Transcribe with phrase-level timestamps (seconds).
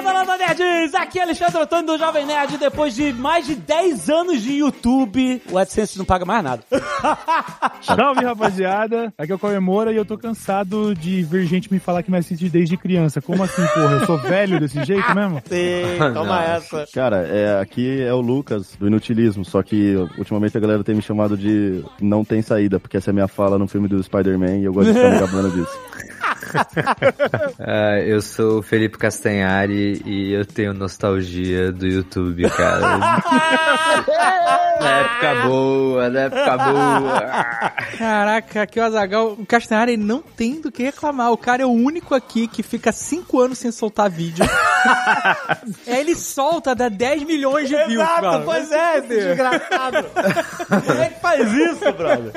[0.00, 0.94] landa, landa, nerds!
[0.94, 2.56] Aqui é Alexandre Antônio do Jovem Nerd.
[2.56, 6.62] Depois de mais de 10 anos de YouTube, o AdSense não paga mais nada.
[7.82, 9.12] Salve, rapaziada.
[9.18, 12.18] Aqui é o Comemora e eu tô cansado de ver gente me falar que me
[12.18, 13.20] assiste desde criança.
[13.20, 13.94] Como assim, porra?
[13.94, 15.42] Eu sou velho desse jeito mesmo?
[15.46, 16.86] Sim, toma essa.
[16.92, 21.02] Cara, é, aqui é o Lucas, do Inutilismo, só que ultimamente a galera tem me
[21.02, 24.58] chamado de Não Tem Saída, porque essa é a minha fala no filme do Spider-Man
[24.58, 25.78] e eu gosto de ficar me gabando disso.
[27.60, 32.98] Ah, eu sou o Felipe Castanhari e eu tenho nostalgia do YouTube, cara.
[34.80, 37.20] na época boa, na época boa.
[37.98, 41.32] Caraca, aqui o Azagal, o Castanhari não tem do que reclamar.
[41.32, 44.44] O cara é o único aqui que fica 5 anos sem soltar vídeo.
[45.86, 50.06] é, ele solta, dá 10 milhões de views, Exato, pois é, esse desgraçado.
[50.86, 52.32] Como é que faz isso, brother?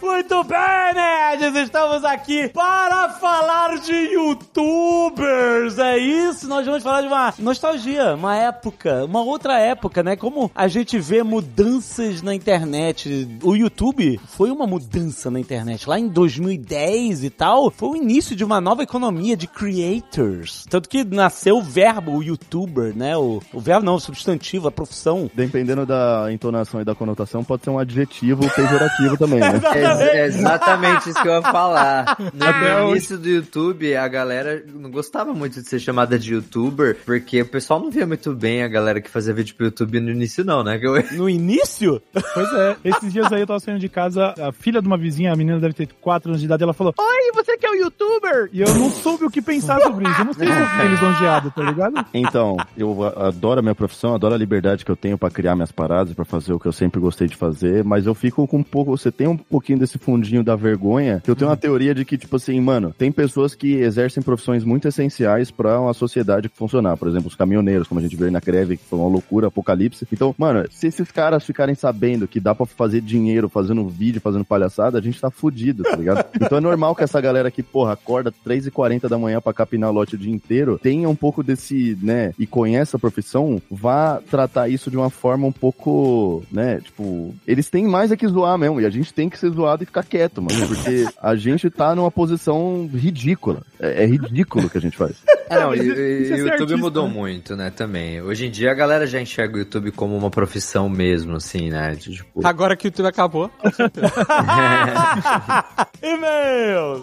[0.00, 1.56] Muito bem, nerds!
[1.56, 2.19] Estamos aqui
[2.52, 5.78] para falar de youtubers.
[5.78, 10.16] É isso, nós vamos falar de uma nostalgia, uma época, uma outra época, né?
[10.16, 13.28] Como a gente vê mudanças na internet.
[13.42, 15.88] O YouTube foi uma mudança na internet.
[15.88, 20.66] Lá em 2010 e tal, foi o início de uma nova economia de creators.
[20.68, 23.16] Tanto que nasceu o verbo, o youtuber, né?
[23.16, 25.30] O, o verbo não, o substantivo, a profissão.
[25.34, 29.60] Dependendo da entonação e da conotação, pode ser um adjetivo pejorativo também, né?
[29.80, 32.09] É, é exatamente isso que eu ia falar.
[32.18, 32.90] No Até hoje.
[32.92, 37.46] início do YouTube, a galera não gostava muito de ser chamada de youtuber, porque o
[37.46, 40.62] pessoal não via muito bem a galera que fazia vídeo pro YouTube no início, não,
[40.62, 40.78] né?
[40.82, 42.00] Eu- No início?
[42.34, 45.32] Pois é, esses dias aí eu tava saindo de casa, a filha de uma vizinha,
[45.32, 47.74] a menina deve ter 4 anos de idade, ela falou: Oi, você que é o
[47.74, 48.48] youtuber?
[48.52, 50.20] E eu não soube o que pensar sobre isso.
[50.20, 52.06] Eu não sei como ficar lisonjeado, tá ligado?
[52.14, 55.72] Então, eu adoro a minha profissão, adoro a liberdade que eu tenho pra criar minhas
[55.72, 58.62] paradas, pra fazer o que eu sempre gostei de fazer, mas eu fico com um
[58.62, 61.99] pouco, você tem um pouquinho desse fundinho da vergonha, que eu tenho uma teoria de
[62.04, 66.96] que, tipo assim, mano, tem pessoas que exercem profissões muito essenciais pra uma sociedade funcionar.
[66.96, 69.48] Por exemplo, os caminhoneiros, como a gente vê aí na greve, que foi uma loucura,
[69.48, 70.06] apocalipse.
[70.12, 74.44] Então, mano, se esses caras ficarem sabendo que dá pra fazer dinheiro fazendo vídeo, fazendo
[74.44, 76.24] palhaçada, a gente tá fudido, tá ligado?
[76.40, 80.14] Então é normal que essa galera que, porra, acorda 3h40 da manhã pra capinar lote
[80.14, 84.90] o dia inteiro, tenha um pouco desse, né, e conheça a profissão, vá tratar isso
[84.90, 88.86] de uma forma um pouco, né, tipo, eles têm mais é que zoar mesmo, e
[88.86, 92.10] a gente tem que ser zoado e ficar quieto, mano, porque a gente tá numa
[92.10, 93.62] posição ridícula.
[93.78, 95.16] É, é ridículo o que a gente faz.
[95.50, 97.12] É, não, e, e- é e o YouTube artista, mudou né?
[97.12, 98.22] muito, né, também.
[98.22, 101.96] Hoje em dia a galera já enxerga o YouTube como uma profissão mesmo, assim, né?
[101.96, 103.50] Tipo, Agora que o YouTube acabou.
[106.00, 107.02] E-mails!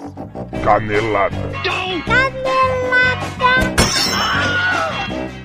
[0.63, 1.35] Canelada.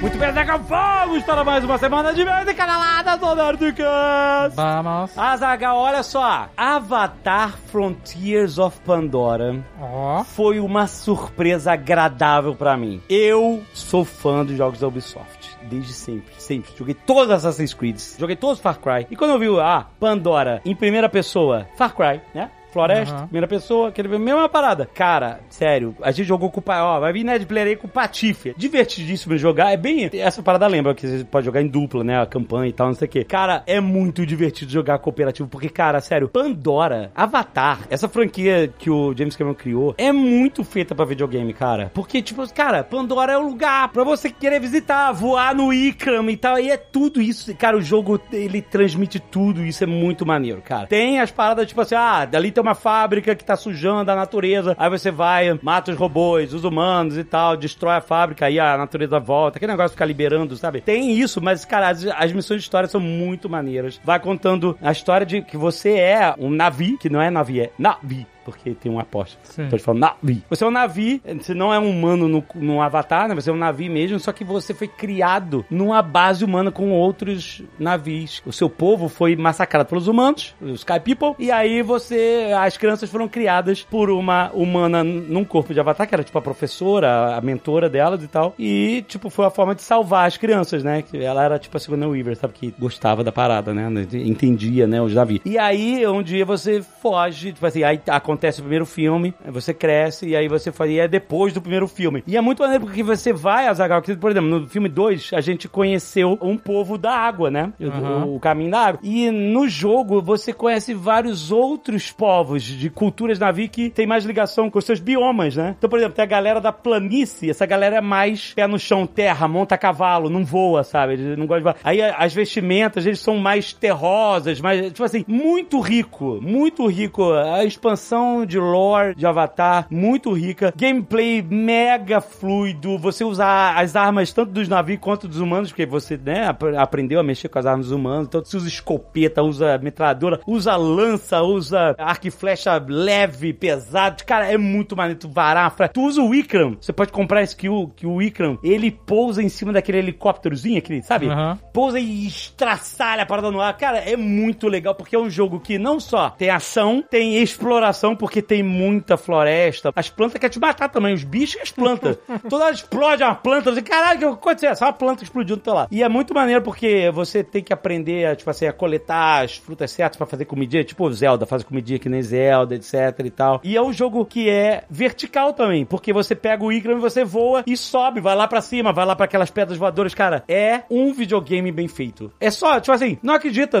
[0.00, 4.54] Muito bem, Zeca, vamos para mais uma semana de e-mails e canaladas do Nerdcast!
[4.54, 5.18] Vamos.
[5.18, 6.48] Azaga, olha só.
[6.56, 10.22] Avatar Frontiers of Pandora Ó.
[10.22, 13.02] foi uma surpresa agradável pra mim.
[13.08, 15.58] Eu sou fã dos jogos da Ubisoft.
[15.62, 16.70] Desde sempre, sempre.
[16.78, 19.04] Joguei todos os Assassin's Creed, joguei todos os Far Cry.
[19.10, 22.50] E quando eu vi, ah, Pandora em primeira pessoa, Far Cry, né?
[22.72, 23.24] Floresta, Aham.
[23.24, 24.88] primeira pessoa, aquele mesma parada.
[24.94, 27.86] Cara, sério, a gente jogou com o pai, ó, vai vir Ned Player aí com
[27.86, 28.54] o Patife.
[28.56, 30.08] Divertidíssimo jogar, é bem.
[30.12, 32.20] Essa parada lembra que você pode jogar em dupla, né?
[32.20, 33.24] A campanha e tal, não sei o quê.
[33.24, 39.14] Cara, é muito divertido jogar cooperativo, porque, cara, sério, Pandora, Avatar, essa franquia que o
[39.16, 41.90] James Cameron criou, é muito feita pra videogame, cara.
[41.94, 46.36] Porque, tipo, cara, Pandora é o lugar pra você querer visitar, voar no Ikram e
[46.36, 46.58] tal.
[46.58, 47.54] E é tudo isso.
[47.56, 50.86] Cara, o jogo, ele transmite tudo isso, é muito maneiro, cara.
[50.86, 54.74] Tem as paradas, tipo assim, ah, dali tem uma fábrica que tá sujando a natureza.
[54.76, 58.76] Aí você vai, mata os robôs, os humanos e tal, destrói a fábrica, aí a
[58.76, 59.58] natureza volta.
[59.58, 60.80] Aquele negócio ficar liberando, sabe?
[60.80, 64.00] Tem isso, mas, cara, as, as missões de história são muito maneiras.
[64.04, 67.70] Vai contando a história de que você é um navio, que não é navio, é
[67.78, 68.26] navi.
[68.50, 69.40] Porque tem um apóstolo.
[69.44, 69.62] Sim.
[69.62, 70.42] Então eles falam navio.
[70.48, 73.34] Você é um navio, você não é um humano no, no avatar, né?
[73.34, 77.62] Você é um navio mesmo, só que você foi criado numa base humana com outros
[77.78, 78.42] navios.
[78.46, 82.50] O seu povo foi massacrado pelos humanos, os Sky People, e aí você.
[82.58, 86.42] As crianças foram criadas por uma humana num corpo de avatar, que era tipo a
[86.42, 88.54] professora, a mentora delas e tal.
[88.58, 91.04] E, tipo, foi a forma de salvar as crianças, né?
[91.12, 92.54] Ela era tipo a segunda Weaver, sabe?
[92.54, 93.88] Que gostava da parada, né?
[94.12, 95.00] Entendia, né?
[95.00, 95.40] Os navios.
[95.44, 99.74] E aí, um dia você foge, tipo assim, aí acontece acontece o primeiro filme, você
[99.74, 102.22] cresce e aí você faz, e é depois do primeiro filme.
[102.26, 105.40] E é muito maneiro porque você vai, Azaghal, que, por exemplo, no filme 2, a
[105.40, 107.72] gente conheceu um povo da água, né?
[107.80, 108.24] O- Uhum.
[108.32, 109.00] O, o caminho da água.
[109.02, 114.70] E no jogo você conhece vários outros povos de culturas navi que tem mais ligação
[114.70, 115.74] com os seus biomas, né?
[115.78, 119.06] Então, por exemplo, tem a galera da planície, essa galera é mais pé no chão,
[119.06, 121.14] terra, monta a cavalo, não voa, sabe?
[121.14, 121.76] Eles não gostam de voar.
[121.82, 127.32] Aí a- as vestimentas, eles são mais terrosas, mais, tipo assim, muito rico, muito rico.
[127.32, 130.72] A expansão de lore de Avatar, muito rica.
[130.76, 132.98] Gameplay mega fluido.
[132.98, 133.44] Você usa
[133.74, 137.48] as armas tanto dos navios quanto dos humanos, porque você, né, ap- aprendeu a mexer
[137.48, 138.26] com as armas dos humanos.
[138.28, 144.24] Então você usa escopeta, usa metralhadora, usa lança, usa arco e flecha leve, pesado.
[144.24, 145.20] Cara, é muito maneiro.
[145.20, 146.76] Tu varar, fra- tu usa o Ikram.
[146.80, 147.90] Você pode comprar esse que o,
[148.22, 151.28] Ikram, ele pousa em cima daquele helicópterozinho, aquele, sabe?
[151.28, 151.58] Aham.
[151.72, 153.76] pousa e estraçalha a parada no ar.
[153.76, 158.07] Cara, é muito legal porque é um jogo que não só tem ação, tem exploração,
[158.16, 159.92] porque tem muita floresta.
[159.94, 162.18] As plantas querem te matar também, os bichos e as plantas.
[162.48, 164.70] Toda hora explode uma planta, você, caralho, o que aconteceu?
[164.70, 165.88] Essa planta explodiu no teu lado.
[165.90, 169.56] E é muito maneiro porque você tem que aprender, a, tipo assim, a coletar as
[169.56, 172.94] frutas certas pra fazer comidinha, tipo Zelda, faz comidinha que nem Zelda, etc
[173.24, 173.60] e tal.
[173.64, 177.24] E é um jogo que é vertical também, porque você pega o Ikram e você
[177.24, 180.14] voa e sobe, vai lá pra cima, vai lá pra aquelas pedras voadoras.
[180.14, 182.32] Cara, é um videogame bem feito.
[182.40, 183.80] É só, tipo assim, não acredita,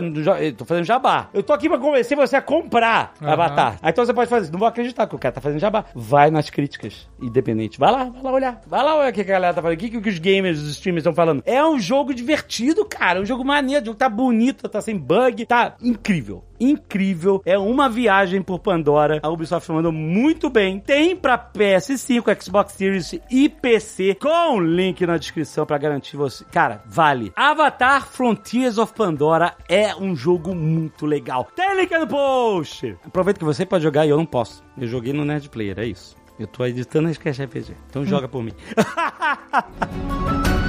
[0.56, 1.28] tô fazendo jabá.
[1.32, 3.32] Eu tô aqui pra convencer você a comprar Aham.
[3.32, 3.78] Avatar.
[3.82, 5.84] Aí Então você pode fazer, não vou acreditar que o cara tá fazendo jabá.
[5.94, 7.78] Vai nas críticas, independente.
[7.78, 8.60] Vai lá, vai lá olhar.
[8.66, 10.70] Vai lá olhar o que a galera tá falando, o que, que os gamers, os
[10.70, 11.42] streamers estão falando.
[11.46, 13.20] É um jogo divertido, cara.
[13.20, 16.42] É um jogo maneiro, o jogo tá bonito, tá sem bug, tá incrível.
[16.60, 19.20] Incrível, é uma viagem por Pandora.
[19.22, 20.80] A Ubisoft mandou muito bem.
[20.80, 26.44] Tem pra PS5, Xbox Series e PC, com link na descrição pra garantir você.
[26.50, 27.32] Cara, vale.
[27.36, 31.48] Avatar Frontiers of Pandora é um jogo muito legal.
[31.54, 32.96] Tem link no post.
[33.04, 34.62] Aproveita que você pode jogar e eu não posso.
[34.76, 36.16] Eu joguei no Nerd Player, é isso.
[36.38, 37.74] Eu tô editando a Sketch RPG.
[37.88, 38.52] Então joga por mim.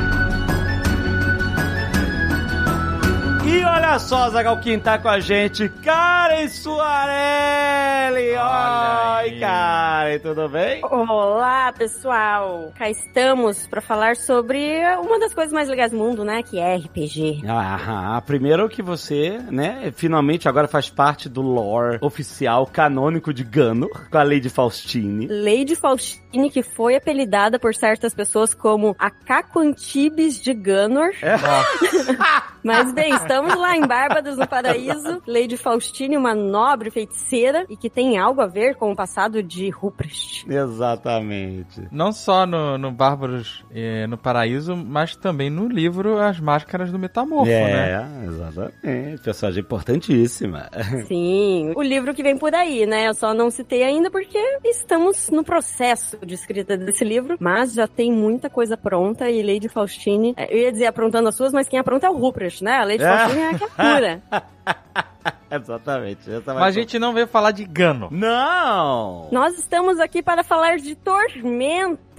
[3.46, 8.30] E olha só, Zagal, quem tá com a gente, Karen Suarelli!
[8.32, 9.40] Oi.
[9.40, 10.82] Karen, tudo bem?
[10.84, 12.72] Olá, pessoal!
[12.78, 16.44] Cá estamos para falar sobre uma das coisas mais legais do mundo, né?
[16.44, 17.42] Que é RPG.
[17.48, 23.90] Ah, primeiro que você, né, finalmente agora faz parte do lore oficial canônico de Gano,
[24.12, 25.28] com a Lady Faustine.
[25.28, 26.22] Lady Faustine,
[26.52, 31.12] que foi apelidada por certas pessoas como a Caco Antibes de Gunor.
[32.64, 35.22] Mas bem, estamos lá em Bárbados, no Paraíso.
[35.26, 39.70] Lady Faustine, uma nobre feiticeira e que tem algo a ver com o passado de
[39.70, 40.46] Ruprecht.
[40.50, 41.88] Exatamente.
[41.92, 47.00] Não só no, no Bárbaros eh, no Paraíso, mas também no livro As Máscaras do
[47.00, 47.92] Metamorfo, né?
[47.92, 49.24] é, exatamente.
[49.24, 50.70] Personagem importantíssima.
[51.08, 53.08] Sim, o livro que vem por aí, né?
[53.08, 57.88] Eu só não citei ainda porque estamos no processo de escrita desse livro, mas já
[57.88, 61.68] tem muita coisa pronta e Lady Faustine, é, eu ia dizer aprontando as suas, mas
[61.68, 62.74] quem apronta é o Ruprecht, né?
[62.74, 63.18] A Lady É.
[63.18, 64.22] Faustine é a que apura.
[65.60, 66.22] Exatamente.
[66.46, 68.10] Mas a gente não veio falar de Gano.
[68.12, 69.28] Não!
[69.32, 72.10] Nós estamos aqui para falar de Tormenta.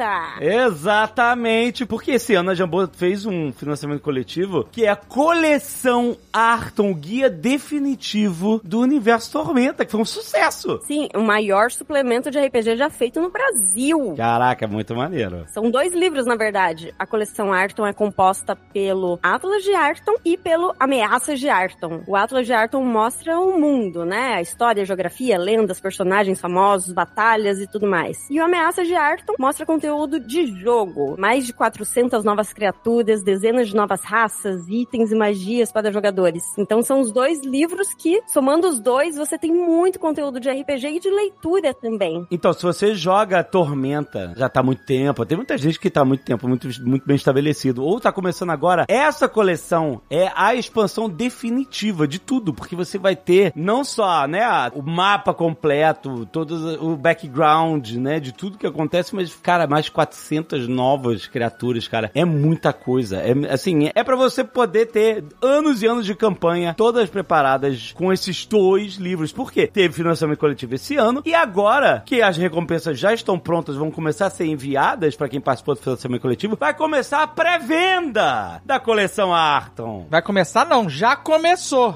[0.40, 6.90] Exatamente, porque esse ano a Jambô fez um financiamento coletivo que é a coleção Arton,
[6.90, 10.80] o guia definitivo do universo Tormenta, que foi um sucesso.
[10.86, 14.14] Sim, o maior suplemento de RPG já feito no Brasil.
[14.16, 15.44] Caraca, muito maneiro.
[15.48, 16.94] São dois livros, na verdade.
[16.98, 22.02] A coleção Arton é composta pelo Atlas de Arton e pelo Ameaças de Arton.
[22.06, 24.34] O Atlas de Arton mostra o mundo, né?
[24.34, 28.28] A história, a geografia, lendas, personagens famosos, batalhas e tudo mais.
[28.30, 31.16] E o Ameaças de Arton mostra conteúdo de jogo.
[31.18, 36.42] Mais de 400 novas criaturas, dezenas de novas raças, itens e magias para jogadores.
[36.58, 40.86] Então são os dois livros que, somando os dois, você tem muito conteúdo de RPG
[40.86, 42.26] e de leitura também.
[42.30, 46.02] Então, se você joga Tormenta, já tá há muito tempo, tem muita gente que tá
[46.02, 50.54] há muito tempo, muito, muito bem estabelecido, ou tá começando agora, essa coleção é a
[50.54, 54.42] expansão definitiva de tudo, porque você vai ter não só, né,
[54.74, 60.68] o mapa completo, todo o background, né, de tudo que acontece, mas, cara, mais 400
[60.68, 63.18] novas criaturas, cara, é muita coisa.
[63.18, 68.12] É, assim, é pra você poder ter anos e anos de campanha, todas preparadas com
[68.12, 69.32] esses dois livros.
[69.32, 69.66] Por quê?
[69.66, 74.26] Teve financiamento coletivo esse ano, e agora que as recompensas já estão prontas, vão começar
[74.26, 79.34] a ser enviadas pra quem participou do financiamento coletivo, vai começar a pré-venda da coleção
[79.34, 80.06] Arton.
[80.10, 81.94] Vai começar não, já começou.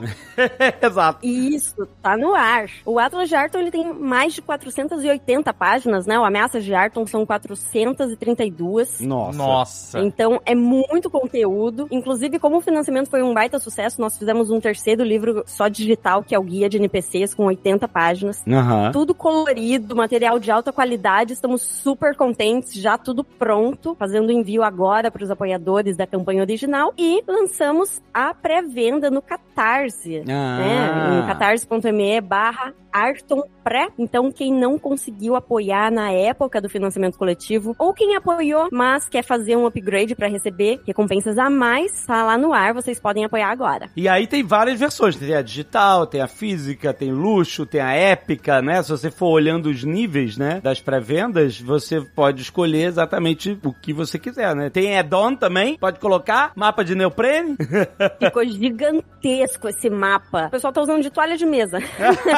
[0.82, 1.03] Exato.
[1.22, 2.68] E isso tá no ar.
[2.84, 6.18] O Atlas de Arton ele tem mais de 480 páginas, né?
[6.18, 9.00] O Ameaças de Arton são 432.
[9.00, 9.38] Nossa.
[9.38, 9.98] Nossa.
[10.00, 11.86] Então é muito conteúdo.
[11.90, 16.22] Inclusive, como o financiamento foi um baita sucesso, nós fizemos um terceiro livro só digital,
[16.22, 18.42] que é o Guia de NPCs, com 80 páginas.
[18.46, 18.92] Aham.
[18.92, 25.10] Tudo colorido, material de alta qualidade, estamos super contentes, já tudo pronto, fazendo envio agora
[25.10, 30.58] para os apoiadores da campanha original e lançamos a pré-venda no Catarse, Ah.
[30.58, 30.93] né?
[30.94, 33.88] Em catarse.me barra Arton Pré.
[33.98, 39.24] Então, quem não conseguiu apoiar na época do financiamento coletivo, ou quem apoiou, mas quer
[39.24, 43.50] fazer um upgrade para receber recompensas a mais, tá lá no ar, vocês podem apoiar
[43.50, 43.88] agora.
[43.96, 45.16] E aí tem várias versões.
[45.16, 48.82] Tem a digital, tem a física, tem luxo, tem a épica, né?
[48.82, 53.92] Se você for olhando os níveis, né, das pré-vendas, você pode escolher exatamente o que
[53.92, 54.68] você quiser, né?
[54.68, 57.56] Tem add-on também, pode colocar, mapa de neoprene.
[58.20, 60.46] Ficou gigantesco esse mapa.
[60.48, 61.78] O pessoal tá usando de toalha de mesa.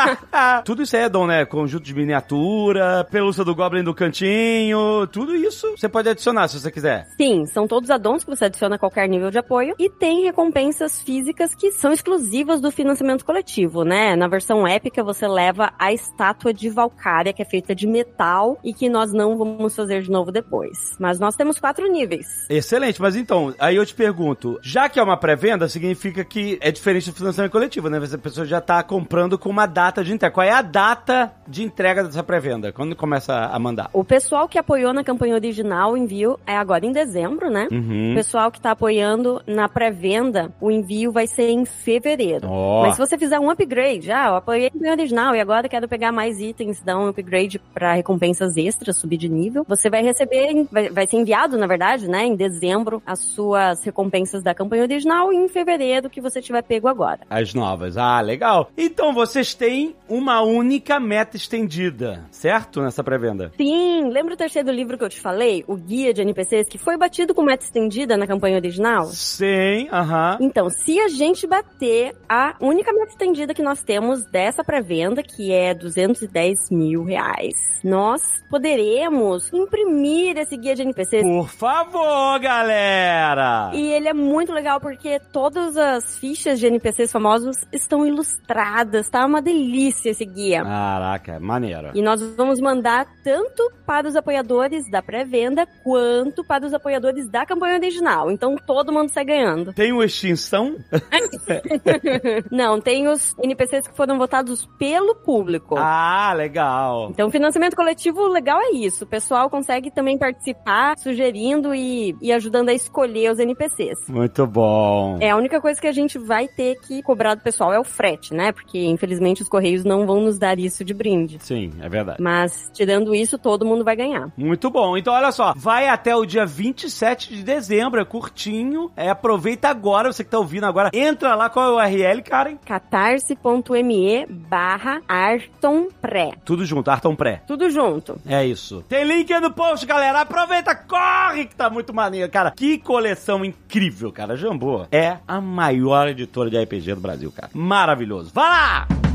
[0.65, 1.45] tudo isso é add-on, né?
[1.45, 6.71] Conjunto de miniatura, pelúcia do Goblin do cantinho, tudo isso você pode adicionar se você
[6.71, 7.09] quiser.
[7.17, 9.75] Sim, são todos addons que você adiciona a qualquer nível de apoio.
[9.79, 14.15] E tem recompensas físicas que são exclusivas do financiamento coletivo, né?
[14.15, 18.75] Na versão épica, você leva a estátua de Valkyria, que é feita de metal e
[18.75, 20.97] que nós não vamos fazer de novo depois.
[20.99, 22.27] Mas nós temos quatro níveis.
[22.51, 26.71] Excelente, mas então, aí eu te pergunto, já que é uma pré-venda, significa que é
[26.71, 27.99] diferente do financiamento coletivo, né?
[28.13, 30.35] A pessoa já tá comprando com uma data de entrega.
[30.35, 31.06] Qual é a data
[31.47, 32.73] de entrega dessa pré-venda?
[32.73, 33.91] Quando começa a mandar?
[33.93, 37.69] O pessoal que apoiou na campanha original, o envio é agora em dezembro, né?
[37.71, 38.13] Uhum.
[38.13, 42.49] O pessoal que tá apoiando na pré-venda, o envio vai ser em fevereiro.
[42.49, 42.83] Ó.
[42.83, 45.89] Mas se você fizer um upgrade, ah, eu apoiei a campanha original e agora quero
[45.89, 50.67] pegar mais itens, dar um upgrade pra recompensas extras, subir de nível, você vai receber,
[50.93, 55.37] vai ser enviado, na verdade, né, em dezembro, as suas recompensas da campanha original e
[55.37, 57.21] em fevereiro que você tiver pego agora.
[57.31, 57.97] As novas.
[57.97, 58.71] Ah, legal.
[58.77, 62.81] Então vocês têm uma única meta estendida, certo?
[62.81, 63.53] Nessa pré-venda.
[63.57, 65.65] Sim, lembra o terceiro livro que eu te falei?
[65.67, 69.07] O Guia de NPCs, que foi batido com meta estendida na campanha original?
[69.07, 70.39] Sim, aham.
[70.41, 75.53] Então, se a gente bater a única meta estendida que nós temos dessa pré-venda, que
[75.53, 81.23] é 210 mil reais, nós poderemos imprimir esse guia de NPCs.
[81.23, 83.71] Por favor, galera!
[83.75, 89.25] E ele é muito legal porque todas as fichas de NPCs famosos estão ilustradas, tá?
[89.25, 90.63] Uma delícia esse guia.
[90.87, 91.91] Caraca, maneiro.
[91.95, 97.45] E nós vamos mandar tanto para os apoiadores da pré-venda quanto para os apoiadores da
[97.45, 98.31] campanha original.
[98.31, 99.73] Então todo mundo sai ganhando.
[99.73, 100.77] Tem o extinção?
[102.53, 105.75] Não, tem os NPCs que foram votados pelo público.
[105.77, 107.09] Ah, legal.
[107.11, 109.05] Então, financiamento coletivo legal é isso.
[109.05, 114.09] O pessoal consegue também participar, sugerindo e, e ajudando a escolher os NPCs.
[114.09, 115.19] Muito bom.
[115.21, 117.85] É, a única coisa que a gente vai ter que cobrar do pessoal é o
[117.85, 118.53] frete, né?
[118.53, 121.39] Porque, infelizmente, os Correios não vão nos dar isso de brinde.
[121.41, 122.23] Sim, é verdade.
[122.23, 124.31] Mas, tirando isso, todo mundo vai ganhar.
[124.37, 124.97] Muito bom.
[124.97, 128.91] Então, olha só, vai até o dia 27 de dezembro, é curtinho.
[128.97, 130.91] É, aproveita agora, você que tá ouvindo agora.
[130.93, 132.57] Entra lá, qual é o URL, Karen?
[132.65, 136.33] catarse.me barra Arton Pré.
[136.45, 137.43] Tudo junto, Arton Pré.
[137.47, 138.19] Tudo junto.
[138.27, 138.85] É isso.
[138.89, 140.21] Tem link aí no post, galera.
[140.21, 142.51] Aproveita, corre que tá muito maneiro, cara.
[142.53, 144.37] Que coleção incrível, cara.
[144.37, 147.51] Jambô é a maior editora de RPG do Brasil, cara.
[147.55, 148.31] Maravilhoso.
[148.35, 149.06] Vai lá!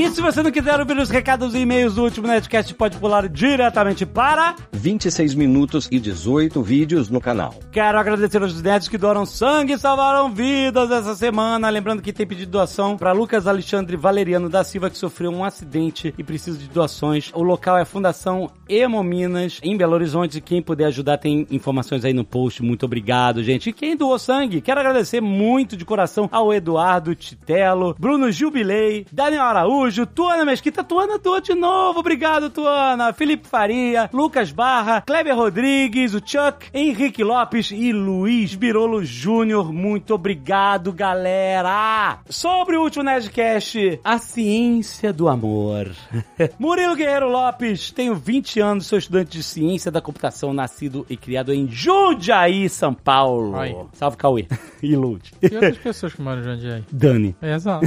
[0.00, 3.28] E se você não quiser ouvir os recados e e-mails do último Netcast, pode pular
[3.28, 7.54] diretamente para 26 minutos e 18 vídeos no canal.
[7.70, 11.68] Quero agradecer aos netos que doaram sangue e salvaram vidas essa semana.
[11.68, 16.14] Lembrando que tem pedido doação para Lucas Alexandre Valeriano da Silva, que sofreu um acidente
[16.16, 17.30] e precisa de doações.
[17.34, 20.40] O local é a Fundação Hemominas, em Belo Horizonte.
[20.40, 22.62] Quem puder ajudar, tem informações aí no post.
[22.62, 23.68] Muito obrigado, gente.
[23.68, 29.42] E quem doou sangue, quero agradecer muito de coração ao Eduardo Titelo, Bruno Jubilei, Daniel
[29.42, 30.84] Araújo, Tuana Mesquita.
[30.84, 32.00] Tuana doou de novo.
[32.00, 33.12] Obrigado, Tuana.
[33.12, 39.72] Felipe Faria, Lucas Barra, Kleber Rodrigues, o Chuck, Henrique Lopes e Luiz Birolo Júnior.
[39.72, 42.18] Muito obrigado, galera!
[42.28, 45.90] Sobre o último Nerdcast, a ciência do amor.
[46.58, 51.52] Murilo Guerreiro Lopes, tenho 20 anos, sou estudante de ciência da computação, nascido e criado
[51.52, 53.56] em Jundiaí, São Paulo.
[53.56, 53.76] Ai.
[53.92, 54.46] Salve, Cauê.
[54.82, 55.32] e Lute.
[55.42, 56.84] E outras pessoas que moram em Jundiaí.
[56.90, 57.36] Dani.
[57.40, 57.86] É, exato.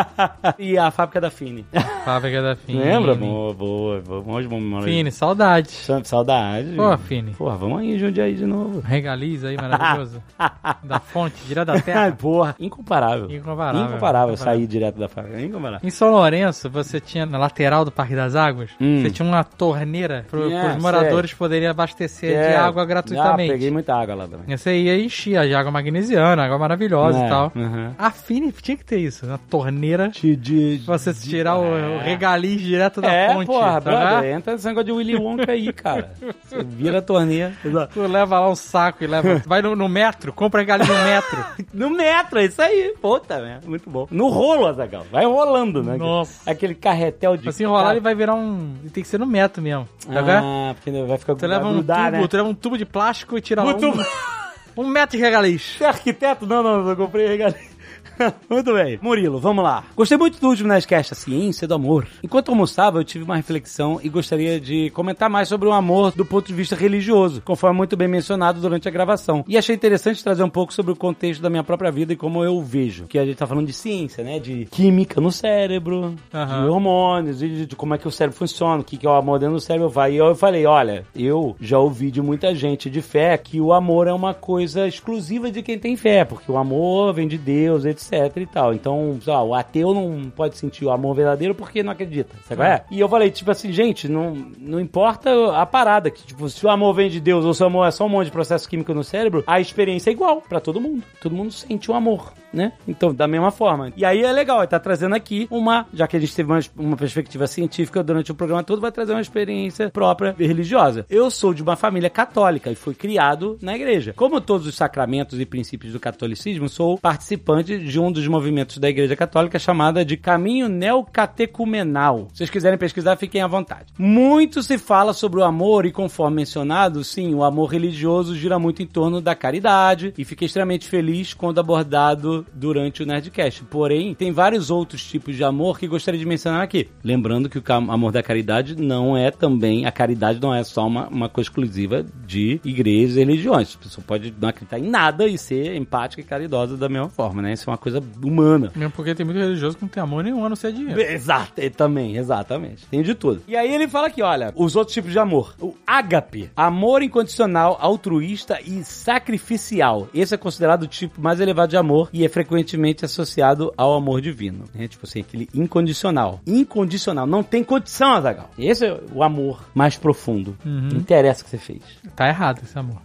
[0.58, 1.46] e a fábrica da Fim.
[1.46, 1.64] Fini.
[2.04, 2.78] Fábrica da Fini.
[2.80, 3.14] Lembra?
[3.14, 4.00] Boa, boa.
[4.22, 4.84] Bons momentos.
[4.86, 5.70] Fini, saudade.
[5.70, 6.72] Sa- Saudade.
[6.74, 7.32] Pô, Fini.
[7.32, 8.80] Porra, vamos aí, Jundiaí de novo.
[8.80, 10.22] Regaliza aí, maravilhoso.
[10.82, 12.10] da fonte, direto da terra.
[12.12, 13.30] Porra, incomparável.
[13.30, 13.82] Incomparável.
[13.88, 15.40] Incomparável sair direto da fábrica.
[15.40, 15.86] Incomparável.
[15.86, 19.02] Em São Lourenço, você tinha, na lateral do Parque das Águas, Hum.
[19.02, 22.56] você tinha uma torneira para os moradores poderem abastecer de É.
[22.56, 23.52] água Ah, gratuitamente.
[23.52, 24.56] peguei muita água lá também.
[24.56, 27.52] Você ia encher de água magnesiana, água maravilhosa É, e tal.
[27.54, 27.90] uhum.
[27.98, 31.98] A Fini tinha que ter isso, uma torneira De, de, pra você tirar o, o
[31.98, 33.46] regaliz direto da é, fonte.
[33.46, 34.36] porra, tá brother, vendo?
[34.36, 36.12] entra esse negócio de Willy Wonka aí, cara.
[36.44, 37.52] Você vira a torneira.
[37.92, 39.42] Tu leva lá um saco e leva.
[39.46, 41.46] Vai no, no metro, compra regaliz no metro.
[41.72, 42.94] No metro, é isso aí.
[43.00, 44.06] Puta, merda, muito bom.
[44.10, 45.06] No rolo, Azagal.
[45.10, 45.96] Vai rolando, né?
[45.96, 46.50] Nossa.
[46.50, 47.44] Aquele carretel de...
[47.44, 48.74] Se assim, enrolar, ele vai virar um.
[48.92, 49.86] Tem que ser no metro mesmo.
[50.06, 50.44] Tá vendo?
[50.44, 51.34] Ah, porque vai ficar...
[51.34, 52.28] Tu leva um grudar, tubo, né?
[52.28, 53.68] tu leva um tubo de plástico e tira um,
[54.76, 55.76] um metro de regaliz.
[55.76, 56.46] Você é arquiteto?
[56.46, 57.75] Não, não, eu comprei regalia.
[58.48, 58.98] Muito bem.
[59.00, 59.84] Murilo, vamos lá.
[59.94, 62.06] Gostei muito do último Nerdcast, a ciência do amor.
[62.22, 66.24] Enquanto almoçava, eu tive uma reflexão e gostaria de comentar mais sobre o amor do
[66.24, 69.44] ponto de vista religioso, conforme muito bem mencionado durante a gravação.
[69.46, 72.42] E achei interessante trazer um pouco sobre o contexto da minha própria vida e como
[72.44, 73.06] eu vejo.
[73.06, 74.38] Que a gente tá falando de ciência, né?
[74.38, 76.62] De química no cérebro, Aham.
[76.62, 79.14] de hormônios, de, de como é que o cérebro funciona, o que, que é o
[79.14, 80.14] amor dentro do cérebro vai.
[80.14, 84.06] E eu falei, olha, eu já ouvi de muita gente de fé que o amor
[84.06, 88.05] é uma coisa exclusiva de quem tem fé, porque o amor vem de Deus, etc
[88.14, 88.74] e tal.
[88.74, 92.84] Então, lá, o ateu não pode sentir o amor verdadeiro porque não acredita, sabe é?
[92.90, 96.70] E eu falei, tipo assim, gente, não, não importa a parada, que tipo, se o
[96.70, 98.92] amor vem de Deus ou se o amor é só um monte de processo químico
[98.94, 101.02] no cérebro, a experiência é igual pra todo mundo.
[101.20, 102.72] Todo mundo sente o amor, né?
[102.86, 103.92] Então, da mesma forma.
[103.96, 106.60] E aí é legal, ele tá trazendo aqui uma, já que a gente teve uma,
[106.76, 111.06] uma perspectiva científica durante o programa todo, vai trazer uma experiência própria e religiosa.
[111.08, 114.12] Eu sou de uma família católica e fui criado na igreja.
[114.14, 118.88] Como todos os sacramentos e princípios do catolicismo, sou participante de um dos movimentos da
[118.88, 122.28] igreja católica chamada de Caminho Neocatecumenal.
[122.32, 123.92] Se vocês quiserem pesquisar, fiquem à vontade.
[123.98, 128.82] Muito se fala sobre o amor e conforme mencionado, sim, o amor religioso gira muito
[128.82, 133.64] em torno da caridade e fiquei extremamente feliz quando abordado durante o Nerdcast.
[133.64, 136.88] Porém, tem vários outros tipos de amor que gostaria de mencionar aqui.
[137.02, 141.08] Lembrando que o amor da caridade não é também, a caridade não é só uma,
[141.08, 143.76] uma coisa exclusiva de igrejas e religiões.
[143.80, 147.42] A pessoa pode não acreditar em nada e ser empática e caridosa da mesma forma,
[147.42, 147.52] né?
[147.52, 148.72] Isso é uma coisa humana.
[148.74, 151.00] Mesmo porque tem muito religioso que não tem amor nenhum, a não ser dinheiro.
[151.00, 152.84] Exato, também, exatamente.
[152.86, 153.42] Tem de tudo.
[153.46, 155.54] E aí ele fala aqui, olha, os outros tipos de amor.
[155.60, 160.08] O ágape, amor incondicional, altruísta e sacrificial.
[160.12, 164.20] Esse é considerado o tipo mais elevado de amor e é frequentemente associado ao amor
[164.20, 164.64] divino.
[164.74, 164.88] Né?
[164.88, 166.40] Tipo assim, aquele incondicional.
[166.44, 168.50] Incondicional, não tem condição, Azagal.
[168.58, 170.56] Esse é o amor mais profundo.
[170.64, 170.88] Uhum.
[170.92, 171.82] Não interessa o que você fez.
[172.16, 173.00] Tá errado esse amor.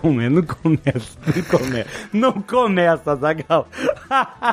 [0.00, 0.28] Como é?
[0.28, 1.90] Não começa, não começa.
[2.12, 3.68] Não começa, Azagal.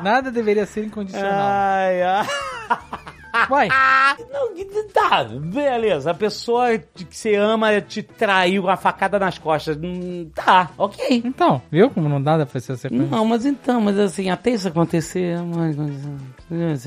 [0.03, 1.31] Nada deveria ser incondicional.
[1.31, 2.27] Ai, ai.
[3.49, 3.67] Vai.
[4.31, 4.49] Não,
[4.93, 6.11] tá, beleza.
[6.11, 9.77] A pessoa que você ama te traiu uma facada nas costas.
[9.81, 11.21] Hum, Tá, ok.
[11.25, 13.07] Então, viu como não dá pra ser sequência?
[13.07, 15.69] Não, mas então, mas assim, até isso acontecer, amar,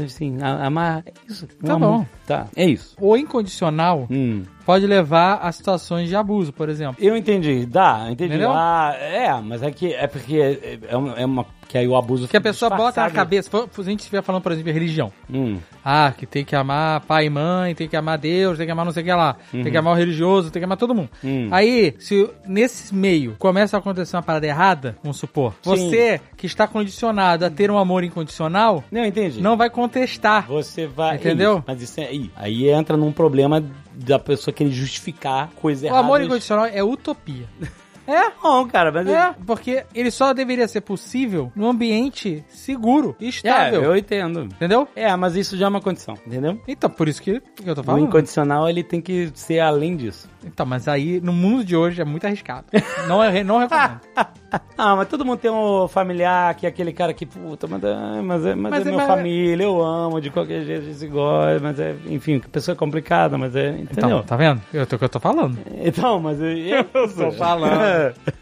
[0.04, 1.46] assim, a- amar, é isso.
[1.64, 1.98] Tá amor.
[1.98, 2.06] bom.
[2.26, 2.96] Tá, é isso.
[3.00, 4.42] O incondicional Hum.
[4.64, 6.96] pode levar a situações de abuso, por exemplo.
[6.98, 8.30] Eu entendi, dá, entendi.
[8.34, 8.50] Entendeu?
[8.52, 11.96] Ah, é, mas é que é porque é, é uma, é uma- que aí o
[11.96, 13.48] abuso Que a pessoa bota na cabeça.
[13.50, 15.10] Se a gente estiver falando, por exemplo, de religião.
[15.32, 15.56] Hum.
[15.82, 18.84] Ah, que tem que amar pai e mãe, tem que amar Deus, tem que amar
[18.84, 19.36] não sei o que lá.
[19.50, 21.08] Tem que amar o religioso, tem que amar todo mundo.
[21.24, 21.48] Hum.
[21.50, 26.68] Aí, se nesse meio começa a acontecer uma parada errada, vamos supor, você que está
[26.68, 29.40] condicionado a ter um amor incondicional, Não, entendi.
[29.40, 30.46] não vai contestar.
[30.48, 31.16] Você vai.
[31.16, 31.54] Entendeu?
[31.54, 32.04] Isso, mas isso é.
[32.08, 36.04] Aí, aí entra num problema da pessoa querer justificar coisa O errada.
[36.04, 37.46] amor incondicional é utopia.
[38.06, 39.06] É, Não, cara, mas.
[39.08, 43.82] é, porque ele só deveria ser possível num ambiente seguro e estável.
[43.82, 44.42] É, eu entendo.
[44.42, 44.88] Entendeu?
[44.96, 46.60] É, mas isso já é uma condição, entendeu?
[46.66, 48.04] Então, por isso que, que eu tô O falando.
[48.04, 50.28] incondicional, ele tem que ser além disso.
[50.44, 52.66] Então, mas aí, no mundo de hoje, é muito arriscado.
[53.06, 54.00] não, é, não recomendo.
[54.76, 58.20] Ah, mas todo mundo tem um familiar que é aquele cara que, puta, mas é,
[58.22, 60.84] mas é, mas Mas é é- minha mas- família, eu amo, de qualquer jeito a
[60.84, 64.08] gente se gosta, mas é, enfim, pessoa é complicada, mas é, entendeu?
[64.08, 64.60] Então, tá vendo?
[64.74, 65.56] Eu tô, que eu tô falando.
[65.82, 66.84] Então, mas eu, eu
[67.16, 67.80] tô falando.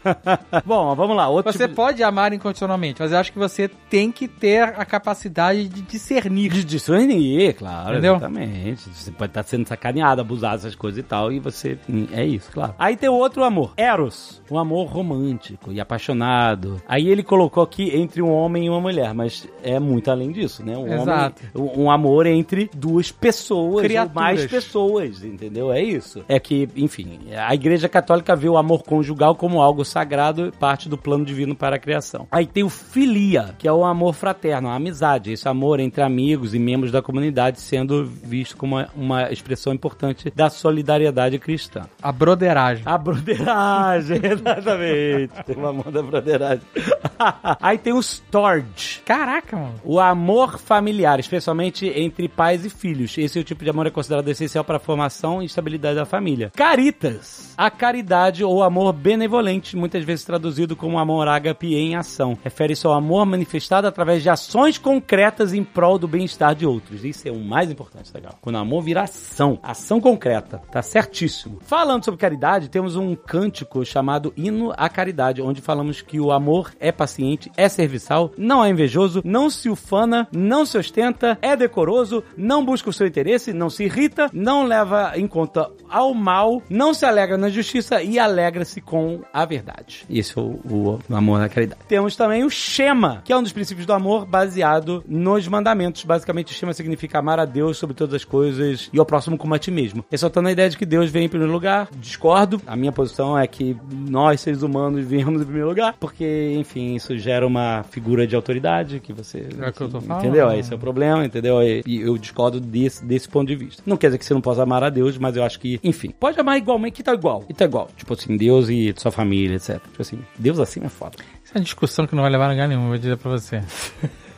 [0.65, 4.11] Bom, vamos lá, outro Você tipo pode amar incondicionalmente, mas eu acho que você tem
[4.11, 6.51] que ter a capacidade de discernir.
[6.51, 8.13] de discernir, claro, Entendeu?
[8.15, 8.89] exatamente.
[8.89, 11.77] Você pode estar sendo sacaneado, abusado, essas coisas e tal, e você,
[12.13, 12.73] é isso, claro.
[12.79, 16.81] Aí tem o outro amor, Eros, um amor romântico e apaixonado.
[16.87, 20.63] Aí ele colocou aqui entre um homem e uma mulher, mas é muito além disso,
[20.65, 20.77] né?
[20.77, 21.41] Um Exato.
[21.55, 24.15] homem, um um amor entre duas pessoas Criaturas.
[24.15, 25.71] ou mais pessoas, entendeu?
[25.71, 26.23] É isso.
[26.27, 30.87] É que, enfim, a Igreja Católica vê o amor conjugal como algo sagrado e parte
[30.87, 32.27] do plano divino para a criação.
[32.29, 36.53] Aí tem o filia, que é o amor fraterno, a amizade, esse amor entre amigos
[36.53, 41.87] e membros da comunidade sendo visto como uma, uma expressão importante da solidariedade cristã.
[42.03, 42.83] A broderagem.
[42.85, 45.43] A broderagem, exatamente.
[45.43, 46.61] Tem o amor da broderagem.
[47.59, 49.01] Aí tem o storge.
[49.03, 49.73] Caraca, mano.
[49.83, 53.17] O amor familiar, especialmente entre pais e filhos.
[53.17, 56.05] Esse é o tipo de amor é considerado essencial para a formação e estabilidade da
[56.05, 56.51] família.
[56.55, 57.55] Caritas.
[57.57, 59.30] A caridade ou amor benevolente,
[59.75, 62.37] muitas vezes traduzido como amor ágape em ação.
[62.43, 67.03] Refere-se ao amor manifestado através de ações concretas em prol do bem-estar de outros.
[67.03, 68.37] Isso é o mais importante, legal.
[68.41, 69.59] Quando o amor vira ação.
[69.63, 70.61] Ação concreta.
[70.71, 71.59] Tá certíssimo.
[71.61, 76.73] Falando sobre caridade, temos um cântico chamado Hino à Caridade, onde falamos que o amor
[76.79, 82.23] é paciente, é serviçal, não é invejoso, não se ufana, não se ostenta, é decoroso,
[82.35, 86.93] não busca o seu interesse, não se irrita, não leva em conta ao mal, não
[86.93, 90.05] se alegra na justiça e alegra-se com a verdade.
[90.09, 91.81] Esse é o, o amor na caridade.
[91.87, 96.03] Temos também o Shema, que é um dos princípios do amor baseado nos mandamentos.
[96.03, 99.53] Basicamente, o Shema significa amar a Deus sobre todas as coisas e ao próximo como
[99.53, 100.03] a ti mesmo.
[100.09, 101.89] Ressaltando a ideia de que Deus vem em primeiro lugar.
[101.95, 102.61] Discordo.
[102.65, 107.17] A minha posição é que nós, seres humanos, viemos em primeiro lugar, porque, enfim, isso
[107.17, 109.47] gera uma figura de autoridade que você.
[109.59, 110.25] É o que eu tô falando.
[110.25, 110.51] Entendeu?
[110.51, 111.61] Esse é o problema, entendeu?
[111.61, 113.83] E eu discordo desse, desse ponto de vista.
[113.85, 116.11] Não quer dizer que você não possa amar a Deus, mas eu acho que, enfim,
[116.17, 117.43] pode amar igualmente, que tá igual.
[117.49, 117.89] E tá igual.
[117.95, 119.79] Tipo assim, Deus e sua família, etc.
[119.81, 121.17] Tipo assim, Deus assim é foda.
[121.43, 123.61] Isso é uma discussão que não vai levar a lugar nenhum, vou dizer pra você.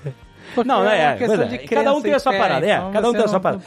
[0.53, 1.45] Porque Não, não é, questão é.
[1.45, 3.63] de Cada um tem a sua parada, é, então cada um tem a sua parada.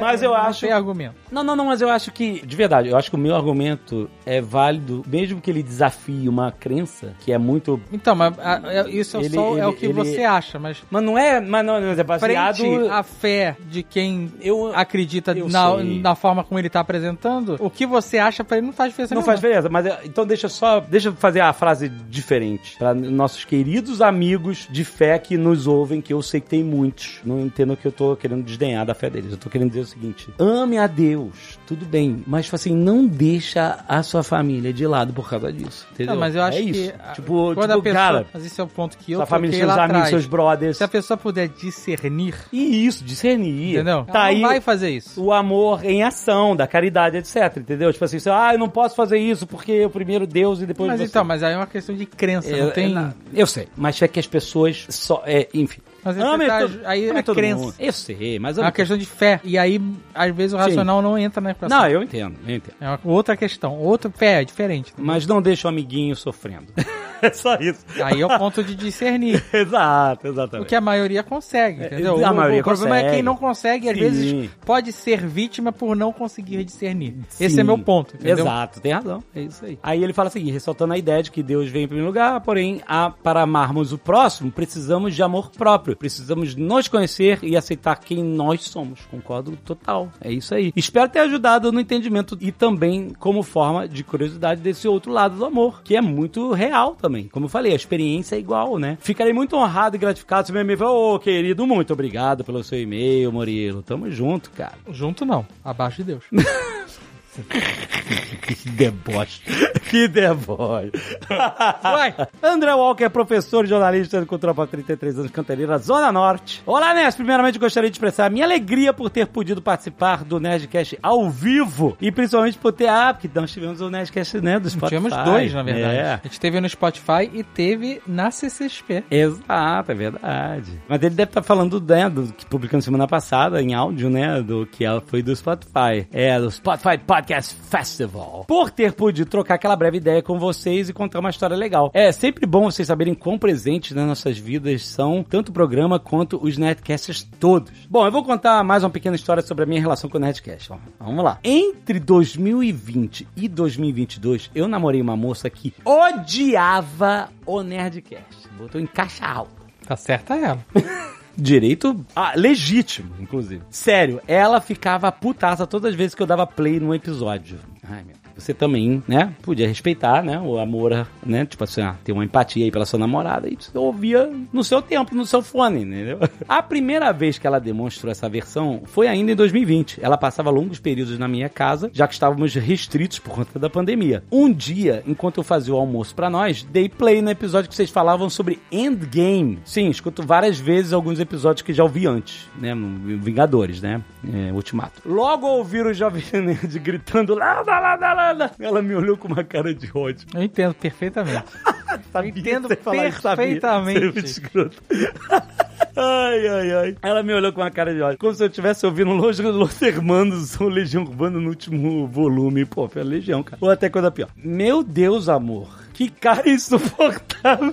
[0.00, 1.14] Mas eu não acho- tem argumento.
[1.30, 4.10] Não, não, não, mas eu acho que, de verdade, eu acho que o meu argumento
[4.26, 7.80] é válido, mesmo que ele desafie uma crença que é muito.
[7.92, 11.16] Então, mas a- é- isso é, só, é o que você acha, mas Mas não
[11.18, 11.40] é.
[11.40, 12.56] Mas não, é baseado.
[12.56, 17.70] frente à fé de quem Eu- acredita na, na forma como ele tá apresentando, o
[17.70, 20.48] que você acha pra ele não faz diferença Não faz diferença, mas é- então deixa
[20.48, 20.80] só.
[20.80, 22.76] Deixa eu fazer a frase diferente.
[22.78, 27.20] Para nossos queridos amigos de fé que nos ouvem, que eu sei que tem muitos.
[27.24, 29.30] Não entendo que eu tô querendo desdenhar da fé deles.
[29.30, 32.24] Eu tô querendo dizer o seguinte: ame a Deus, tudo bem.
[32.26, 35.86] Mas, tipo assim, não deixa a sua família de lado por causa disso.
[35.92, 36.14] Entendeu?
[36.14, 36.92] Não, mas eu acho é que isso.
[36.98, 39.26] a- Tipo, quando tipo a pessoa, cara, mas esse é o ponto que eu sua
[39.26, 40.08] família, seus amigos, atrás.
[40.08, 40.76] seus brothers.
[40.78, 43.74] Se a pessoa puder discernir, E isso, discernir.
[43.74, 44.04] entendeu?
[44.04, 45.22] Tá aí vai fazer isso.
[45.22, 47.56] o amor em ação, da caridade, etc.
[47.58, 47.92] Entendeu?
[47.92, 50.88] Tipo assim, você, ah, eu não posso fazer isso porque o primeiro Deus e depois
[50.88, 51.06] Mas você.
[51.06, 52.96] então, mas aí é uma questão de crença, É, não tem...
[52.96, 55.22] é, eu sei, mas é que as pessoas só.
[55.26, 55.80] É, enfim.
[56.04, 57.60] Mas tá- aí é todo crença.
[57.60, 57.74] mundo.
[57.78, 59.40] Eu sei, mas É uma questão de fé.
[59.42, 59.80] E aí,
[60.14, 61.78] às vezes, o racional não entra na equação.
[61.78, 62.74] Não, eu entendo, eu entendo.
[62.80, 63.78] É outra questão.
[63.78, 64.92] Outra fé, é diferente.
[64.96, 66.66] Mas não deixa o amiguinho sofrendo.
[67.26, 67.84] é só isso.
[68.02, 69.42] Aí é o ponto de discernir.
[69.52, 70.68] Exato, O exatamente.
[70.68, 72.24] que a maioria consegue, entendeu?
[72.24, 73.14] a O- maioria o problema é consegue.
[73.16, 74.00] quem não consegue, às Sim.
[74.02, 77.14] vezes, pode ser vítima por não conseguir discernir.
[77.40, 77.60] Esse Sim.
[77.60, 78.38] é meu ponto, entendeu?
[78.44, 79.22] Exato, tem razão.
[79.34, 79.78] É isso aí.
[79.82, 82.80] Aí ele fala assim, ressaltando a ideia de que Deus vem em primeiro lugar, porém,
[82.86, 85.96] a, para amarmos o próximo, precisamos de amor próprio.
[85.96, 89.00] Precisamos nos conhecer e aceitar quem nós somos.
[89.10, 90.10] Concordo total.
[90.20, 90.72] É isso aí.
[90.76, 95.44] Espero ter ajudado no entendimento e também como forma de curiosidade desse outro lado do
[95.44, 97.13] amor, que é muito real também.
[97.22, 98.98] Como eu falei, a experiência é igual, né?
[99.00, 102.80] Ficarei muito honrado e gratificado se meu e-mail falar, ô querido, muito obrigado pelo seu
[102.80, 103.82] e-mail, Murilo.
[103.82, 104.74] Tamo junto, cara.
[104.90, 106.24] Junto não, abaixo de Deus.
[107.34, 109.40] Que deboche.
[109.90, 110.90] Que deboche.
[111.84, 112.14] Uai.
[112.42, 116.62] André Walker, professor e jornalista de cultura para 33 anos, Cantareira, Zona Norte.
[116.66, 117.14] Olá, Nerd.
[117.14, 121.96] Primeiramente, gostaria de expressar a minha alegria por ter podido participar do Nerdcast ao vivo.
[122.00, 122.88] E principalmente por ter...
[122.88, 124.96] Ah, porque nós tivemos o Nerdcast, né, do Spotify.
[124.96, 125.96] Tivemos dois, na verdade.
[125.96, 126.12] É.
[126.14, 129.04] A gente teve no Spotify e teve na CCXP.
[129.10, 130.82] Exato, é verdade.
[130.88, 134.66] Mas ele deve estar falando, né, do que publicando semana passada em áudio, né, do
[134.66, 136.06] que ela foi do Spotify.
[136.12, 138.44] É, do Spotify Podcast Festival.
[138.46, 141.90] Por ter podido trocar aquela breve ideia com vocês e contar uma história legal.
[141.94, 146.38] É sempre bom vocês saberem quão presentes nas nossas vidas são tanto o programa quanto
[146.42, 147.72] os Nerdcasts todos.
[147.88, 150.70] Bom, eu vou contar mais uma pequena história sobre a minha relação com o Nerdcast.
[150.98, 151.38] Vamos lá.
[151.42, 158.48] Entre 2020 e 2022, eu namorei uma moça que odiava o Nerdcast.
[158.58, 159.64] Botou em caixa alta.
[159.86, 160.64] Tá certa ela.
[161.36, 163.62] Direito ah, legítimo, inclusive.
[163.70, 167.58] Sério, ela ficava putaça todas as vezes que eu dava play num episódio.
[167.82, 168.23] Ai, meu.
[168.36, 172.64] Você também, né, podia respeitar, né, o amor, né, tipo assim, ah, ter uma empatia
[172.64, 176.18] aí pela sua namorada e você ouvia no seu tempo, no seu fone, entendeu?
[176.48, 179.98] A primeira vez que ela demonstrou essa versão foi ainda em 2020.
[180.02, 184.22] Ela passava longos períodos na minha casa, já que estávamos restritos por conta da pandemia.
[184.30, 187.90] Um dia, enquanto eu fazia o almoço pra nós, dei play no episódio que vocês
[187.90, 189.58] falavam sobre Endgame.
[189.64, 195.02] Sim, escuto várias vezes alguns episódios que já ouvi antes, né, Vingadores, né, é, Ultimato.
[195.04, 198.23] Logo ouvir o Jovem Nerd gritando lá, lá, lá, lá,
[198.58, 200.26] ela me olhou com uma cara de ódio.
[200.34, 201.44] Eu entendo perfeitamente.
[202.12, 204.42] Sabia entendo perfeitamente.
[204.56, 205.54] É.
[205.96, 206.96] Ai, ai, ai.
[207.02, 208.18] Ela me olhou com uma cara de ódio.
[208.18, 212.64] Como se eu estivesse ouvindo Los, Los Hermanos ou Legião Urbana no último volume.
[212.64, 213.58] Pô, foi a Legião, cara.
[213.60, 214.28] Ou até coisa pior.
[214.36, 215.68] Meu Deus, amor.
[215.92, 217.72] Que cara insuportável.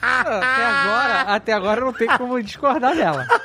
[0.00, 3.26] Até agora, até agora não tem como discordar dela.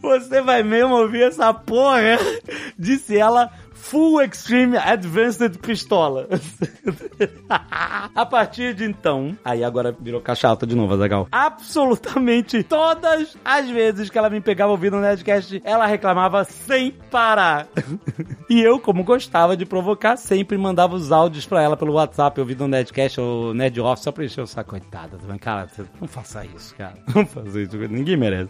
[0.00, 2.18] Você vai mesmo ouvir essa porra?
[2.78, 3.50] Disse ela.
[3.82, 6.28] Full Extreme Advanced Pistola.
[8.14, 9.36] a partir de então.
[9.44, 11.26] Aí agora virou caixa alta de novo, Azagal.
[11.30, 17.66] Absolutamente todas as vezes que ela me pegava ouvindo o Nerdcast, ela reclamava sem parar.
[18.48, 22.64] e eu, como gostava de provocar, sempre mandava os áudios pra ela pelo WhatsApp, ouvindo
[22.64, 24.70] o Nerdcast ou Nerd Off, só pra encher o saco.
[24.70, 25.68] Coitada, cara,
[26.00, 26.94] não faça isso, cara.
[27.14, 28.48] Não faça isso, ninguém merece.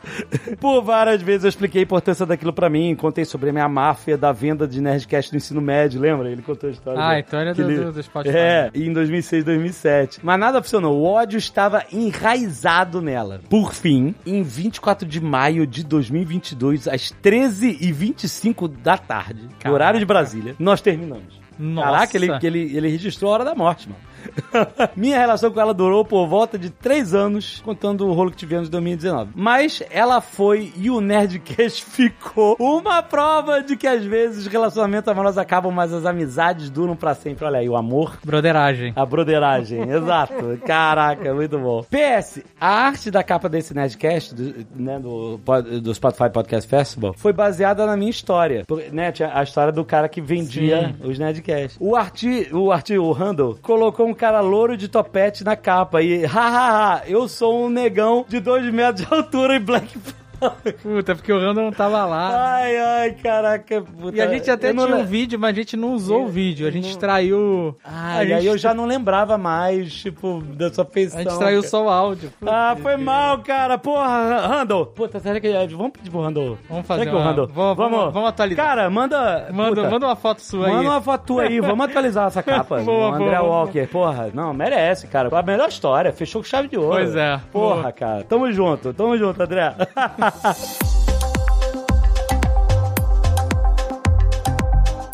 [0.60, 4.16] Por várias vezes eu expliquei a importância daquilo pra mim, contei sobre a minha máfia
[4.16, 6.28] da venda de Nerdcast no ensino médio, lembra?
[6.30, 6.98] Ele contou a história.
[7.00, 8.36] Ah, do- então ele é do, do, do Spotify.
[8.36, 10.20] é, em 2006, 2007.
[10.22, 10.98] Mas nada funcionou.
[10.98, 13.40] O ódio estava enraizado nela.
[13.48, 19.70] Por fim, em 24 de maio de 2022, às 13h25 da tarde, Caraca.
[19.72, 21.40] horário de Brasília, nós terminamos.
[21.58, 21.86] Nossa.
[21.90, 24.00] Caraca, ele, ele, ele registrou a hora da morte, mano.
[24.96, 28.68] Minha relação com ela durou por volta de três anos, contando o rolo que tivemos
[28.68, 29.32] em 2019.
[29.34, 35.08] Mas ela foi e o Nerdcast ficou uma prova de que às vezes os relacionamentos
[35.08, 37.44] amorosos acabam, mas as amizades duram pra sempre.
[37.44, 38.92] Olha aí, o amor Broderagem.
[38.94, 40.58] a broderagem, exato.
[40.66, 41.82] Caraca, muito bom.
[41.84, 45.38] PS, a arte da capa desse Nerdcast, do, né, do,
[45.80, 48.64] do Spotify Podcast Festival, foi baseada na minha história.
[48.92, 51.76] Né, tinha a história do cara que vendia os Nerdcasts.
[51.80, 56.02] O arti, o arti, o Randall, colocou um cara louro de topete na capa.
[56.02, 59.98] E, hahaha, eu sou um negão de 2 metros de altura e Black
[60.82, 62.54] Puta, porque o Randall não tava lá.
[62.56, 63.80] Ai, ai, caraca.
[63.82, 64.16] Puta.
[64.16, 66.20] E a gente até Eu não tinha le- um vídeo, mas a gente não usou
[66.20, 66.66] Eu- o vídeo.
[66.66, 67.76] A gente não- extraiu.
[67.84, 71.20] A e gente, aí eu já não lembrava mais, tipo, dessa feição.
[71.20, 72.32] A gente extraiu só o áudio.
[72.46, 73.78] Ah, foi mal, cara.
[73.78, 74.86] Porra, Randall.
[74.86, 75.52] Puta, será que.
[75.76, 76.58] Vamos pedir pro Randall.
[76.68, 77.46] Vamos fazer Será que o uma- Randall.
[77.48, 78.66] vamos- vamos- vamos atualizar.
[78.66, 79.48] Cara, manda.
[79.52, 80.86] Manda, puta, manda uma foto sua manda aí.
[80.86, 81.60] uma foto tua aí.
[81.60, 82.80] Vamos atualizar essa capa.
[82.82, 83.50] Boa, o André boa, boa.
[83.64, 83.86] Walker.
[83.88, 85.28] Porra, não, merece, cara.
[85.36, 86.12] A melhor história.
[86.12, 86.90] Fechou com chave de ouro.
[86.90, 87.40] Pois é.
[87.52, 87.92] Porra, Boa.
[87.92, 88.24] cara.
[88.24, 88.92] Tamo junto.
[88.92, 89.72] Tamo junto, André.
[90.40, 91.01] 哈哈。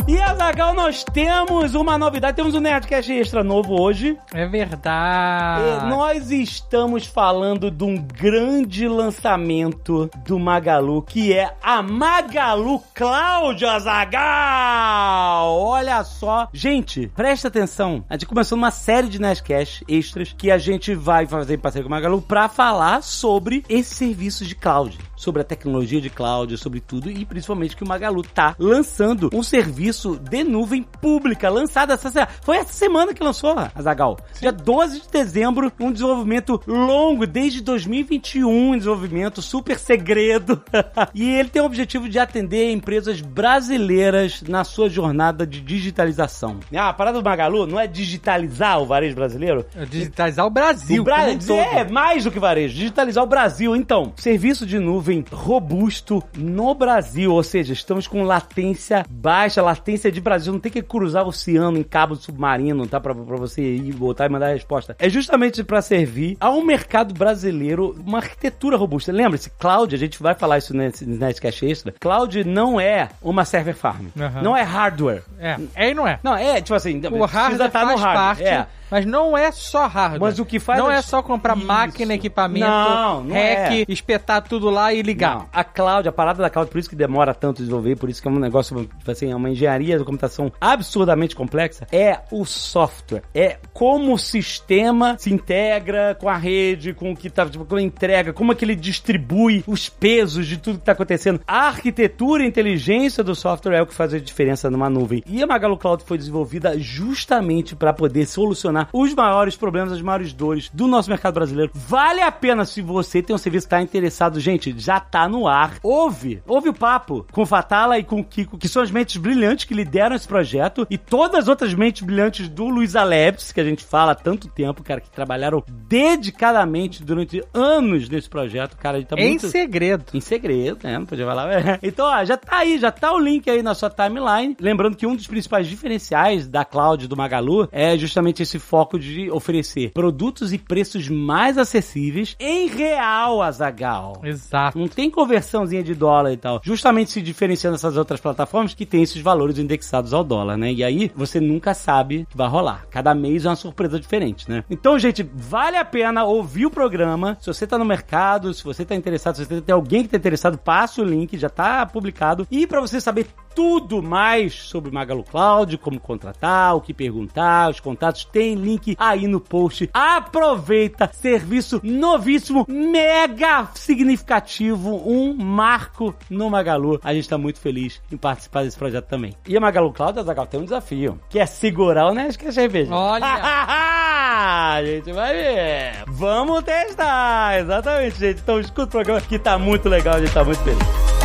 [0.08, 4.16] E Azagal, nós temos uma novidade, temos um Nerdcast extra novo hoje.
[4.32, 5.84] É verdade.
[5.84, 13.62] É, nós estamos falando de um grande lançamento do Magalu, que é a Magalu Cloud
[13.66, 15.54] Azagal.
[15.54, 16.48] Olha só.
[16.54, 18.02] Gente, presta atenção.
[18.08, 21.84] A gente começou uma série de Nerdcast extras que a gente vai fazer em parceria
[21.84, 24.98] com o Magalu pra falar sobre esses serviços de cloud.
[25.14, 29.42] Sobre a tecnologia de cloud, sobre tudo e principalmente que o Magalu tá lançando um
[29.42, 32.30] serviço de nuvem pública, lançado essa semana.
[32.42, 34.16] Foi essa semana que lançou, Azagal.
[34.40, 40.62] Dia 12 de dezembro, um desenvolvimento longo, desde 2021, um desenvolvimento super segredo.
[41.14, 46.60] e ele tem o objetivo de atender empresas brasileiras na sua jornada de digitalização.
[46.74, 49.64] Ah, a parada do Magalu não é digitalizar o varejo brasileiro?
[49.74, 51.02] É Digitalizar o Brasil.
[51.02, 51.58] O Bra- um todo.
[51.58, 52.74] é, mais do que varejo.
[52.74, 53.74] Digitalizar o Brasil.
[53.74, 57.32] Então, serviço de nuvem robusto no Brasil.
[57.32, 60.52] Ou seja, estamos com latência baixa, latência de Brasil.
[60.52, 63.00] Não tem que cruzar o oceano em cabo submarino, tá?
[63.00, 64.96] Pra, pra você ir, voltar e mandar a resposta.
[64.98, 69.12] É justamente para servir ao mercado brasileiro uma arquitetura robusta.
[69.12, 71.94] Lembre-se, cloud, a gente vai falar isso nesse Nerdcast Extra.
[71.98, 74.06] Cloud não é uma server farm.
[74.18, 74.42] Aham.
[74.42, 75.22] Não é hardware.
[75.38, 76.18] É, é e não é.
[76.22, 77.00] Não, é tipo assim...
[77.10, 78.14] O hardware tá no hardware.
[78.14, 78.66] parte, É.
[78.90, 80.20] mas não é só hardware.
[80.20, 81.66] Mas o que faz Não é só comprar Isso.
[81.66, 83.84] máquina, equipamento, Não, não hack, é.
[83.88, 85.36] espetar tudo lá e ligar.
[85.36, 88.20] Não, a cloud, a parada da cloud, por isso que demora tanto desenvolver, por isso
[88.20, 93.22] que é um negócio, assim, é uma engenharia de computação absurdamente complexa, é o software.
[93.34, 97.76] É como o sistema se integra com a rede, com o que tá, tipo, com
[97.76, 101.40] a entrega, como é que ele distribui os pesos de tudo que tá acontecendo.
[101.46, 105.22] A arquitetura e a inteligência do software é o que faz a diferença numa nuvem.
[105.26, 110.32] E a Magalu Cloud foi desenvolvida justamente para poder solucionar os maiores problemas, as maiores
[110.32, 111.72] dores do nosso mercado brasileiro.
[111.74, 114.38] Vale a pena se você tem um serviço que tá interessado.
[114.40, 115.74] Gente, já tá no ar.
[115.82, 119.16] Ouve, ouve o papo com o Fatala e com o Kiko, que são as mentes
[119.16, 123.60] brilhantes que lideram esse projeto e todas as outras mentes brilhantes do Luiz Alebs, que
[123.60, 129.02] a gente fala há tanto tempo, cara, que trabalharam dedicadamente durante anos nesse projeto, cara,
[129.04, 129.48] tá Em muito...
[129.48, 130.04] segredo.
[130.14, 130.98] Em segredo, né?
[130.98, 131.48] Não podia falar.
[131.82, 134.56] Então, ó, já tá aí, já tá o link aí na sua timeline.
[134.60, 139.30] Lembrando que um dos principais diferenciais da cloud do Magalu é justamente esse foco de
[139.30, 144.20] oferecer produtos e preços mais acessíveis em real, Azagal.
[144.22, 144.78] Exato.
[144.78, 146.60] Não tem conversãozinha de dólar e tal.
[146.62, 150.70] Justamente se diferenciando dessas outras plataformas que tem esses valores indexados ao dólar, né?
[150.70, 152.86] E aí você nunca sabe o que vai rolar.
[152.90, 154.62] Cada mês é uma surpresa diferente, né?
[154.68, 157.38] Então, gente, vale a pena ouvir o programa.
[157.40, 160.18] Se você tá no mercado, se você tá interessado, se você tem alguém que tá
[160.18, 162.46] interessado, passa o link, já tá publicado.
[162.50, 163.26] E para você saber
[163.58, 169.26] tudo mais sobre Magalu Cloud, como contratar, o que perguntar, os contatos, tem link aí
[169.26, 169.90] no post.
[169.92, 177.00] Aproveita, serviço novíssimo, mega significativo, um marco no Magalu.
[177.02, 179.34] A gente tá muito feliz em participar desse projeto também.
[179.44, 182.92] E a Magalu Cloud, Azaghal, tem um desafio, que é segurar o Nerdcast RPG.
[182.92, 183.26] Olha.
[183.42, 186.04] a gente vai ver.
[186.06, 188.40] Vamos testar, exatamente, gente.
[188.40, 191.17] Então escuta o programa que tá muito legal, a gente tá muito feliz.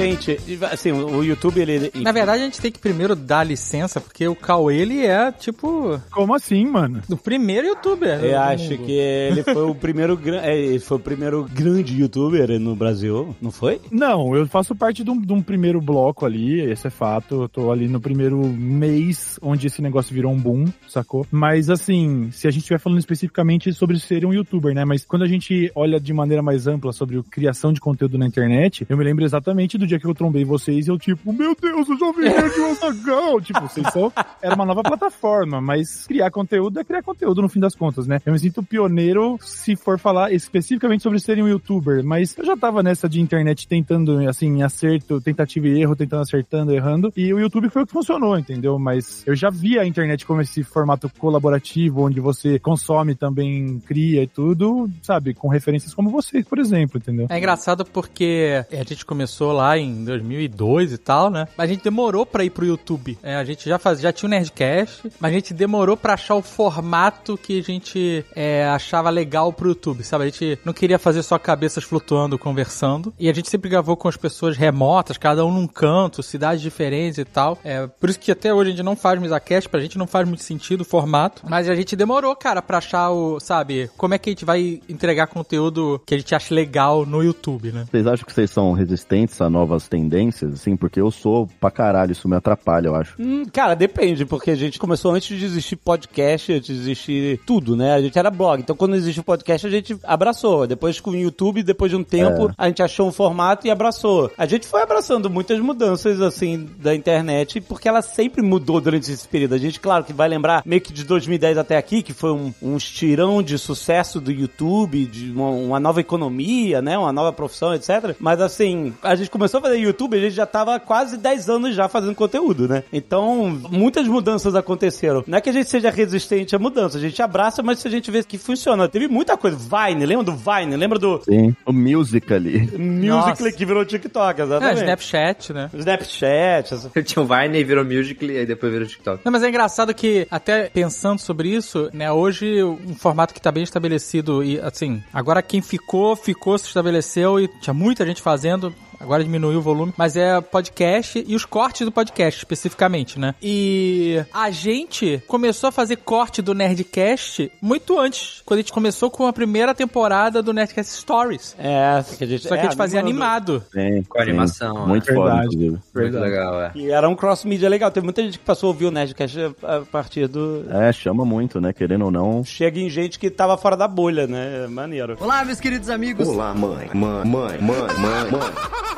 [0.00, 0.38] Gente,
[0.70, 1.90] assim, o YouTube, ele...
[1.96, 6.00] Na verdade, a gente tem que primeiro dar licença, porque o Cauê, ele é, tipo,
[6.10, 7.02] Como assim, mano?
[7.08, 8.22] o primeiro youtuber.
[8.24, 8.84] Eu acho mundo.
[8.84, 13.34] que ele foi o primeiro gran- é, ele foi o primeiro grande youtuber no Brasil,
[13.40, 13.80] não foi?
[13.90, 17.42] Não, eu faço parte de um, de um primeiro bloco ali, esse é fato.
[17.42, 21.26] Eu tô ali no primeiro mês onde esse negócio virou um boom, sacou?
[21.30, 24.84] Mas assim, se a gente estiver falando especificamente sobre ser um youtuber, né?
[24.84, 28.26] Mas quando a gente olha de maneira mais ampla sobre o criação de conteúdo na
[28.26, 31.54] internet, eu me lembro exatamente do dia que eu trombei vocês e eu, tipo, meu
[31.60, 33.40] Deus, eu já vi de Azaghal.
[33.40, 34.12] tipo, vocês só.
[34.40, 38.20] Era uma nova plataforma, mas criar conteúdo é criar conteúdo no fim das contas, né?
[38.24, 42.56] Eu me sinto pioneiro se for falar especificamente sobre ser um youtuber, mas eu já
[42.56, 47.40] tava nessa de internet tentando, assim, acerto, tentativa e erro, tentando acertando, errando, e o
[47.40, 48.78] YouTube foi o que funcionou, entendeu?
[48.78, 54.22] Mas eu já vi a internet como esse formato colaborativo, onde você consome também, cria
[54.22, 55.34] e tudo, sabe?
[55.34, 57.26] Com referências como vocês, por exemplo, entendeu?
[57.28, 61.46] É engraçado porque a gente começou lá em 2002 e tal, né?
[61.56, 63.18] Mas a gente demorou pra ir pro YouTube.
[63.22, 66.34] É, a gente já, faz, já tinha o Nerdcast, mas a gente demorou pra achar
[66.34, 70.24] o formato que a gente é, achava legal pro YouTube, sabe?
[70.24, 73.12] A gente não queria fazer só cabeças flutuando, conversando.
[73.18, 77.18] E a gente sempre gravou com as pessoas remotas, cada um num canto, cidades diferentes
[77.18, 77.58] e tal.
[77.64, 80.26] É, por isso que até hoje a gente não faz MisaCast, pra gente não faz
[80.26, 81.42] muito sentido o formato.
[81.48, 84.80] Mas a gente demorou, cara, pra achar o, sabe, como é que a gente vai
[84.88, 87.86] entregar conteúdo que a gente acha legal no YouTube, né?
[87.90, 90.76] Vocês acham que vocês são resistentes a novas tendências, assim?
[90.76, 93.14] Porque eu sou pra caralho, isso me atrapalha, eu acho.
[93.18, 97.76] Hum, cara, depende, porque a gente começou antes de existir podcast, antes de existir tudo,
[97.76, 97.94] né?
[97.94, 98.60] A gente era blog.
[98.60, 100.66] Então, quando existe o podcast, a gente abraçou.
[100.66, 104.30] Depois com o YouTube, depois de um tempo, a gente achou um formato e abraçou.
[104.36, 109.28] A gente foi abraçando muitas mudanças, assim, da internet, porque ela sempre mudou durante esse
[109.28, 109.54] período.
[109.54, 112.52] A gente, claro, que vai lembrar meio que de 2010 até aqui, que foi um,
[112.60, 116.98] um estirão de sucesso do YouTube, de uma, uma nova economia, né?
[116.98, 118.16] Uma nova profissão, etc.
[118.18, 121.74] Mas, assim, a gente começou a fazer YouTube, a gente já tava quase 10 anos
[121.74, 122.84] já fazendo conteúdo, né?
[122.92, 125.24] Então, muitas mudanças aconteceram.
[125.26, 127.90] Não é que a gente seja resistente a mudança, a gente abraça, mas se a
[127.90, 128.88] gente vê que funciona.
[128.88, 129.56] Teve muita coisa.
[129.56, 130.76] Vine, lembra do Vine?
[130.76, 131.54] Lembra do Sim.
[131.64, 132.60] O Musical.ly.
[132.76, 133.52] Musical.ly Nossa.
[133.52, 134.78] que virou TikTok, É, exatamente.
[134.78, 135.70] Snapchat, né?
[135.74, 136.90] Snapchat.
[136.94, 139.22] Eu tinha um Vine e virou Musical.ly, aí depois virou TikTok.
[139.24, 143.50] Não, mas é engraçado que, até pensando sobre isso, né, hoje um formato que tá
[143.50, 148.74] bem estabelecido e, assim, agora quem ficou, ficou, se estabeleceu e tinha muita gente fazendo,
[149.00, 153.34] agora diminuiu o volume, mas é podcast e os cortes do podcast, especificamente, né?
[153.42, 159.10] E a gente começou a fazer corte do Nerdcast muito antes, quando a gente começou
[159.10, 161.56] com a primeira temporada do Nerdcast Stories.
[161.58, 163.64] É, que a gente, Só que é, a gente fazia animado.
[163.72, 164.88] Sim, Com animação, sim.
[164.88, 165.14] Muito né?
[165.14, 165.56] foda, Verdade.
[165.56, 165.82] inclusive.
[165.94, 166.72] Muito legal, é.
[166.74, 167.90] E era um cross-media legal.
[167.90, 170.66] Teve muita gente que passou a ouvir o Nerdcast a a partir do...
[170.70, 171.72] É, chama muito, né?
[171.72, 172.44] Querendo ou não.
[172.44, 174.66] Chega em gente que tava fora da bolha, né?
[174.66, 175.16] Maneiro.
[175.20, 176.28] Olá, meus queridos amigos.
[176.28, 176.90] Olá, mãe.
[176.92, 178.89] Mãe, mãe, mãe, mãe, mãe.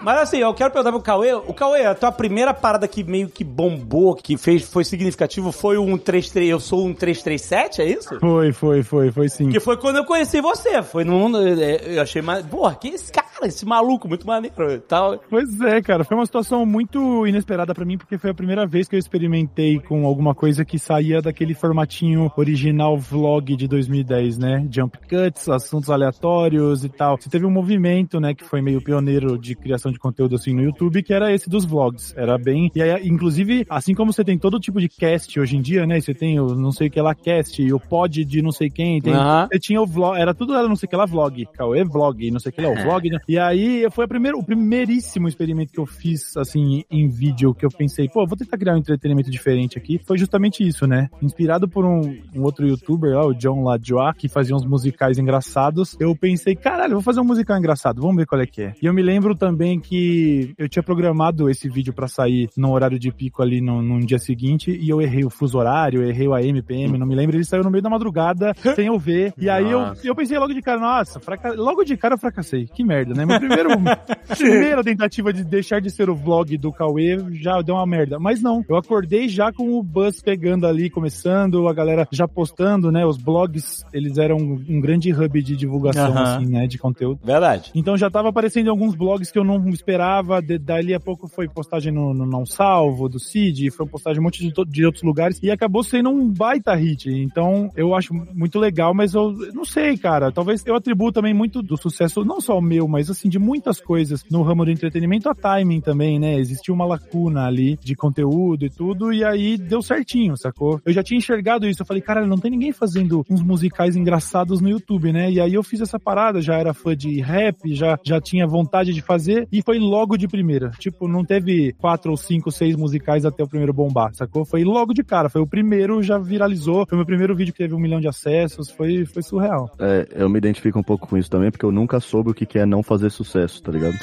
[0.00, 1.32] Mas assim, eu quero perguntar pro Cauê.
[1.32, 5.78] O Cauê, a tua primeira parada que meio que bombou, que fez, foi significativo, foi
[5.78, 6.50] o 133...
[6.50, 8.20] Eu sou um 337, é isso?
[8.20, 9.48] Foi, foi, foi, foi sim.
[9.48, 10.82] Que foi quando eu conheci você.
[10.82, 11.34] Foi num.
[11.36, 12.44] Eu achei mais.
[12.44, 13.26] Porra, que esse cara?
[13.44, 15.18] Cara, esse maluco, muito maneiro e tal.
[15.30, 18.88] Pois é, cara, foi uma situação muito inesperada pra mim, porque foi a primeira vez
[18.88, 24.66] que eu experimentei com alguma coisa que saía daquele formatinho original vlog de 2010, né?
[24.70, 27.16] Jump cuts, assuntos aleatórios e tal.
[27.18, 30.62] Você teve um movimento, né, que foi meio pioneiro de criação de conteúdo assim no
[30.62, 32.14] YouTube, que era esse dos vlogs.
[32.16, 32.70] Era bem.
[32.74, 36.00] E aí, inclusive, assim como você tem todo tipo de cast hoje em dia, né?
[36.00, 39.00] Você tem o não sei o que lá cast, o pod de não sei quem,
[39.00, 39.12] tem.
[39.12, 39.48] Aham.
[39.50, 42.30] Você tinha o vlog, era tudo era não sei o que lá vlog, Cauê vlog,
[42.30, 43.18] não sei o que lá, o vlog, né?
[43.28, 47.64] E aí foi a primeira, o primeiríssimo experimento que eu fiz, assim, em vídeo, que
[47.64, 50.00] eu pensei, pô, vou tentar criar um entretenimento diferente aqui.
[50.04, 51.08] Foi justamente isso, né?
[51.22, 52.00] Inspirado por um,
[52.34, 55.96] um outro youtuber lá, o John Lajoie, que fazia uns musicais engraçados.
[55.98, 58.74] Eu pensei, caralho, vou fazer um musical engraçado, vamos ver qual é que é.
[58.80, 62.98] E eu me lembro também que eu tinha programado esse vídeo pra sair no horário
[62.98, 66.28] de pico ali no, no dia seguinte, e eu errei o fuso horário, eu errei
[66.28, 69.32] o AM, PM, não me lembro, ele saiu no meio da madrugada, sem eu ver.
[69.38, 71.52] E aí eu, eu pensei logo de cara, nossa, fraca...
[71.54, 72.66] logo de cara eu fracassei.
[72.66, 73.24] Que merda, né?
[73.24, 73.70] Meu primeiro,
[74.36, 78.18] primeira tentativa de deixar de ser o vlog do Cauê já deu uma merda.
[78.18, 82.90] Mas não, eu acordei já com o buzz pegando ali, começando, a galera já postando,
[82.90, 83.04] né?
[83.04, 86.66] Os blogs, eles eram um, grande hub de divulgação, assim, né?
[86.66, 87.20] De conteúdo.
[87.24, 87.70] Verdade.
[87.74, 90.40] Então já tava aparecendo em alguns blogs que eu não esperava.
[90.40, 94.24] De, dali a pouco foi postagem no, no Não Salvo, do Cid, foi postagem um
[94.24, 95.38] monte de, de outros lugares.
[95.42, 97.10] E acabou sendo um baita hit.
[97.10, 100.32] Então eu acho muito legal, mas eu não sei, cara.
[100.32, 103.80] Talvez eu atribuo também muito do sucesso, não só o meu, mas assim, de muitas
[103.80, 106.38] coisas no ramo do entretenimento, a timing também, né?
[106.38, 110.80] Existiu uma lacuna ali de conteúdo e tudo, e aí deu certinho, sacou?
[110.84, 111.82] Eu já tinha enxergado isso.
[111.82, 115.30] Eu falei, cara, não tem ninguém fazendo uns musicais engraçados no YouTube, né?
[115.30, 118.92] E aí eu fiz essa parada, já era fã de rap, já, já tinha vontade
[118.92, 120.70] de fazer, e foi logo de primeira.
[120.78, 124.44] Tipo, não teve quatro ou cinco, seis musicais até o primeiro bombar, sacou?
[124.44, 127.58] Foi logo de cara, foi o primeiro, já viralizou, foi o meu primeiro vídeo que
[127.58, 129.70] teve um milhão de acessos, foi, foi surreal.
[129.78, 132.58] É, eu me identifico um pouco com isso também, porque eu nunca soube o que
[132.58, 133.94] é não fazer sucesso, tá ligado?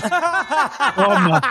[0.96, 1.42] Toma!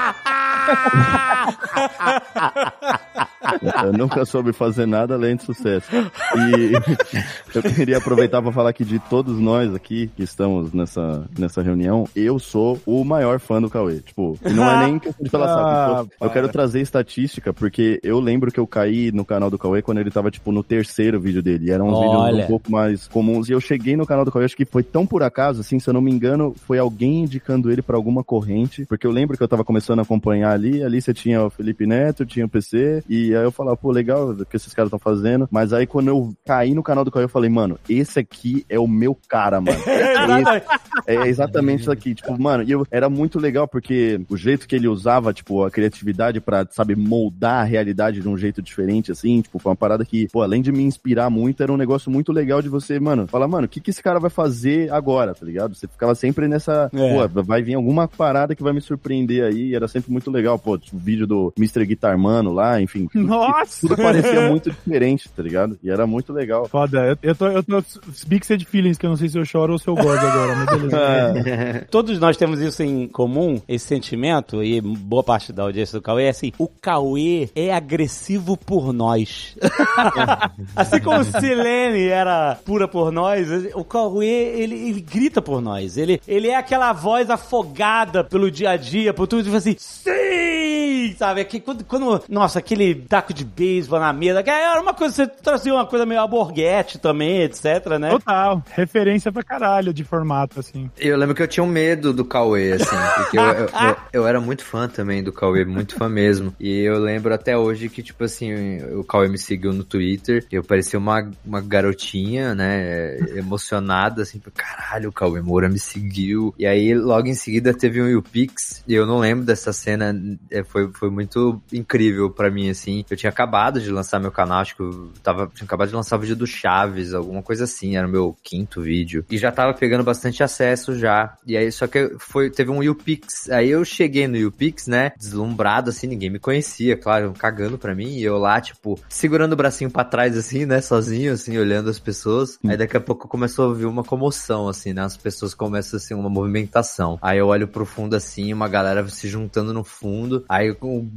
[3.85, 5.89] Eu nunca soube fazer nada além de sucesso.
[5.93, 6.73] E
[7.57, 12.07] eu queria aproveitar para falar que de todos nós aqui que estamos nessa, nessa reunião,
[12.15, 14.01] eu sou o maior fã do Cauê.
[14.01, 16.31] Tipo, e não é nem questão de Ah, sabe, Eu para.
[16.31, 20.11] quero trazer estatística, porque eu lembro que eu caí no canal do Cauê quando ele
[20.11, 21.67] tava, tipo, no terceiro vídeo dele.
[21.69, 22.31] E eram uns Olha.
[22.31, 23.49] vídeos um pouco mais comuns.
[23.49, 25.89] E eu cheguei no canal do Cauê, acho que foi tão por acaso, assim, se
[25.89, 28.85] eu não me engano, foi alguém indicando ele pra alguma corrente.
[28.87, 30.83] Porque eu lembro que eu tava começando a acompanhar ali.
[30.83, 33.03] Ali você tinha o Felipe Neto, tinha o PC.
[33.09, 35.49] E aí eu falava, pô, legal o que esses caras estão fazendo.
[35.51, 38.79] Mas aí quando eu caí no canal do Cauê, eu falei, mano, esse aqui é
[38.79, 39.79] o meu cara, mano.
[39.87, 40.67] Exatamente.
[41.07, 44.75] É exatamente isso aqui, tipo, mano, e eu, era muito legal porque o jeito que
[44.75, 49.41] ele usava, tipo, a criatividade pra, sabe, moldar a realidade de um jeito diferente, assim,
[49.41, 52.33] tipo, foi uma parada que, pô, além de me inspirar muito, era um negócio muito
[52.33, 55.45] legal de você, mano, falar, mano, o que que esse cara vai fazer agora, tá
[55.47, 55.75] ligado?
[55.75, 57.15] Você ficava sempre nessa, É.
[57.15, 60.59] pô, vai vir alguma parada que vai me surpreender aí, e era sempre muito legal,
[60.59, 61.85] pô, tipo, o vídeo do Mr.
[61.87, 63.09] Guitar Mano lá, enfim.
[63.15, 63.87] Nossa!
[63.87, 65.79] Tudo parecia muito diferente, tá ligado?
[65.83, 66.67] E era muito legal.
[66.67, 67.83] Foda, eu, eu tô, eu tô
[68.27, 70.67] Big Feelings, que eu não sei se eu choro ou se eu gosto agora, mas
[70.67, 71.01] beleza.
[71.91, 76.25] Todos nós temos isso em comum, esse sentimento, e boa parte da audiência do Cauê
[76.25, 79.57] é assim: o Cauê é agressivo por nós.
[80.75, 85.97] assim como o Silene era pura por nós, o Cauê, ele, ele grita por nós.
[85.97, 91.15] Ele, ele é aquela voz afogada pelo dia a dia, por tudo, tipo assim, sim!
[91.19, 91.41] Sabe?
[91.41, 95.27] Aqui, quando, quando- nossa, aquele taco de beisebol na mesa, que era uma coisa, você
[95.27, 97.65] trazia uma coisa meio aborguete também, etc,
[97.99, 98.11] né?
[98.11, 100.91] Total, referência pra caralho de formato, assim.
[100.99, 104.27] Eu lembro que eu tinha um medo do Cauê, assim, porque eu, eu, eu- eu
[104.27, 106.55] era muito fã também do Cauê, muito fã mesmo.
[106.61, 110.63] E eu lembro até hoje que, tipo assim, o Cauê me seguiu no Twitter, eu
[110.63, 116.55] parecia uma, uma garotinha, né, emocionada, assim, caralho, o Cauê Moura me seguiu.
[116.59, 120.15] E aí, logo em seguida, teve um YouPix, e eu não lembro dessa cena,
[120.51, 123.05] é, foi, foi muito incrível pra mim, assim.
[123.11, 126.17] Eu tinha acabado de lançar meu canal, acho que eu tava, tinha acabado de lançar
[126.17, 129.25] o vídeo do Chaves, alguma coisa assim, era o meu quinto vídeo.
[129.31, 131.37] E já tava pegando bastante acesso já.
[131.47, 133.51] E aí, só que foi, teve um YouPix.
[133.51, 138.17] Aí eu cheguei no YouPix, né, deslumbrado, assim, ninguém me conhecia, claro, cagando pra mim.
[138.17, 141.99] E eu lá, tipo, segurando o bracinho pra trás, assim, né, sozinho, assim, olhando as
[141.99, 142.59] pessoas.
[142.67, 146.15] Aí daqui a pouco começou a ouvir uma comoção, assim, né, as pessoas começam, assim,
[146.15, 146.90] uma movimentação.
[147.23, 150.45] Aí eu olho pro fundo, assim, uma galera se juntando no fundo.
[150.49, 151.09] Aí um-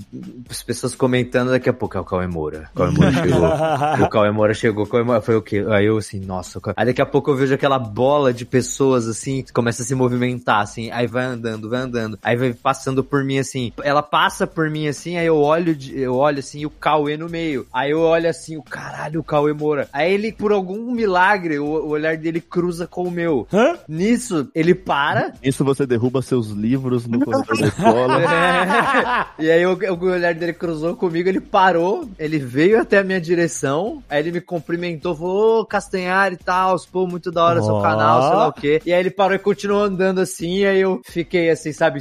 [0.49, 2.69] as pessoas comentando, daqui a pouco é o Cauê Moura.
[2.73, 3.43] O Cauê Moura chegou.
[4.05, 4.87] o Cauê Moura chegou.
[4.87, 5.65] Cauê Moura foi o quê?
[5.69, 6.59] Aí eu assim, nossa.
[6.75, 9.95] Aí daqui a pouco eu vejo aquela bola de pessoas assim, que começa a se
[9.95, 10.91] movimentar, assim.
[10.91, 12.17] Aí vai andando, vai andando.
[12.23, 13.71] Aí vai passando por mim assim.
[13.83, 17.17] Ela passa por mim assim, aí eu olho, de- eu olho assim, e o Cauê
[17.17, 17.65] no meio.
[17.73, 19.87] Aí eu olho assim, o caralho, o Cauê Moura.
[19.91, 23.47] Aí ele, por algum milagre, o, o olhar dele cruza com o meu.
[23.51, 23.77] Hã?
[23.87, 25.33] Nisso, ele para.
[25.41, 28.13] Isso você derruba seus livros no corredor da escola.
[28.33, 29.43] É.
[29.43, 33.19] E aí o, o olhar dele cruzou comigo, ele parou, ele veio até a minha
[33.19, 37.75] direção, aí ele me cumprimentou, falou, ô Castanhar e tal, pô, muito da hora seu
[37.75, 37.81] Ó.
[37.81, 38.81] canal, sei lá o quê.
[38.85, 41.99] E aí ele parou e continuou andando assim, e aí eu fiquei assim, sabe,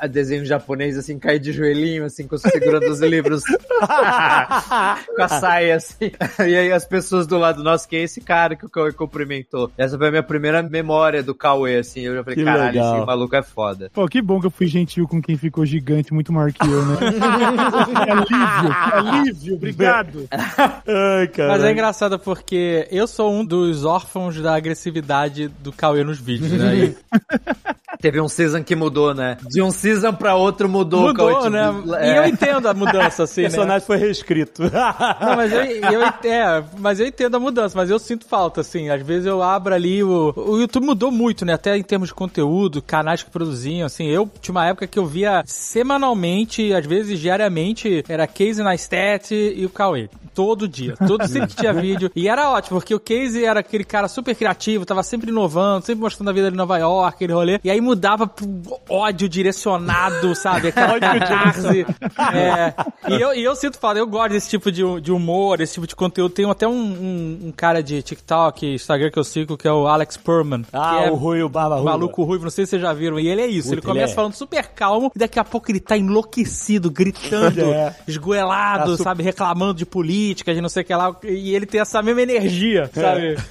[0.00, 3.42] a desenho japonês, assim, caí de joelhinho, assim, com segurando os livros
[5.16, 6.12] com a saia, assim.
[6.40, 9.70] E aí as pessoas do lado, nossa, que é esse cara que o Cauê cumprimentou?
[9.76, 12.85] Essa foi a minha primeira memória do Cauê, assim, eu já falei, Que caralho, legal.
[12.96, 13.90] Esse maluco é foda.
[13.92, 16.84] Pô, que bom que eu fui gentil com quem ficou gigante, muito maior que eu,
[16.84, 16.96] né?
[16.96, 20.28] que alívio, que alívio, obrigado.
[20.30, 21.48] Ai, cara.
[21.52, 26.52] Mas é engraçado porque eu sou um dos órfãos da agressividade do Cauê nos vídeos,
[26.52, 26.76] né?
[26.76, 26.96] E
[28.00, 29.38] Teve um season que mudou, né?
[29.48, 31.08] De um season pra outro mudou.
[31.08, 31.72] mudou, Cauê, né?
[31.72, 32.28] tipo, E eu é.
[32.28, 33.48] entendo a mudança, O assim, né?
[33.48, 34.62] personagem foi reescrito.
[34.62, 38.90] Não, mas eu, eu, é, mas eu entendo a mudança, mas eu sinto falta, assim.
[38.90, 40.32] Às vezes eu abro ali o.
[40.36, 41.54] O YouTube mudou muito, né?
[41.54, 44.06] Até em termos de conteúdo, canais que produziam, assim.
[44.06, 49.64] Eu tinha uma época que eu via semanalmente, às vezes diariamente, era Casey Neistat e
[49.64, 50.08] o Cauê.
[50.36, 50.94] Todo dia.
[51.06, 52.10] Todo, sempre que tinha vídeo.
[52.14, 56.02] E era ótimo, porque o Casey era aquele cara super criativo, tava sempre inovando, sempre
[56.02, 57.58] mostrando a vida de Nova York, aquele rolê.
[57.64, 58.46] E aí mudava pro
[58.88, 60.68] ódio direcionado, sabe?
[60.68, 61.86] Aquela catarse.
[62.34, 62.74] É.
[63.08, 65.86] E eu, e eu sinto falta, eu gosto desse tipo de, de humor, esse tipo
[65.86, 66.34] de conteúdo.
[66.34, 69.86] Tem até um, um, um cara de TikTok, Instagram que eu sigo, que é o
[69.86, 70.64] Alex Perman.
[70.72, 71.90] ah, é o Rui, o Barba Ruiva.
[71.90, 73.18] Maluco ruivo, não sei se vocês já viram.
[73.18, 74.14] E ele é isso, Puta, ele começa ele é.
[74.14, 77.94] falando super calmo e daqui a pouco ele tá enlouquecido, gritando, É.
[78.06, 81.14] esgoelado, Tá sabe, reclamando de política, de não sei o que lá.
[81.24, 83.36] E ele tem essa mesma energia, sabe?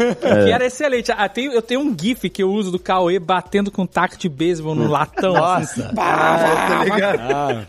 [0.46, 1.12] Que era excelente.
[1.12, 4.28] Ah, tem- eu tenho um gif que eu uso do Cauê batendo com taco de
[4.30, 5.36] beisebol no latão.
[5.44, 5.82] assim.
[5.82, 5.96] Nossa.
[5.96, 7.20] tá ligado?
[7.22, 7.66] Ah,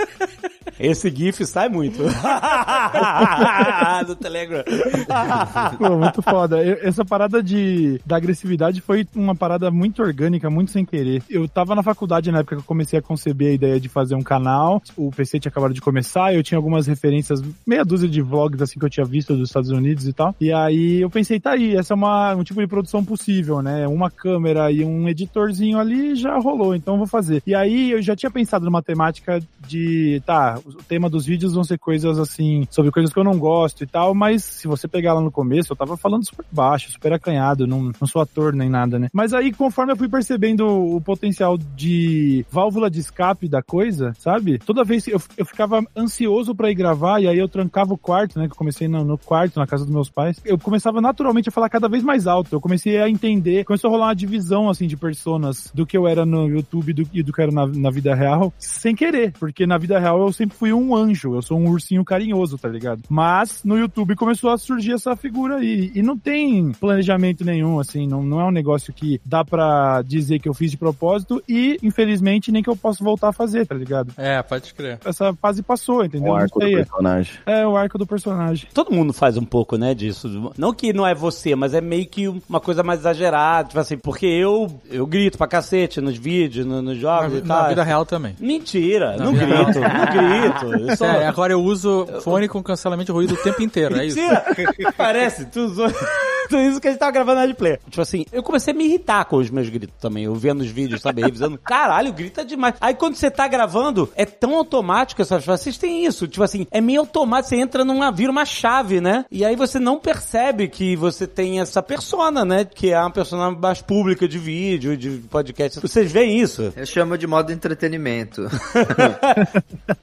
[0.78, 1.98] esse GIF sai muito.
[4.06, 4.62] Do Telegram.
[5.78, 6.62] Pô, muito foda.
[6.62, 11.22] Eu- essa parada de, da agressividade foi uma parada muito orgânica, muito sem querer.
[11.28, 14.14] Eu tava na faculdade na época que eu comecei a conceber a ideia de fazer
[14.14, 14.82] um canal.
[14.96, 18.78] O PC tinha acabado de começar, eu tinha algumas referências, meia dúzia de vlogs assim
[18.78, 20.34] que eu tinha visto dos Estados Unidos e tal.
[20.40, 23.86] E aí eu pensei, tá aí, essa é uma, um tipo de produção possível, né?
[23.88, 27.42] Uma câmera e um editorzinho ali já rolou, então eu vou fazer.
[27.46, 31.64] E aí eu já tinha pensado numa temática de, tá, o tema dos vídeos vão
[31.64, 35.14] ser coisas assim, sobre coisas que eu não gosto e tal, mas se você pegar
[35.14, 38.68] lá no começo, eu tava falando super baixo, super acanhado, não, não sou ator nem
[38.68, 39.08] nada, né?
[39.12, 44.58] Mas aí, conforme eu fui percebendo o potencial de válvula de escape da coisa, sabe?
[44.58, 47.98] Toda vez que eu, eu ficava ansioso pra ir gravar, e aí eu trancava o
[47.98, 48.46] quarto, né?
[48.46, 50.40] Que eu comecei no, no quarto, na casa dos meus pais.
[50.44, 52.54] Eu começava naturalmente a falar cada vez mais alto.
[52.54, 56.06] Eu comecei a entender, começou a rolar uma divisão, assim, de personas do que eu
[56.06, 59.32] era no YouTube do- e do que eu era na, na vida real, sem querer.
[59.38, 62.68] Porque na vida real eu sempre fui um anjo, eu sou um ursinho carinhoso, tá
[62.68, 63.02] ligado?
[63.08, 65.90] Mas no YouTube começou a surgir essa figura aí.
[65.94, 70.38] E não tem planejamento nenhum, assim, não, não é um negócio que dá pra dizer
[70.38, 73.74] que eu fiz de propósito e, infelizmente, nem que eu possa voltar a fazer, tá
[73.74, 74.12] ligado?
[74.16, 74.98] É, pode crer.
[75.04, 76.32] Essa fase passou, entendeu?
[76.32, 77.32] O Não arco do personagem.
[77.46, 78.68] É o arco do personagem.
[78.72, 80.52] Todo mundo faz um pouco, né, disso.
[80.56, 83.68] Não que não é você, mas é meio que uma coisa mais exagerada.
[83.68, 87.42] Tipo assim, porque eu, eu grito pra cacete nos vídeos, no- nos Na, jogos e
[87.46, 87.68] na tal.
[87.68, 88.34] vida real também.
[88.40, 90.45] Mentira, não vida grito, não grito.
[90.88, 91.06] Eu só...
[91.06, 94.18] É, agora eu uso fone com cancelamento de ruído o tempo inteiro, é isso?
[94.96, 95.88] Parece, tu usou.
[96.48, 97.78] Tudo isso que a gente tava gravando na play.
[97.90, 100.24] Tipo assim, eu comecei a me irritar com os meus gritos também.
[100.24, 101.58] Eu vendo os vídeos, sabe, revisando.
[101.64, 102.74] Caralho, grita demais.
[102.80, 106.28] Aí quando você tá gravando, é tão automático essas Vocês têm isso.
[106.28, 107.48] Tipo assim, é meio automático.
[107.48, 109.24] Você entra numa, vira uma chave, né?
[109.30, 112.64] E aí você não percebe que você tem essa persona, né?
[112.64, 115.80] Que é uma persona mais pública de vídeo, de podcast.
[115.80, 116.72] Vocês veem isso?
[116.76, 118.48] Eu chamo de modo entretenimento.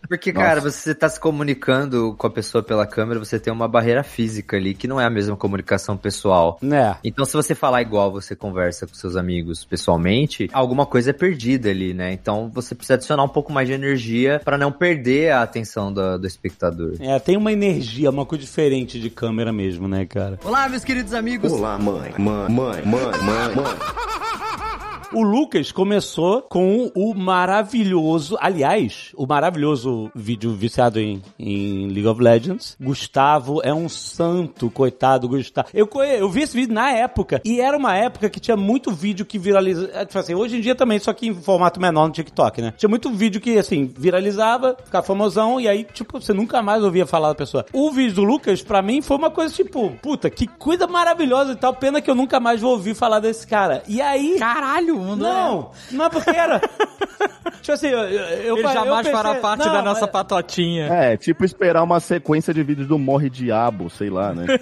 [0.08, 4.04] Porque, cara, você tá se comunicando com a pessoa pela câmera, você tem uma barreira
[4.04, 6.58] física ali, que não é a mesma comunicação pessoal.
[6.62, 6.96] Né?
[7.04, 11.70] Então, se você falar igual você conversa com seus amigos pessoalmente, alguma coisa é perdida
[11.70, 12.12] ali, né?
[12.14, 16.18] Então, você precisa adicionar um pouco mais de energia pra não perder a atenção do,
[16.18, 16.96] do espectador.
[17.00, 20.40] É, tem uma energia, uma coisa diferente de câmera mesmo, né, cara?
[20.44, 21.52] Olá, meus queridos amigos.
[21.52, 22.14] Olá, mãe.
[22.18, 24.23] Mãe, mãe, mãe, mãe, mãe.
[25.14, 32.20] O Lucas começou com o maravilhoso, aliás, o maravilhoso vídeo viciado em, em League of
[32.20, 32.76] Legends.
[32.82, 35.68] Gustavo é um santo, coitado Gustavo.
[35.72, 35.88] Eu,
[36.18, 39.38] eu vi esse vídeo na época, e era uma época que tinha muito vídeo que
[39.38, 39.92] viraliza.
[39.94, 42.74] é, Tipo assim, hoje em dia também, só que em formato menor no TikTok, né?
[42.76, 47.06] Tinha muito vídeo que, assim, viralizava, ficava famosão, e aí, tipo, você nunca mais ouvia
[47.06, 47.64] falar da pessoa.
[47.72, 51.56] O vídeo do Lucas, pra mim, foi uma coisa tipo, puta, que coisa maravilhosa e
[51.56, 53.84] tal, pena que eu nunca mais vou ouvir falar desse cara.
[53.88, 54.38] E aí.
[54.40, 55.16] Caralho, mano.
[55.24, 56.60] Não, não é porque era.
[57.62, 60.88] tipo assim, eu, eu, Ele eu jamais pensei- fará parte não, da nossa mas- patotinha.
[60.88, 64.46] É, tipo esperar uma sequência de vídeos do Morre Diabo, sei lá, né?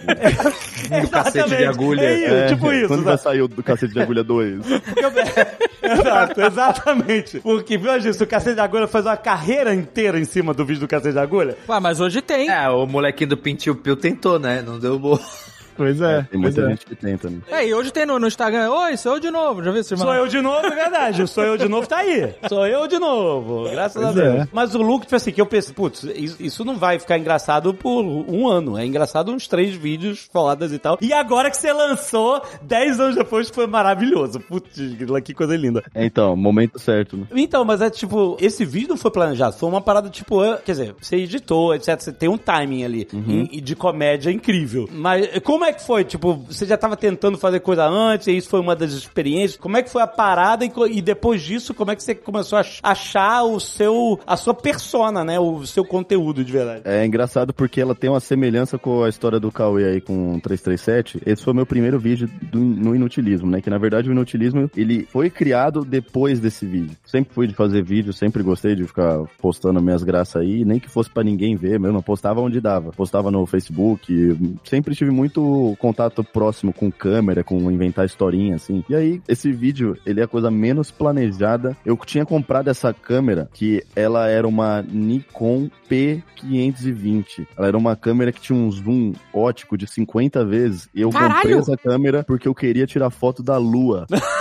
[0.81, 1.65] Tipo, Do cacete de Exatamente.
[1.67, 2.01] agulha.
[2.01, 2.87] É, isso, é, tipo isso.
[2.87, 4.61] Quando vai sair o do Cacete de Agulha 2?
[5.81, 7.39] Exato, exatamente.
[7.39, 10.81] Porque, viu, isso, o Cacete de Agulha faz uma carreira inteira em cima do vídeo
[10.81, 11.55] do Cacete de Agulha.
[11.69, 12.49] Ué, mas hoje tem.
[12.49, 14.61] É, o molequinho do Pintil Pio tentou, né?
[14.65, 15.19] Não deu boa.
[15.76, 16.28] Pois é.
[16.30, 16.69] Tem pois muita é.
[16.69, 17.39] gente que tenta, né?
[17.47, 18.69] É, e hoje tem no, no Instagram.
[18.69, 19.63] Oi, sou eu de novo.
[19.63, 21.28] Já viu esse Sou eu de novo, é verdade.
[21.28, 22.34] Sou eu de novo tá aí.
[22.47, 23.69] Sou eu de novo.
[23.69, 24.36] Graças a Pois Deus.
[24.41, 24.47] é.
[24.51, 26.03] Mas o look, tipo assim, que eu pensei, putz,
[26.39, 28.78] isso, não vai ficar engraçado por um ano.
[28.78, 30.97] É engraçado uns três vídeos fodas e tal.
[31.01, 34.39] E agora que você lançou, dez anos depois, foi maravilhoso.
[34.39, 34.80] Putz,
[35.24, 35.84] que coisa linda.
[35.93, 37.26] É, então, momento certo, né?
[37.34, 40.95] Então, mas é tipo, esse vídeo não foi planejado, foi uma parada tipo, quer dizer,
[40.99, 44.88] você editou, etc, você tem um timing ali e, e de comédia incrível.
[44.91, 46.03] Mas como é que foi?
[46.03, 49.59] Tipo, você já tava tentando fazer coisa antes, e isso foi uma das experiências.
[49.59, 52.57] Como é que foi a parada e, e depois disso, como é que você começou
[52.57, 55.39] a ach- achar o seu, a sua persona, né?
[55.39, 56.82] O seu conteúdo de verdade.
[56.86, 60.41] É engraçado porque ela tem uma semelhança com a história do Cauê aí com o
[60.41, 61.22] 337.
[61.26, 63.62] Esse foi o meu primeiro vídeo do- no inutilismo, né?
[63.62, 66.95] Que na verdade o inutilismo, ele foi criado depois desse vídeo.
[67.05, 70.89] Sempre fui de fazer vídeo, sempre gostei de ficar postando minhas graças aí, nem que
[70.89, 72.91] fosse pra ninguém ver mesmo, eu postava onde dava.
[72.91, 75.41] Postava no Facebook, sempre tive muito
[75.79, 78.83] contato próximo com câmera, com inventar historinha, assim.
[78.89, 81.75] E aí, esse vídeo, ele é a coisa menos planejada.
[81.85, 87.47] Eu tinha comprado essa câmera, que ela era uma Nikon P520.
[87.57, 90.89] Ela era uma câmera que tinha um zoom ótico de 50 vezes.
[90.93, 91.59] E eu comprei Caralho!
[91.59, 94.05] essa câmera porque eu queria tirar foto da lua.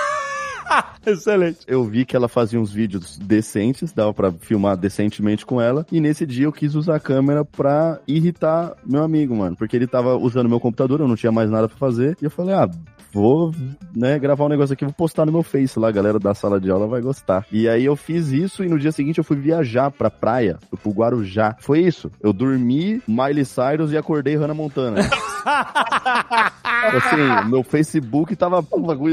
[1.06, 1.60] Excelente.
[1.66, 5.86] Eu vi que ela fazia uns vídeos decentes, dava pra filmar decentemente com ela.
[5.90, 9.56] E nesse dia eu quis usar a câmera pra irritar meu amigo, mano.
[9.56, 12.16] Porque ele tava usando meu computador, eu não tinha mais nada pra fazer.
[12.20, 12.70] E eu falei, ah,
[13.12, 13.52] vou,
[13.94, 16.60] né, gravar um negócio aqui, vou postar no meu Face lá, a galera da sala
[16.60, 17.46] de aula vai gostar.
[17.50, 20.92] E aí eu fiz isso e no dia seguinte eu fui viajar pra praia, pro
[20.92, 21.56] Guarujá.
[21.60, 22.10] Foi isso.
[22.20, 25.00] Eu dormi Miley Cyrus e acordei Hannah Montana.
[26.96, 28.64] assim, meu Facebook tava,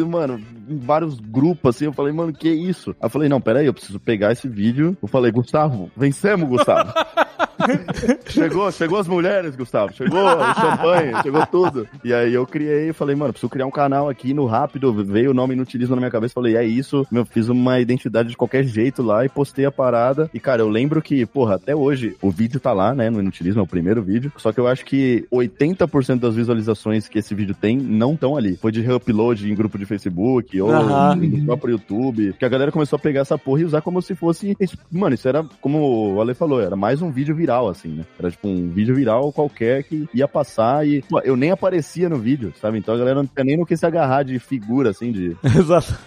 [0.08, 2.92] mano, em vários grupos, assim, eu falei, mano, que isso?
[2.92, 4.98] Aí eu falei, não, peraí, eu preciso pegar esse vídeo.
[5.02, 6.94] Eu falei, Gustavo, vencemos, Gustavo.
[8.30, 11.88] chegou, chegou as mulheres, Gustavo, chegou o champanhe, chegou tudo.
[12.04, 15.34] E aí eu criei, falei, mano, preciso criar um canal aqui no Rápido, veio o
[15.34, 19.02] nome Inutilismo na minha cabeça, falei, é isso, meu, fiz uma identidade de qualquer jeito
[19.02, 20.30] lá e postei a parada.
[20.34, 23.62] E, cara, eu lembro que, porra, até hoje, o vídeo tá lá, né, no Inutilismo,
[23.62, 27.56] é o primeiro vídeo, só que eu acho que 80% das visualizações que esse vídeo
[27.56, 28.58] tem não estão ali.
[28.58, 31.16] Foi de reupload em grupo de Facebook ou Aham.
[31.16, 34.16] no próprio YouTube, que a galera começou a pegar essa porra e usar como se
[34.16, 34.56] fosse.
[34.92, 38.06] Mano, isso era, como o Ale falou, era mais um vídeo viral, assim, né?
[38.20, 41.02] Era tipo um vídeo viral qualquer que ia passar e.
[41.04, 42.78] pô, eu nem aparecia no vídeo, sabe?
[42.78, 45.38] Então a galera não tinha nem no que se agarrar de figura, assim, de.
[45.44, 45.98] Exato.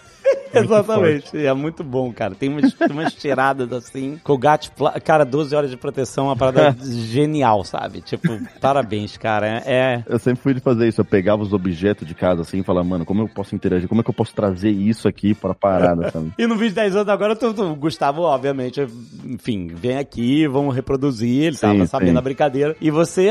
[0.53, 1.37] Exatamente.
[1.37, 2.35] É muito bom, cara.
[2.35, 4.21] Tem umas, umas tiradas assim.
[4.25, 4.71] Colgate,
[5.05, 8.01] cara, 12 horas de proteção, uma parada genial, sabe?
[8.01, 8.29] Tipo,
[8.61, 9.47] parabéns, cara.
[9.47, 9.63] É.
[9.67, 12.63] é- Eu sempre fui de fazer isso, eu pegava os objetos de casa assim e
[12.63, 13.89] falava, mano, como eu posso interagir?
[13.89, 16.33] Como é que eu posso trazer isso aqui pra parada, sabe?
[16.39, 18.81] E no vídeo de 10 anos agora, tu- Gustavo, obviamente,
[19.25, 21.87] enfim, vem aqui, vamos reproduzir, ele Sim, tava sim.
[21.87, 22.77] sabendo a brincadeira.
[22.81, 23.29] E você,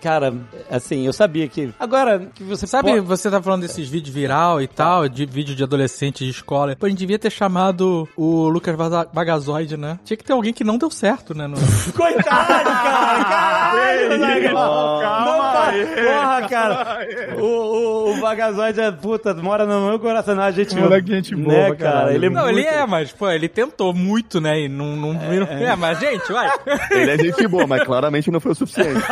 [0.00, 0.34] cara,
[0.70, 1.72] assim, eu sabia que.
[1.78, 5.54] Agora que você Sabe, pode- você tá falando desses vídeos viral e tal, de vídeo
[5.54, 6.76] de adolescente de escola.
[6.76, 8.76] Pô, a gente devia ter chamado o Lucas
[9.12, 9.98] Bagazoide, né?
[10.04, 11.46] Tinha que ter alguém que não deu certo, né?
[11.48, 11.56] no-
[11.92, 12.24] Coitado,
[12.70, 13.24] cara!
[13.24, 14.52] Caralho, Zaga!
[14.52, 17.06] Não, pa- Porra, cara!
[17.38, 20.34] O, o, o Bagazoide é puta, mora no meu coração.
[20.36, 20.74] Não, a gente.
[20.76, 21.76] Moleque, gente boa né, cara?
[21.76, 22.14] caralho.
[22.16, 22.58] Ele é Não, muito...
[22.58, 24.60] ele é, mas, pô, ele tentou muito, né?
[24.60, 25.46] E não, não viram.
[25.46, 26.48] É, mas, gente, vai.
[26.92, 29.00] Ele é gente boa, mas claramente não foi o suficiente.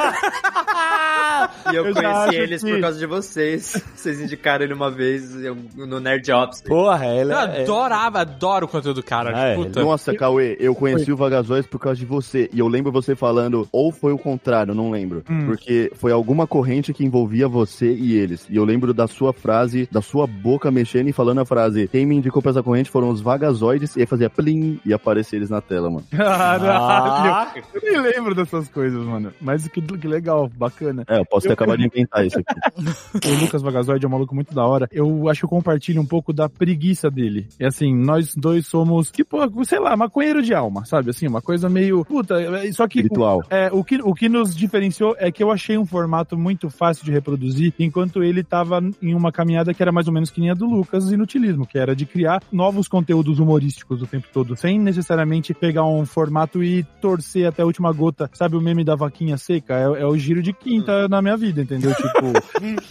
[1.73, 3.83] E eu, Eu conheci eles que- por causa de vocês.
[3.95, 6.61] Vocês indicaram ele uma vez eu- no Nerd Ops.
[6.63, 7.63] Porra, ele Eu é.
[7.63, 9.33] adorava, adoro o conteúdo do cara.
[9.35, 9.83] Ah, é, puta.
[9.83, 12.49] Nossa, Cauê, eu conheci o Vagazóis por causa de você.
[12.53, 15.23] E eu lembro você falando, ou foi o contrário, não lembro.
[15.47, 18.47] Porque foi alguma corrente que envolvia você e eles.
[18.51, 22.05] E eu lembro da sua frase, da sua boca mexendo e falando a frase: Quem
[22.07, 23.97] me indicou pra essa corrente foram os Vagazoides.
[23.97, 26.05] E aí fazia plim e aparecia eles na tela, mano.
[26.11, 26.65] Caralho.
[26.71, 29.33] Ah, Eu nem lembro dessas coisas, mano.
[29.41, 31.05] Mas que, que legal, bacana.
[31.09, 32.55] É, eu posso ter acabar de inventar isso aqui.
[33.35, 34.89] O Lucas Vagazoide é um maluco muito da hora.
[34.93, 37.47] Eu acho que eu compartilho um pouco da preguiça dele.
[37.59, 41.11] E assim, nós dois somos, tipo, sei lá, maconheiro de alma, sabe?
[41.11, 42.05] Assim, uma coisa meio.
[42.05, 43.01] Puta, é- só que.
[43.01, 43.43] Espiritual.
[43.51, 47.05] É, o que, o que nos diferenciou é que eu achei um formato muito fácil
[47.05, 50.51] de reproduzir, enquanto ele tava em uma caminhada que era mais ou menos que nem
[50.51, 54.79] a do Lucas Inutilismo, que era de criar novos conteúdos humorísticos o tempo todo, sem
[54.79, 58.29] necessariamente pegar um formato e torcer até a última gota.
[58.33, 59.75] Sabe o meme da vaquinha seca?
[59.75, 61.95] É, é o giro de quinta na minha vida, entendeu?
[61.95, 62.33] Tipo,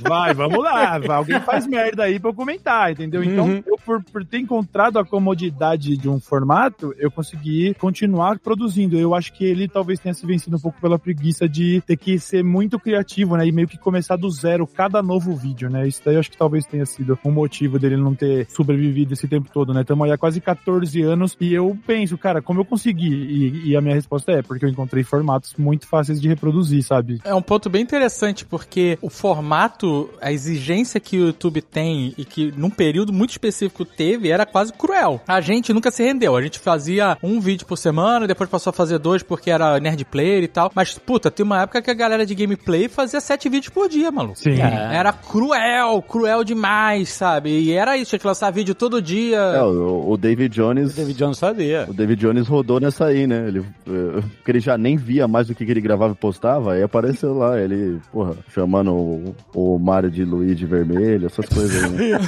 [0.07, 3.23] vai, vamos lá, vai, alguém faz merda aí pra eu comentar, entendeu?
[3.23, 3.63] Então, Uhum.
[3.65, 8.97] eu, por, por ter encontrado a comodidade de um formato, eu consegui continuar produzindo.
[8.97, 12.17] Eu acho que ele talvez tenha se vencido um pouco pela preguiça de ter que
[12.19, 13.45] ser muito criativo, né?
[13.47, 15.87] E meio que começar do zero cada novo vídeo, né?
[15.87, 19.27] Isso daí eu acho que talvez tenha sido um motivo dele não ter sobrevivido esse
[19.27, 19.81] tempo todo, né?
[19.81, 23.13] Estamos aí há quase 14 anos e eu penso, cara, como eu consegui?
[23.13, 27.19] E, e a minha resposta é porque eu encontrei formatos muito fáceis de reproduzir, sabe?
[27.23, 32.25] É um ponto bem interessante, porque o formato, a exigência que o YouTube tem e
[32.25, 35.21] que num período muito específico teve, era quase cruel.
[35.27, 36.35] A gente nunca se rendeu.
[36.35, 40.05] A gente fazia um vídeo por semana, depois passou a fazer dois porque era nerd
[40.05, 40.71] player e tal.
[40.75, 44.11] Mas, puta, tem uma época que a galera de gameplay fazia sete vídeos por dia,
[44.11, 44.37] maluco.
[44.37, 44.61] Sim.
[44.61, 44.95] É.
[44.95, 47.49] Era cruel, cruel demais, sabe?
[47.49, 49.37] E era isso, tinha que lançar vídeo todo dia.
[49.37, 50.95] É, o, o David Jones.
[50.95, 51.85] David Jones fazia.
[51.89, 53.47] O David Jones rodou nessa aí, né?
[53.47, 56.73] Ele, eh, porque ele já nem via mais o que que ele gravava e postava,
[56.73, 62.11] aí apareceu lá, ele, porra, chamando o, o Mario de Luigi vermelho, essas coisas aí.
[62.11, 62.19] Né?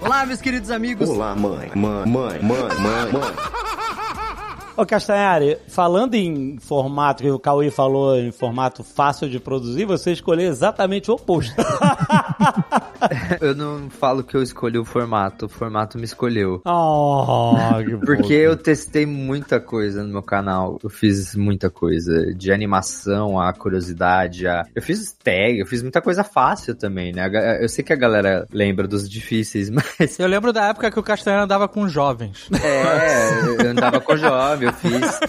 [0.00, 1.08] Olá, meus queridos amigos.
[1.08, 1.70] Olá, mãe.
[1.74, 3.34] Mãe, mãe, mãe, mãe, mãe.
[4.76, 10.12] Ô Castanhari, falando em formato, que o Cauê falou em formato fácil de produzir, você
[10.12, 11.54] escolheu exatamente o oposto.
[13.40, 16.62] Eu não falo que eu escolhi o formato, o formato me escolheu.
[16.64, 17.54] oh,
[17.84, 20.78] que Porque eu testei muita coisa no meu canal.
[20.82, 22.32] Eu fiz muita coisa.
[22.34, 24.62] De animação, a curiosidade, a...
[24.74, 27.28] Eu fiz tag, eu fiz muita coisa fácil também, né?
[27.60, 30.18] Eu sei que a galera lembra dos difíceis, mas...
[30.18, 32.48] Eu lembro da época que o Castanhano andava com jovens.
[32.52, 35.20] É, eu andava com jovem, eu fiz...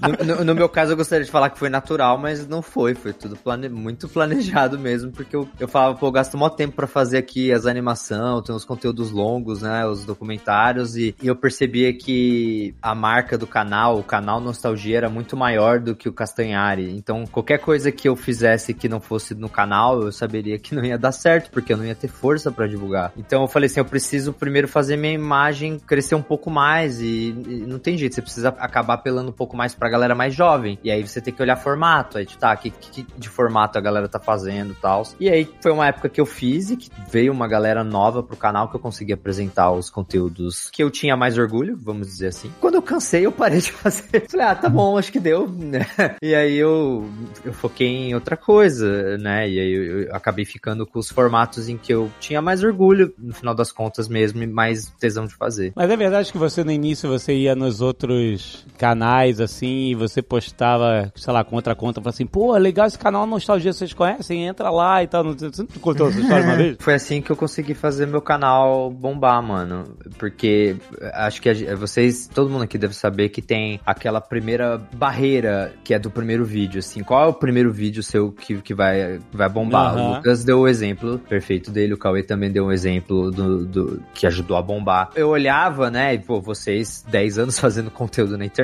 [0.00, 2.94] No, no- no meu caso, eu gostaria de falar que foi natural, mas não foi.
[2.94, 3.68] Foi tudo plane...
[3.68, 7.52] muito planejado mesmo, porque eu, eu falava, pô, eu gasto mó tempo pra fazer aqui
[7.52, 12.94] as animações, tem os conteúdos longos, né, os documentários, e, e eu percebia que a
[12.94, 16.90] marca do canal, o canal Nostalgia, era muito maior do que o Castanhari.
[16.96, 20.82] Então, qualquer coisa que eu fizesse que não fosse no canal, eu saberia que não
[20.82, 23.12] ia dar certo, porque eu não ia ter força pra divulgar.
[23.18, 27.34] Então, eu falei assim, eu preciso primeiro fazer minha imagem crescer um pouco mais, e,
[27.46, 30.78] e não tem jeito, você precisa acabar apelando um pouco mais pra galera mais jovem.
[30.82, 33.80] E aí você tem que olhar formato, aí, tipo, tá, que, que de formato a
[33.80, 35.02] galera tá fazendo e tal.
[35.18, 38.36] E aí foi uma época que eu fiz e que veio uma galera nova pro
[38.36, 42.50] canal que eu consegui apresentar os conteúdos que eu tinha mais orgulho, vamos dizer assim.
[42.60, 44.26] Quando eu cansei, eu parei de fazer.
[44.28, 45.86] Falei, ah, tá bom, acho que deu, né?
[46.22, 47.08] E aí eu,
[47.44, 49.48] eu foquei em outra coisa, né?
[49.48, 53.12] E aí eu, eu acabei ficando com os formatos em que eu tinha mais orgulho,
[53.18, 55.72] no final das contas mesmo, e mais tesão de fazer.
[55.74, 60.22] Mas é verdade que você no início você ia nos outros canais assim e você
[60.22, 64.46] postava, sei lá, com outra conta, falava assim, pô, legal esse canal Nostalgia, vocês conhecem?
[64.46, 65.24] Entra lá e tal.
[65.24, 66.76] Não- Você não contou essa história uma vez?
[66.80, 69.84] Foi assim que eu consegui fazer meu canal bombar, mano.
[70.18, 70.76] Porque
[71.14, 75.92] acho que a vocês, todo mundo aqui deve saber que tem aquela primeira barreira que
[75.94, 77.02] é do primeiro vídeo, assim.
[77.02, 79.94] Qual é o primeiro vídeo seu que, que vai, vai bombar?
[79.94, 80.10] Aham.
[80.12, 84.02] O Lucas deu o exemplo perfeito dele, o Cauê também deu um exemplo do, do-
[84.14, 85.10] que ajudou a bombar.
[85.14, 88.59] Eu olhava, né, e pô, vocês 10 anos fazendo conteúdo na internet,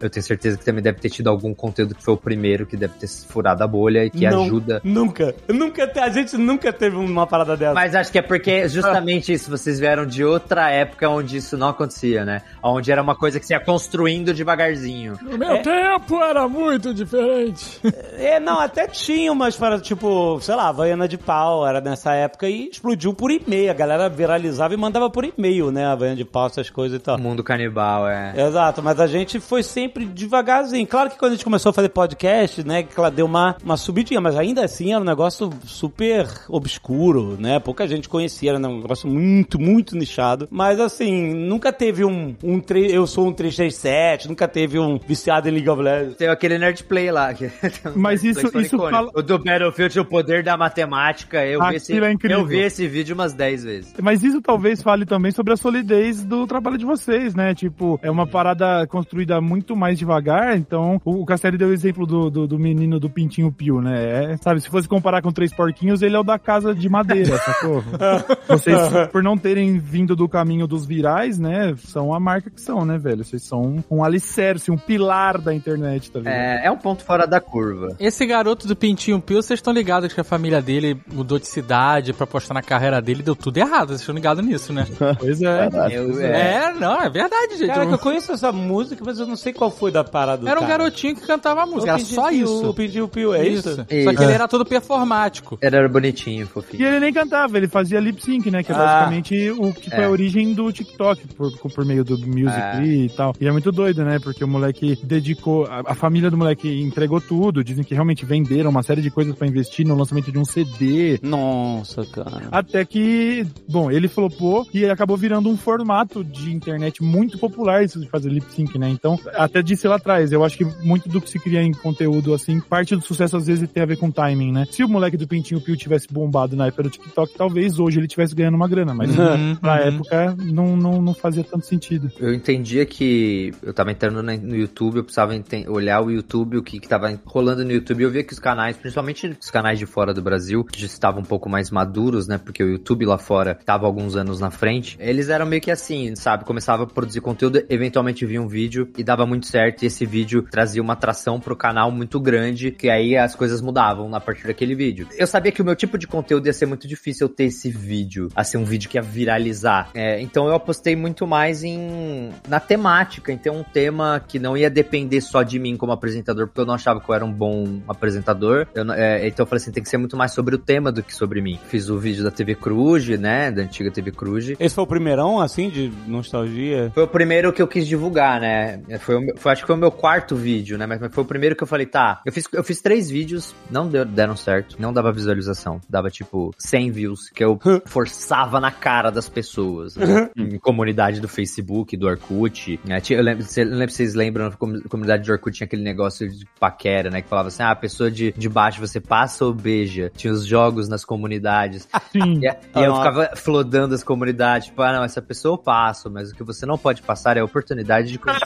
[0.00, 2.76] eu tenho certeza que também deve ter tido algum conteúdo que foi o primeiro que
[2.76, 5.34] deve ter furado a bolha e que Não, ajuda Nunca.
[5.48, 7.74] Nunca a gente nunca teve uma parada dessa.
[7.74, 11.68] mas acho que é porque justamente isso, vocês vieram de outra época onde isso não
[11.68, 12.42] acontecia, né?
[12.62, 15.18] Onde era uma coisa que se ia construindo devagarzinho.
[15.22, 17.80] No meu tempo era muito diferente.
[18.16, 22.48] É, não, até tinha umas paradas, tipo, sei lá, Havaiana de pau, era nessa época
[22.48, 23.70] e explodiu por e-mail.
[23.70, 25.86] A galera viralizava e mandava por e-mail, né?
[25.86, 27.16] Havaiana de pau, essas coisas e tal.
[27.16, 28.32] O mundo canibal, é.
[28.36, 30.86] Exato, mas a gente foi sempre devagarzinho.
[30.86, 33.76] Claro que quando a gente começou a fazer podcast, né, que ela deu uma, uma
[33.76, 37.58] subidinha, mas ainda assim era um negócio super obscuro, né?
[37.60, 40.48] Pouca gente conhecia, era um negócio muito, muito nichado.
[40.50, 45.48] Mas assim, nunca teve um, um tre- eu sou um 337, nunca teve um viciado
[45.48, 46.16] em League of Legends.
[46.16, 47.32] Tem aquele nerd play lá.
[47.34, 47.50] Que
[47.94, 51.44] Mas isso- isso fala- O do Battlefield, o poder da matemática.
[51.44, 52.38] Eu, vi esse, Aquilo é incrível.
[52.40, 53.94] eu vi esse vídeo umas 10 vezes.
[54.00, 57.54] Mas isso talvez fale também sobre a solidez do trabalho de vocês, né?
[57.54, 62.06] Tipo, é uma parada construída muito mais devagar, então o, o Castelli deu o exemplo
[62.06, 64.32] do, do, do menino do Pintinho Pio, né?
[64.32, 67.36] É, sabe, se fosse comparar com Três Porquinhos, ele é o da casa de madeira,
[67.38, 67.82] sacou?
[68.48, 68.78] Vocês,
[69.10, 72.96] por não terem vindo do caminho dos virais, né, são a marca que são, né,
[72.98, 73.24] velho?
[73.24, 76.34] Vocês são um alicerce, um pilar da internet, tá ligado?
[76.34, 77.96] É, é um ponto fora da curva.
[77.98, 82.12] Esse garoto do Pintinho Pio, vocês estão ligados que a família dele mudou de cidade
[82.12, 83.88] pra postar na carreira dele, deu tudo errado.
[83.88, 84.86] Vocês estão ligados nisso, né?
[85.18, 85.68] Pois é.
[85.90, 87.68] Eu, É, não, é verdade, gente.
[87.68, 90.42] Cara, Eu- que eu conheço essa música, mas eu não sei qual foi da parada
[90.42, 90.78] do Era um cara.
[90.78, 92.68] garotinho que cantava a música, O era só Pio, isso.
[92.70, 93.74] O Pintinho Pio, é isso?
[93.74, 94.14] Só Isso.
[94.14, 95.58] que ele era todo performático.
[95.60, 96.86] Ele era bonitinho, E fofinho.
[96.86, 98.62] ele nem cantava, ele fazia lip sync, né?
[98.62, 98.78] Que é Ah.
[98.78, 100.04] basicamente o que foi É.
[100.06, 103.34] a origem do TikTok, por, por meio do Musical.ly e tal.
[103.40, 104.18] E é muito doido, né?
[104.18, 108.70] Porque o moleque dedicou, a, a família do moleque entregou tudo, dizem que realmente venderam
[108.70, 111.18] uma série de coisas pra investir no lançamento de um CD.
[111.22, 112.42] Nossa, cara.
[112.50, 118.00] Até que, bom, ele flopou e acabou virando um formato de internet muito popular isso
[118.00, 118.88] de fazer lip sync, né?
[118.88, 122.34] Então, até disse lá atrás, eu acho que muito do que se cria em conteúdo,
[122.34, 124.66] assim, parte do sucesso às vezes tem a ver com timing, né?
[124.70, 128.08] Se o moleque do Pintinho Pio tivesse bombado na época do TikTok, talvez hoje ele
[128.08, 129.78] tivesse ganhando uma grana, mas Uhum, na uhum.
[129.78, 132.10] época não, não, não fazia tanto sentido.
[132.18, 135.32] Eu entendia que eu tava entrando no YouTube, eu precisava
[135.68, 138.02] olhar o YouTube, o que, que tava rolando no YouTube.
[138.02, 141.22] Eu via que os canais, principalmente os canais de fora do Brasil, que já estavam
[141.22, 142.38] um pouco mais maduros, né?
[142.38, 144.96] Porque o YouTube lá fora tava alguns anos na frente.
[145.00, 146.44] Eles eram meio que assim, sabe?
[146.44, 148.63] Começava a produzir conteúdo, eventualmente via um vídeo
[148.96, 149.82] e dava muito certo.
[149.82, 154.14] E esse vídeo trazia uma atração pro canal muito grande, que aí as coisas mudavam
[154.14, 155.06] a partir daquele vídeo.
[155.16, 157.70] Eu sabia que o meu tipo de conteúdo ia ser muito difícil eu ter esse
[157.70, 159.90] vídeo, a ser um vídeo que ia viralizar.
[159.94, 164.70] É, então eu apostei muito mais em na temática, então um tema que não ia
[164.70, 167.80] depender só de mim como apresentador, porque eu não achava que eu era um bom
[167.88, 168.66] apresentador.
[168.74, 171.02] Eu é, então eu falei assim, tem que ser muito mais sobre o tema do
[171.02, 171.58] que sobre mim.
[171.68, 174.52] Fiz o vídeo da TV Cruz, né, da antiga TV Cruz.
[174.58, 176.90] Esse foi o primeirão, assim, de nostalgia?
[176.94, 178.53] Foi o primeiro que eu quis divulgar, né?
[179.00, 180.86] Foi, o foi- acho que foi o meu quarto vídeo, né?
[180.86, 182.20] Mas mas foi o primeiro que eu falei, tá.
[182.24, 185.80] Eu fiz, eu fiz três vídeos, não deu- deram certo, não dava visualização.
[185.88, 189.96] Dava tipo 100 views, que eu forçava na cara das pessoas.
[189.96, 190.30] Né?
[190.36, 192.78] em comunidade do Facebook, do Orkut.
[192.84, 193.00] né?
[193.10, 196.28] Eu lembro, eu lembro se vocês lembram, na comu- comunidade do Orkut tinha aquele negócio
[196.28, 197.22] de paquera, né?
[197.22, 200.10] Que falava assim, ah, a pessoa de, de baixo você passa ou beija.
[200.16, 201.88] Tinha os jogos nas comunidades.
[202.12, 202.40] Sim.
[202.42, 202.96] E, e eu Ah.
[202.98, 206.66] ficava flodando as comunidades, tipo, ah, não, essa pessoa eu passo, mas o que você
[206.66, 208.43] não pode passar é a oportunidade de conhecer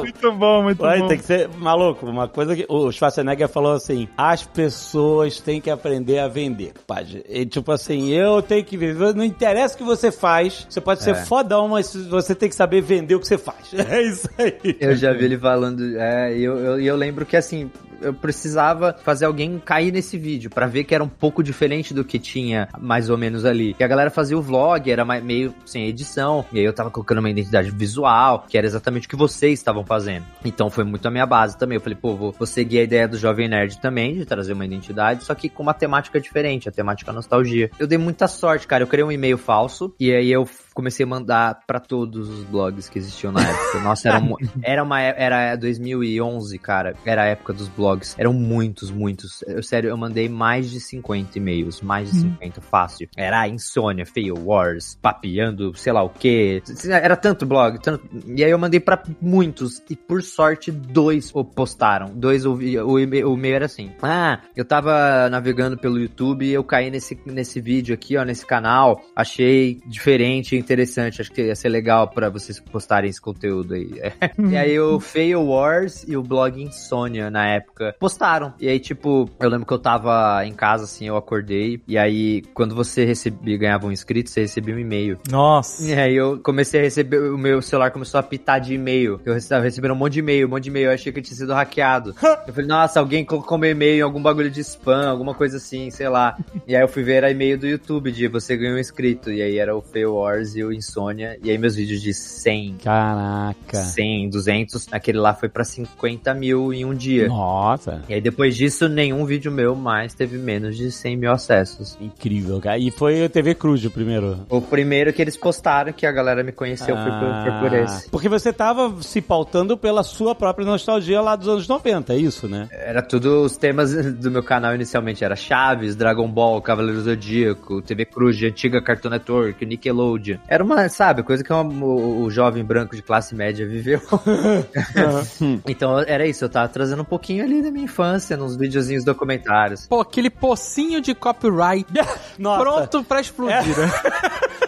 [0.00, 1.08] Muito bom, muito Ué, bom.
[1.08, 2.06] tem que ser maluco.
[2.06, 7.24] Uma coisa que o Schwarzenegger falou assim: as pessoas têm que aprender a vender, padre.
[7.28, 9.14] E, tipo assim, eu tenho que viver.
[9.14, 10.66] Não interessa o que você faz.
[10.68, 11.14] Você pode ser É.
[11.24, 13.72] fodão, mas você tem que saber vender o que você faz.
[13.88, 14.76] É isso aí.
[14.80, 17.70] Eu já vi ele falando, é, eu, eu, e eu lembro que assim,
[18.00, 22.04] eu precisava fazer alguém cair nesse vídeo pra ver que era um pouco diferente do
[22.04, 23.74] que tinha mais ou menos ali.
[23.74, 27.18] Que a galera fazia o vlog, era meio sem edição, e aí eu tava colocando
[27.18, 30.24] uma identidade visual, que era exatamente o que vocês estavam fazendo.
[30.44, 31.76] Então foi muito a minha base também.
[31.76, 34.64] Eu falei, pô, vou, vou seguir a ideia do Jovem Nerd também, de trazer uma
[34.64, 37.70] identidade, só que com uma temática diferente, a temática nostalgia.
[37.78, 38.82] Eu dei muita sorte, cara.
[38.82, 40.48] Eu criei um e-mail falso, e aí eu
[40.78, 43.80] comecei a mandar pra todos os blogs que existiam na época.
[43.80, 44.22] Nossa, era,
[44.62, 46.94] era uma era 2011, cara.
[47.04, 48.14] Era a época dos blogs.
[48.16, 49.42] Eram muitos, muitos.
[49.48, 53.08] Eu, sério, eu mandei mais de 50 e-mails, mais de 50 fácil.
[53.16, 56.62] Era insônia, fail wars, papiando, sei lá o quê.
[56.88, 58.08] Era tanto blog, tanto...
[58.24, 62.12] e aí eu mandei pra muitos e por sorte dois postaram.
[62.14, 66.88] Dois o o e-mail era assim: "Ah, eu tava navegando pelo YouTube e eu caí
[66.88, 72.08] nesse nesse vídeo aqui, ó, nesse canal, achei diferente, interessante, acho que ia ser legal
[72.08, 73.90] pra vocês postarem esse conteúdo aí".
[74.50, 78.52] e aí o Fail Wars e o blog Insônia na época postaram.
[78.60, 82.42] E aí tipo, eu lembro que eu tava em casa assim, eu acordei e aí
[82.54, 85.18] quando você recebia ganhava um inscrito, você recebia um e-mail.
[85.30, 85.84] Nossa.
[85.84, 89.20] E aí eu comecei a receber, o meu celular começou a pitar de e-mail.
[89.24, 90.86] Eu estava recebendo um monte de e-mail, um monte de e-mail.
[90.86, 92.14] Eu achei que eu tinha sido hackeado.
[92.46, 95.90] eu falei, nossa, alguém colocou meu e-mail em algum bagulho de spam, alguma coisa assim,
[95.90, 96.36] sei lá.
[96.66, 99.30] E aí eu fui ver, era e-mail do YouTube de você ganhou um inscrito.
[99.30, 101.38] E aí era o Fail Wars o Insônia.
[101.42, 103.76] E aí meus vídeos de 100, Caraca.
[103.76, 107.28] 100, 200, aquele lá foi pra 50 mil em um dia.
[107.28, 108.02] Nossa.
[108.08, 111.96] E aí depois disso, nenhum vídeo meu mais teve menos de 100 mil acessos.
[112.00, 112.78] Incrível, cara.
[112.78, 114.46] E foi o TV Cruz o primeiro.
[114.48, 117.84] O primeiro que eles postaram, que a galera me conheceu, foi, por, foi por Ah,
[117.84, 118.10] esse.
[118.10, 122.48] Porque você tava se pautando pela sua própria nostalgia lá dos anos 90, é isso,
[122.48, 122.68] né?
[122.72, 125.24] Era tudo os temas do meu canal inicialmente.
[125.24, 130.38] Era Chaves, Dragon Ball, Cavaleiro Zodíaco, TV Cruz, antiga Cartoon Network, Nickelodeon.
[130.48, 134.00] Era uma, sabe, coisa que uma- o, o jovem branco de classe média viveu.
[135.66, 139.86] então era isso, eu tava trazendo um pouquinho ali da minha infância, nos videozinhos documentários.
[139.86, 141.86] Pô, aquele pocinho de copyright
[142.38, 143.90] Nossa, pronto pra explodir, né?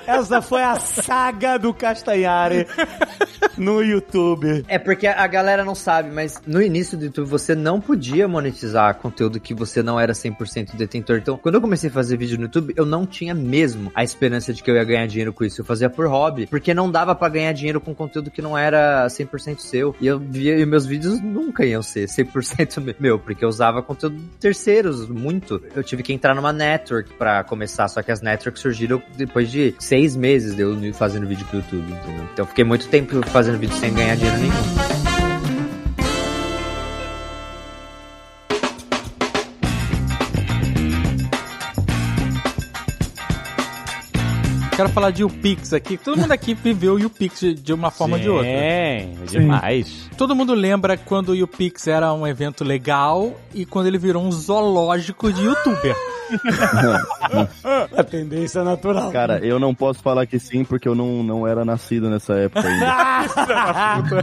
[0.06, 2.66] essa foi a saga do Castanhari
[3.56, 4.64] no YouTube.
[4.68, 8.94] É porque a galera não sabe, mas no início do YouTube você não podia monetizar
[8.96, 11.18] conteúdo que você não era 100% detentor.
[11.18, 14.52] Então, quando eu comecei a fazer vídeo no YouTube, eu não tinha mesmo a esperança
[14.52, 15.59] de que eu ia ganhar dinheiro com isso.
[15.61, 19.06] Eu fazia por hobby, porque não dava pra ganhar dinheiro com conteúdo que não era
[19.06, 19.94] 100% seu.
[20.00, 24.16] E eu via e meus vídeos nunca iam ser 100% meu, porque eu usava conteúdo
[24.16, 25.62] de terceiros muito.
[25.76, 29.74] Eu tive que entrar numa network pra começar, só que as networks surgiram depois de
[29.78, 32.24] seis meses de eu fazendo vídeo pro YouTube, entendeu?
[32.32, 34.99] Então eu fiquei muito tempo fazendo vídeo sem ganhar dinheiro nenhum.
[44.80, 45.98] Quero falar de UPix aqui.
[45.98, 48.48] Todo mundo aqui viveu o UPix de- de uma forma ou de outra.
[48.48, 50.08] É, demais.
[50.16, 54.32] Todo mundo lembra quando o UPix era um evento legal e quando ele virou um
[54.32, 55.94] zoológico de youtuber.
[57.96, 59.10] A tendência natural.
[59.10, 62.66] Cara, eu não posso falar que sim, porque eu não, não era nascido nessa época
[62.68, 63.26] ainda.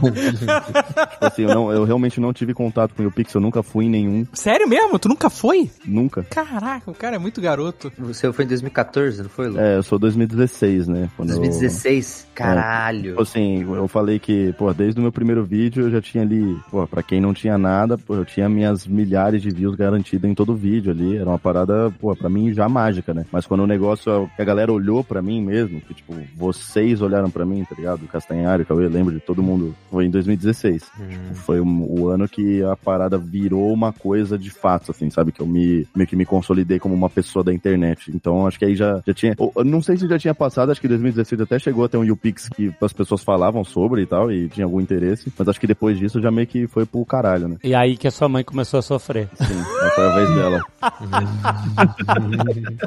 [0.00, 3.84] tipo assim, eu, não, eu realmente não tive contato com o Pix, eu nunca fui
[3.84, 4.98] em nenhum, Sério mesmo?
[4.98, 5.70] Tu nunca foi?
[5.84, 6.22] nunca.
[6.30, 7.92] Caraca, o cara é muito garoto.
[7.98, 9.60] O seu foi em 2014, não foi, Lu?
[9.60, 10.47] É, eu sou 2016,
[10.88, 11.08] né?
[11.16, 12.26] Quando eu- 2016?
[12.38, 13.10] Caralho.
[13.10, 16.56] Tipo assim, eu falei que, pô, desde o meu primeiro vídeo eu já tinha ali,
[16.70, 20.34] pô, pra quem não tinha nada, pô, eu tinha minhas milhares de views garantidas em
[20.34, 21.16] todo vídeo ali.
[21.16, 23.24] Era uma parada, pô, pra mim já mágica, né?
[23.32, 27.44] Mas quando o negócio, a galera olhou pra mim mesmo, que tipo, vocês olharam pra
[27.44, 28.04] mim, tá ligado?
[28.04, 30.82] O Castanhari, que eu lembro de todo mundo, foi em 2016.
[30.82, 35.32] Tipo, foi o ano que a parada virou uma coisa de fato, assim, sabe?
[35.32, 38.10] Que eu me, meio que me consolidei como uma pessoa da internet.
[38.14, 39.34] Então acho que aí já, já tinha.
[39.56, 42.48] Eu não sei se já tinha passado, acho que 2016 até chegou até um YouPix
[42.48, 45.32] que as pessoas falavam sobre e tal, e tinha algum interesse.
[45.36, 47.56] Mas acho que depois disso já meio que foi pro caralho, né?
[47.64, 49.28] E aí que a sua mãe começou a sofrer.
[49.34, 49.62] Sim,
[49.94, 50.60] foi a vez dela.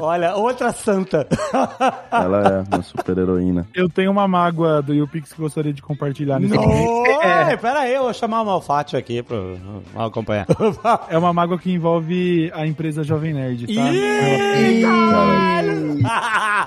[0.00, 1.26] Olha, outra santa.
[2.10, 3.66] Ela é uma super heroína.
[3.74, 7.02] Eu tenho uma mágoa do YouPix que gostaria de compartilhar nesse momento.
[7.22, 9.36] Oi, pera aí, eu vou chamar o Malfátio aqui pra
[9.92, 10.46] pra acompanhar.
[11.08, 13.82] É uma mágoa que envolve a empresa Jovem Nerd, tá?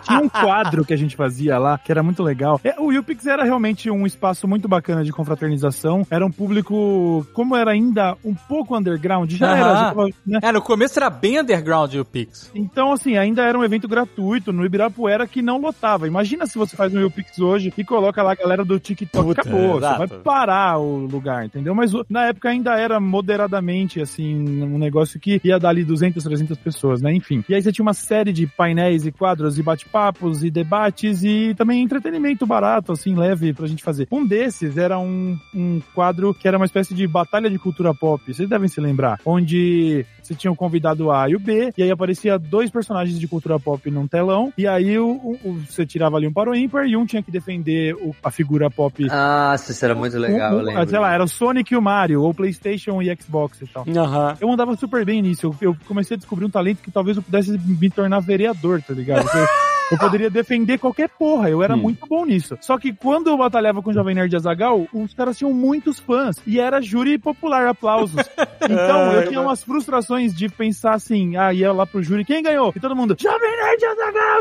[0.04, 2.60] Tinha um quadro que a gente fazia lá, que era muito legal.
[2.66, 6.02] É, o YouPix era realmente um espaço muito bacana de confraternização.
[6.10, 10.40] Era um público, como era ainda um pouco underground, já era, já tava, né?
[10.42, 12.50] É, no começo era bem underground o UPix.
[12.56, 16.08] Então, assim, ainda era um evento gratuito no Ibirapuera que não lotava.
[16.08, 19.28] Imagina se você faz um YouPix hoje e coloca lá a galera do TikTok.
[19.28, 20.00] Puta, Acabou, exato.
[20.00, 21.76] você vai parar o lugar, entendeu?
[21.76, 26.58] Mas na época ainda era moderadamente, assim, um negócio que ia dar ali 200, 300
[26.58, 27.14] pessoas, né?
[27.14, 27.46] Enfim.
[27.48, 31.54] E aí você tinha uma série de painéis e quadros e bate-papos e debates e
[31.56, 34.08] também entretenimento barato, assim, leve pra gente fazer.
[34.12, 38.22] Um desses era um, um quadro que era uma espécie de batalha de cultura pop.
[38.34, 39.20] Vocês devem se lembrar.
[39.26, 43.28] Onde você tinha o convidado A e o B, e aí aparecia dois personagens de
[43.28, 46.56] cultura pop num telão, e aí o, o- o- você tirava ali um para o
[46.56, 49.06] ímpar e um tinha que defender o- a figura pop.
[49.12, 50.90] Ah, isso era muito legal, Um- eu um- lembro.
[50.90, 53.86] Sei lá, era o Sonic e o Mario, ou PlayStation e Xbox e tal.
[53.96, 54.38] Aham.
[54.42, 55.48] Eu andava super bem nisso.
[55.62, 58.94] Eu, eu comecei a descobrir um talento que talvez eu pudesse me tornar vereador, tá
[58.94, 59.24] ligado?
[59.24, 59.38] Porque
[59.92, 61.50] eu poderia defender qualquer porra.
[61.50, 61.80] Eu era Hum.
[61.82, 62.58] muito bom nisso.
[62.62, 66.38] Só que quando eu batalhava com o Jovem Nerd Azagal, os caras tinham muitos fãs.
[66.48, 68.16] E era júri popular, aplausos.
[68.68, 72.74] Então eu tinha umas frustrações de pensar assim: ah, ia lá pro júri, quem ganhou?
[72.76, 73.84] E todo mundo, Jovem Nerd!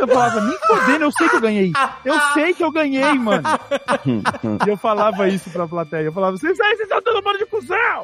[0.01, 1.72] Eu falava, nem fodendo, eu sei que eu ganhei.
[2.05, 3.43] Eu sei que eu ganhei, mano.
[4.66, 6.05] E eu falava isso pra plateia.
[6.05, 8.03] Eu falava, vocês aí, vocês são todo mundo de cuzão!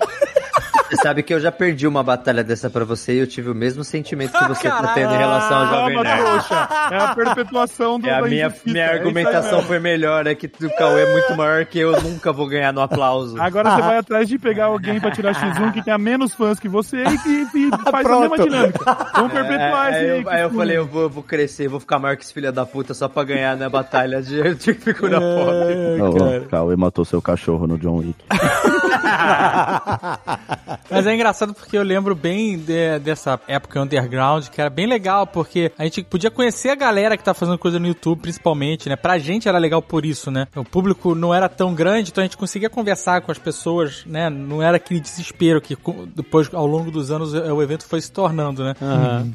[0.91, 3.55] Você sabe que eu já perdi uma batalha dessa pra você e eu tive o
[3.55, 6.45] mesmo sentimento que você tá tendo em relação ao Jovem Toma, Nerd.
[6.91, 10.35] É a perpetuação do É, a da minha, minha É aí argumentação foi melhor, é
[10.35, 13.41] que o Cauê é muito maior que eu, nunca vou ganhar no aplauso.
[13.41, 16.69] Agora você vai atrás de pegar alguém pra tirar X1 que tenha menos fãs que
[16.69, 18.97] você e, e- e faz a mesma dinâmica.
[19.15, 21.99] Vamos perpetuar É, aí, esse eu, aí eu falei, eu vou, vou crescer, vou ficar
[22.01, 24.43] maior que esse filho da puta só pra ganhar na batalha de,
[24.75, 26.21] figura pop.
[26.21, 28.17] Ô, o Cauê matou seu cachorro no John Wick.
[30.91, 35.27] Mas é engraçado porque eu lembro bem de- dessa época underground, que era bem legal,
[35.27, 38.97] porque a gente podia conhecer a galera que tá fazendo coisa no YouTube, principalmente, né?
[38.97, 40.47] Pra gente era legal por isso, né?
[40.57, 44.29] O público não era tão grande, então a gente conseguia conversar com as pessoas, né?
[44.31, 45.77] Não era aquele desespero que
[46.15, 48.75] depois, ao longo dos anos, o evento foi se tornando, né?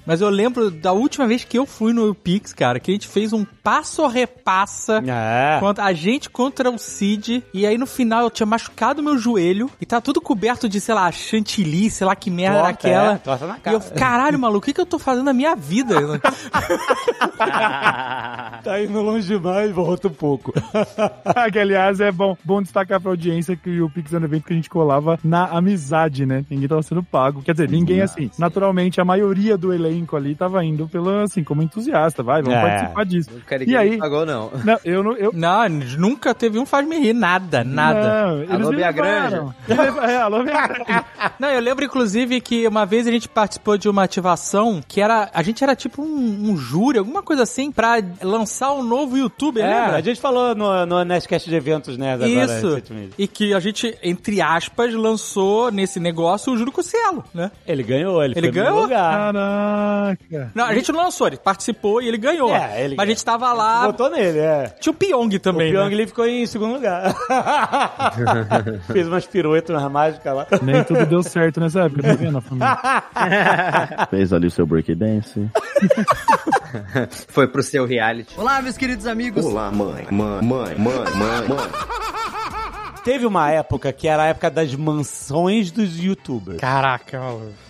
[0.06, 3.08] Mas eu lembro da última vez que eu fui no Pix, cara, que a gente
[3.08, 5.60] fez um passo-repassa É.
[5.60, 7.44] Contra- a gente contra o Cid.
[7.54, 9.55] E aí no final eu tinha machucado meu joelho.
[9.56, 12.88] Vermelho e tá tudo coberto de, sei lá, chantilly, sei lá que merda era Torta,
[12.88, 13.14] aquela.
[13.14, 13.96] é, torta na E eu, cara.
[13.96, 15.96] caralho, maluco, o que, que eu tô fazendo na minha vida?
[18.64, 20.54] tá indo longe demais, volta um pouco.
[21.52, 24.54] que, aliás, é bom, bom destacar pra audiência que o Pix era um evento que
[24.54, 26.44] a gente colava na amizade, né?
[26.50, 27.42] Ninguém tava sendo pago.
[27.42, 28.30] Quer dizer, ninguém assim.
[28.38, 32.24] Naturalmente, a maioria do elenco ali tava indo pelo, assim, como entusiasta.
[32.24, 32.62] Vai, vamos É.
[32.62, 33.30] participar disso.
[33.36, 33.92] O cara E aí?
[33.92, 34.52] não pagou, não.
[34.64, 35.14] Não, eu não.
[35.14, 38.26] Eu, Não, nunca teve um faz me rir, nada, nada.
[38.28, 38.92] Não, eles Alô, Bia
[40.06, 41.06] É, alô, Granja.
[41.40, 45.30] Não, eu lembro inclusive que uma vez a gente participou de uma ativação que era.
[45.34, 49.64] A gente era tipo um, um júri, alguma coisa assim, pra lançar um novo youtuber,
[49.64, 49.98] É, lembra?
[49.98, 52.14] a gente falou no, no Nerdcast de eventos, né?
[52.14, 52.82] agora, Isso.
[53.18, 57.52] E que a gente, entre aspas, lançou nesse negócio o Júlio Cocielo, né?
[57.68, 58.82] Ele ganhou, ele, Ele foi no ganhou?
[58.84, 59.34] lugar.
[59.34, 60.52] Caraca.
[60.54, 62.54] Não, a gente não lançou, ele participou e ele ganhou.
[62.56, 63.86] É, ele Mas a gente tava lá.
[63.88, 64.74] Botou nele, é.
[64.80, 65.94] Tinha o Pyong também, o Pyong né?
[65.94, 67.14] ele ficou em segundo lugar.
[68.92, 70.48] Fez umas piruetas na mágica lá.
[70.62, 72.78] Nem tudo deu certo nessa época, tá vendo, a família?
[74.10, 75.50] Fez ali o seu breakdance.
[77.30, 78.34] Foi pro seu reality.
[78.38, 79.46] Olá, meus queridos amigos.
[79.46, 81.70] Olá, mãe, mãe, mãe, mãe, mãe, mãe.
[83.06, 86.58] Teve uma época que era a época das mansões dos youtubers.
[86.60, 87.22] Caraca.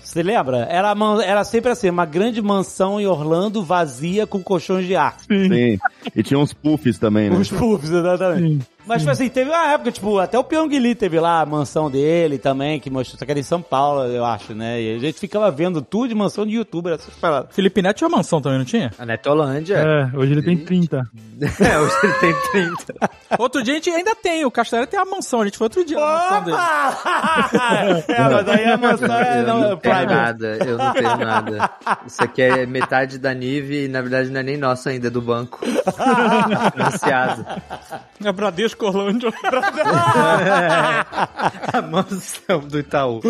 [0.01, 0.59] Você lembra?
[0.69, 0.95] Era,
[1.25, 5.17] era sempre assim, uma grande mansão em Orlando vazia com colchões de ar.
[5.19, 5.77] Sim.
[6.15, 7.35] E tinha uns puffs também, né?
[7.35, 8.63] Os puffs, exatamente.
[8.63, 8.74] Sim.
[8.85, 11.89] Mas, tipo assim, teve uma época, tipo, até o Pyong Lee teve lá a mansão
[11.89, 14.79] dele também, que mostrou, só que era em São Paulo, eu acho, né?
[14.79, 17.53] E a gente ficava vendo tudo de mansão de youtuber, essas paradas.
[17.55, 18.91] Felipe Neto tinha uma mansão também, não tinha?
[18.99, 19.75] A Netolândia.
[19.77, 21.01] É, hoje ele tem 30.
[21.35, 22.93] É, hoje ele tem 30.
[23.37, 25.83] Outro dia a gente ainda tem, o Castanheira tem uma mansão, a gente foi outro
[25.83, 26.57] dia na mansão dele.
[28.07, 30.13] é, mas aí a mansão é eu não, não tenho private.
[30.13, 31.69] nada, eu não tenho nada.
[32.07, 35.09] Isso aqui é metade da Nive e na verdade não é nem nosso ainda, é
[35.09, 35.59] do banco.
[36.71, 37.45] Financiado.
[38.23, 39.29] É Bradesco Orlândia.
[41.73, 43.21] A mansão do Itaú.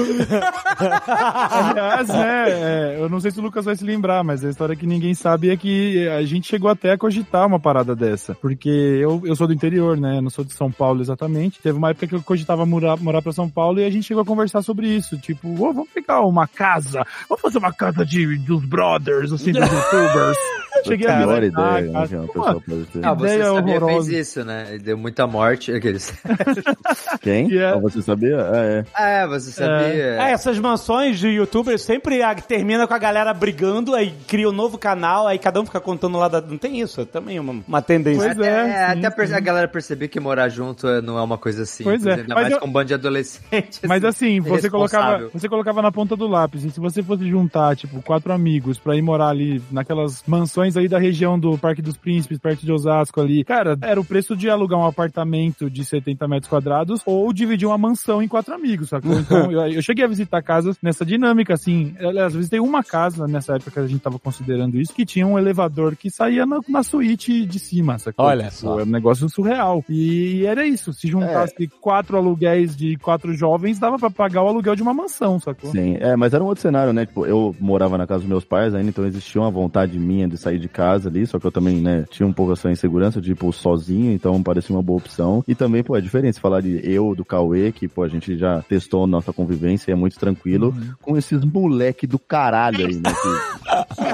[1.49, 4.75] Aliás, né, é, eu não sei se o Lucas vai se lembrar, mas a história
[4.75, 8.35] que ninguém sabe é que a gente chegou até a cogitar uma parada dessa.
[8.35, 10.17] Porque eu, eu sou do interior, né?
[10.17, 11.59] Eu não sou de São Paulo exatamente.
[11.61, 14.23] Teve uma época que eu cogitava morar, morar pra São Paulo e a gente chegou
[14.23, 15.17] a conversar sobre isso.
[15.17, 19.61] Tipo, "Ô, vamos pegar uma casa, vamos fazer uma casa de, dos brothers, assim, dos
[19.71, 20.37] youtubers.
[20.85, 22.21] Cheguei a Pior visitar, ideia, né, cara.
[22.21, 23.05] uma pode ter.
[23.05, 24.09] Ah, você Ideia sabia horrorosa.
[24.11, 24.67] fez isso, né?
[24.69, 25.71] Ele deu muita morte.
[25.73, 26.13] Aqueles...
[27.21, 27.47] Quem?
[27.49, 28.37] que é- Ah, você sabia?
[28.41, 28.57] Ah,
[28.97, 29.21] é.
[29.23, 30.21] É, você sabia.
[30.21, 34.53] É, essas mansões de youtubers sempre ah, termina com a galera brigando, aí cria um
[34.53, 36.41] novo canal, aí cada um fica contando lá da...
[36.41, 37.01] Não tem isso?
[37.01, 38.23] É também uma, uma tendência.
[38.35, 39.33] Pois Até, é, é, sim, até sim.
[39.33, 41.83] a galera perceber que morar junto é- não é uma coisa assim.
[41.83, 43.79] Pois é, Ainda mas mais eu- com um bando de adolescentes.
[43.87, 46.63] Mas assim, você colocava, você colocava na ponta do lápis.
[46.63, 50.87] E se você fosse juntar, tipo, quatro amigos pra ir morar ali naquelas mansões aí
[50.87, 54.49] da região do Parque dos Príncipes, perto de Osasco ali, cara, era o preço de
[54.49, 55.24] alugar um apartamento
[55.69, 59.13] de 70 metros quadrados ou dividir uma mansão em quatro amigos, sacou?
[59.19, 61.95] Então, eu, eu cheguei a visitar casas nessa dinâmica, assim.
[61.99, 65.37] Aliás, visitei uma casa nessa época que a gente tava considerando isso, que tinha um
[65.37, 68.25] elevador que saía na, na suíte de cima, sacou?
[68.25, 68.73] Olha Tipo, só.
[68.75, 69.83] Era um negócio surreal.
[69.89, 70.93] E era isso.
[70.93, 75.39] Se juntasse quatro aluguéis de quatro jovens, dava pra pagar o aluguel de uma mansão,
[75.39, 75.71] sacou?
[75.71, 77.05] Sim, é, mas era um outro cenário, né?
[77.05, 80.37] Tipo, eu morava na casa dos meus pais ainda, então existia uma vontade minha de
[80.37, 83.33] sair de casa ali, só que eu também, né, tinha um pouco essa insegurança de
[83.35, 85.14] pô, sozinho, então parecia uma boa opção.
[85.47, 88.61] E também, pô, é diferente falar de eu, do Cauê, que, pô, a gente já
[88.61, 93.13] testou nossa convivência e é muito tranquilo, com esses moleque do caralho aí, né?
[93.13, 93.95] Que,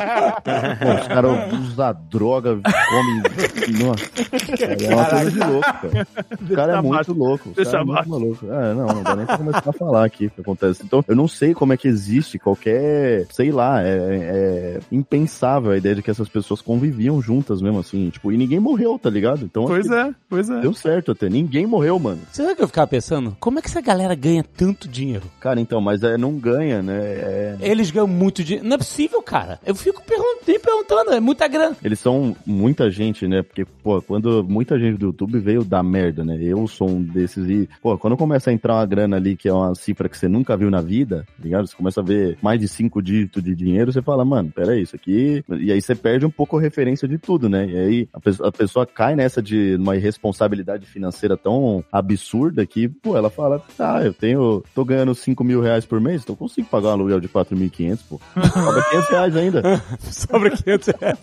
[0.44, 2.56] pô, os caras usam droga,
[2.90, 3.22] comem.
[3.84, 4.06] Nossa,
[4.64, 6.08] é uma coisa de louco, cara.
[6.42, 7.50] O cara é muito louco.
[7.50, 8.46] O cara é muito maluco.
[8.52, 10.82] É, não, não dá nem pra começar a falar aqui o que acontece.
[10.84, 15.78] Então, eu não sei como é que existe qualquer, sei lá, é, é impensável a
[15.78, 19.44] ideia de que essas pessoas conviviam juntas mesmo assim, tipo, e ninguém morreu, tá ligado?
[19.44, 20.60] Então, Pois é, pois é.
[20.62, 21.30] deu certo até.
[21.30, 22.22] Ninguém morreu, mano.
[22.32, 23.36] Sabe o que eu ficava pensando?
[23.40, 25.24] Como é que essa galera ganha tanto dinheiro?
[25.40, 27.00] Cara, então, mas é, não ganha, né?
[27.02, 28.68] É- Eles ganham muito dinheiro.
[28.68, 29.60] Não é possível, cara.
[29.66, 31.76] Eu fico perguntando, me perguntando, é muita grana.
[31.84, 33.42] Eles são muita gente, né?
[33.42, 36.38] Porque, pô, quando muita gente do YouTube veio dar merda, né?
[36.42, 39.54] Eu sou um desses e, pô, quando começa a entrar uma grana ali que é
[39.54, 41.68] uma cifra que você nunca viu na vida, tá ligado?
[41.68, 44.96] Você começa a ver mais de cinco dígitos de dinheiro, você fala, mano, peraí, isso
[44.96, 45.44] aqui.
[45.50, 47.66] E aí você perde um pouco a referência de tudo, né?
[47.68, 52.88] E aí a pessoa, a pessoa cai nessa de uma irresponsabilidade financeira tão absurda que,
[52.88, 56.38] pô, ela fala, tá, eu tenho, tô ganhando 5 mil reais por mês, então eu
[56.38, 58.20] consigo pagar um aluguel de 4.500, pô.
[58.36, 59.81] Cobra 500 reais ainda.
[60.12, 61.20] Sobre 500 reais.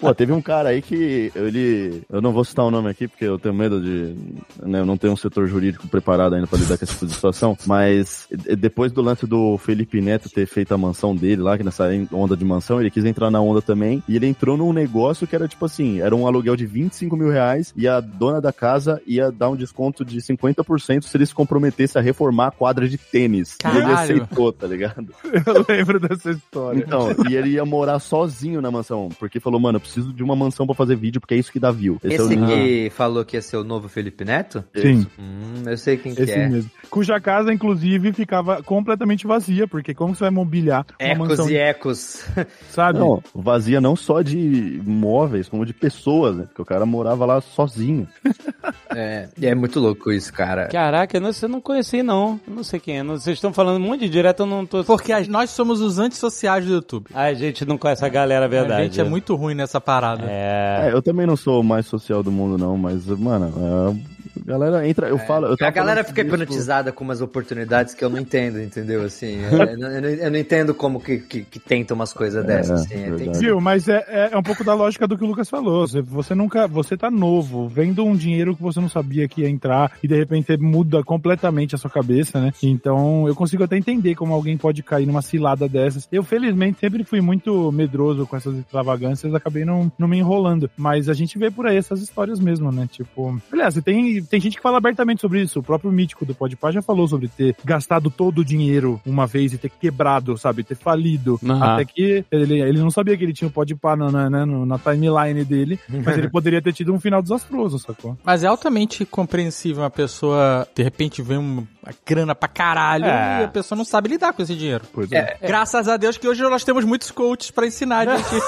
[0.00, 2.02] Pô, teve um cara aí que ele.
[2.10, 4.14] Eu não vou citar o nome aqui porque eu tenho medo de.
[4.62, 7.14] Né, eu não tenho um setor jurídico preparado ainda pra lidar com esse tipo de
[7.14, 7.56] situação.
[7.66, 8.26] Mas
[8.58, 12.36] depois do lance do Felipe Neto ter feito a mansão dele lá, que nessa onda
[12.36, 14.02] de mansão, ele quis entrar na onda também.
[14.08, 17.30] E ele entrou num negócio que era tipo assim: era um aluguel de 25 mil
[17.30, 21.34] reais e a dona da casa ia dar um desconto de 50% se ele se
[21.34, 23.56] comprometesse a reformar a quadra de tênis.
[23.64, 23.98] E ele Caralho.
[23.98, 25.08] aceitou, tá ligado?
[25.46, 26.78] Eu lembro dessa história.
[26.78, 30.34] Então, e ele ia morar sozinho na mansão, porque falou, mano, eu preciso de uma
[30.36, 31.98] mansão pra fazer vídeo, porque é isso que dá view.
[32.04, 32.46] é Esse o nível.
[32.48, 34.64] que falou que ia ser o novo Felipe Neto?
[34.74, 36.48] Sim, Hum, eu sei quem que esse é.
[36.48, 36.70] mesmo.
[36.92, 41.56] Cuja casa, inclusive, ficava completamente vazia, porque como você vai mobiliar uma Ecos mansão, e
[41.56, 42.26] ecos.
[42.68, 42.98] sabe?
[42.98, 46.44] Não, vazia não só de móveis, como de pessoas, né?
[46.44, 48.06] Porque o cara morava lá sozinho.
[48.94, 50.68] É, e é muito louco isso, cara.
[50.68, 52.38] Caraca, eu não, eu não conheci, não.
[52.46, 53.02] Eu não sei quem é.
[53.02, 54.84] Vocês estão falando monte de direto, eu não tô...
[54.84, 57.06] Porque nós somos os antissociais do YouTube.
[57.14, 58.80] A gente não conhece a galera, é verdade.
[58.80, 60.24] A gente é muito ruim nessa parada.
[60.28, 60.90] É...
[60.90, 64.44] É, eu também não sou o mais social do mundo, não, mas, mano, é, a
[64.46, 65.46] galera entra, eu falo.
[65.48, 69.02] Eu A galera fica hipnotizada com umas oportunidades que eu não entendo, entendeu?
[69.02, 72.82] Assim, eu, eu não, eu não- entendo como que, que, que tentam umas coisas dessas,
[72.82, 72.94] assim.
[72.94, 73.38] é, tem que verdade.
[73.38, 75.86] ser- Viu, mas é, é, é um pouco da lógica do que o Lucas falou.
[75.86, 76.66] Você, você nunca.
[76.66, 80.16] Você tá novo, vendo um dinheiro que você não sabia que ia entrar e de
[80.16, 82.52] repente muda completamente a sua cabeça, né?
[82.62, 86.08] Então eu consigo até entender como alguém pode cair numa cilada dessas.
[86.10, 90.70] Eu, felizmente, sempre fui muito medroso com essas extravagâncias, acabei não, não me enrolando.
[90.76, 92.88] Mas a gente vê por aí essas histórias mesmo, né?
[92.90, 93.40] Tipo.
[93.52, 95.60] Aliás, tem, tem gente que fala abertamente sobre isso.
[95.60, 99.52] O próprio mítico do Podpah já falou sobre ter gastado todo o dinheiro uma vez
[99.52, 100.62] e ter quebrado, sabe?
[100.64, 101.38] Ter falido.
[101.44, 101.62] Aham.
[101.74, 104.66] Até que ele, ele não sabia que ele tinha o Podpah na, na, né, no-
[104.66, 108.18] na timeline dele, mas ele poderia ter tido um final desastroso, sacou?
[108.24, 111.36] Mas é altamente compreensível uma pessoa, de repente, vê
[111.82, 113.40] uma grana pra caralho É.
[113.42, 114.84] e a pessoa não sabe lidar com esse dinheiro.
[114.92, 115.36] Pois é.
[115.42, 118.28] Graças a Deus que hoje nós temos muitos coaches pra ensinar a gente.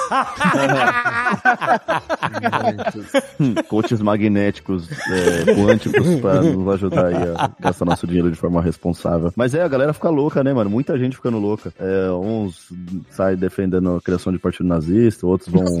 [3.39, 8.61] Hum, coaches magnéticos, é, quânticos pra nos ajudar aí a gastar nosso dinheiro de forma
[8.61, 9.31] responsável.
[9.35, 10.69] Mas é, a galera fica louca, né, mano?
[10.69, 11.73] Muita gente ficando louca.
[11.79, 12.69] É, uns
[13.11, 15.65] saem defendendo a criação de partido nazista, outros vão.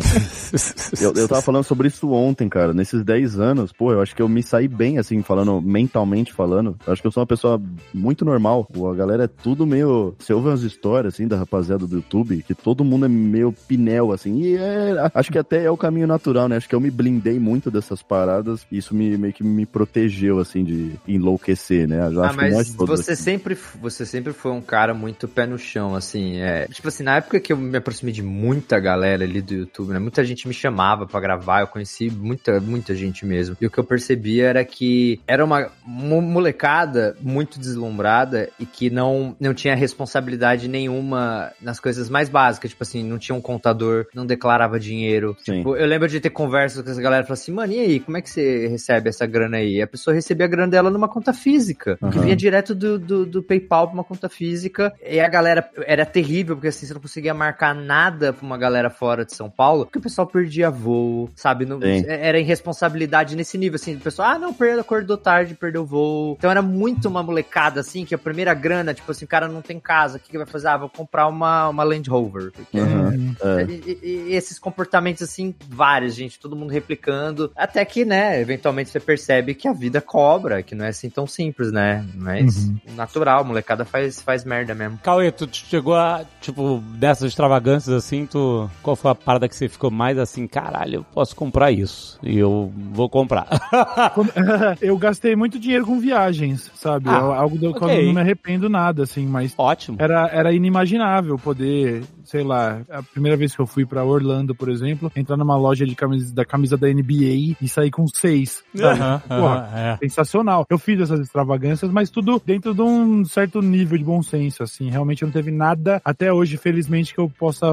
[1.01, 2.73] Eu, eu tava falando sobre isso ontem, cara.
[2.73, 6.75] Nesses 10 anos, pô, eu acho que eu me saí bem, assim, falando, mentalmente falando.
[6.85, 7.44] Eu acho que eu sou uma pessoa
[7.93, 8.67] muito normal.
[8.91, 10.15] A galera é tudo meio.
[10.19, 14.11] Você ouve umas histórias, assim, da rapaziada do YouTube, que todo mundo é meio pinel,
[14.11, 14.39] assim.
[14.41, 16.57] E é, acho que até é o caminho natural, né?
[16.57, 18.65] Acho que eu me blindei muito dessas paradas.
[18.71, 22.07] E isso me, meio que me protegeu, assim, de enlouquecer, né?
[22.11, 23.21] Eu Ah, mas você aqui.
[23.21, 26.67] sempre, você sempre foi um cara muito pé no chão, assim, é...
[26.67, 29.99] Tipo assim, na época que eu me aproximei de muita galera ali do YouTube, né,
[29.99, 33.55] muita gente me chamava pra gravar, eu conheci muita, muita gente mesmo.
[33.59, 38.89] E o que eu percebia era que era uma mo- molecada muito deslumbrada e que
[38.89, 44.05] não, não tinha responsabilidade nenhuma nas coisas mais básicas, tipo assim, não tinha um contador,
[44.15, 45.35] não declarava dinheiro.
[45.43, 45.57] Sim.
[45.57, 47.99] Tipo, eu lembro de ter conversas com essa galera e falar assim, mano, e aí,
[47.99, 49.75] como é que você recebe essa grana aí?
[49.75, 52.21] E a pessoa recebia a grana dela numa conta física, que Aham.
[52.21, 54.93] vinha direto do, do, do PayPal pra uma conta física.
[55.05, 58.89] E a galera era terrível, porque assim, você não conseguia marcar nada pra uma galera
[58.89, 61.65] fora de São Paulo, porque o pessoal perdia voo, sabe?
[61.65, 62.05] Não, Sim.
[62.07, 66.35] era irresponsabilidade nesse nível, assim, o pessoal, ah, não, perdeu, acordou tarde, perdeu voo.
[66.37, 69.61] Então era muito uma molecada, assim, que a primeira grana, tipo assim, o cara não
[69.61, 70.67] tem casa, o que, que vai fazer?
[70.67, 72.51] Ah, vou comprar uma, uma Land Rover.
[72.51, 73.63] Porque Aham, é.
[73.63, 77.51] e, e- e esses comportamentos, assim, vários, gente, todo mundo replicando.
[77.55, 81.25] Até que, né, eventualmente você percebe que a vida cobra, que não é assim tão
[81.27, 82.05] simples, né?
[82.15, 84.99] Mas natural, a molecada faz, faz merda mesmo.
[85.03, 88.69] Cauê, tu chegou a, tipo, dessas extravagâncias assim, tu.
[88.81, 92.19] Qual foi a parada que você ficou mais assim, caralho, eu posso comprar isso.
[92.23, 93.47] E eu vou comprar.
[94.81, 97.09] Eu gastei muito dinheiro com viagens, sabe?
[97.15, 98.01] Ah, É Algo do qual ok.
[98.01, 99.97] eu não me arrependo nada, assim, mas Ótimo.
[99.99, 104.69] era, era inimaginável poder, sei lá, a primeira vez que eu fui pra Orlando, por
[104.69, 108.63] exemplo, entrar numa loja de camisa, da camisa da NBA e sair com seis.
[108.79, 109.97] Aham, Porra, é.
[109.97, 110.65] sensacional.
[110.69, 114.89] Eu fiz essas extravagâncias, mas tudo dentro de um certo nível de bom senso, assim.
[114.89, 117.67] Realmente não teve nada até hoje, felizmente, que eu possa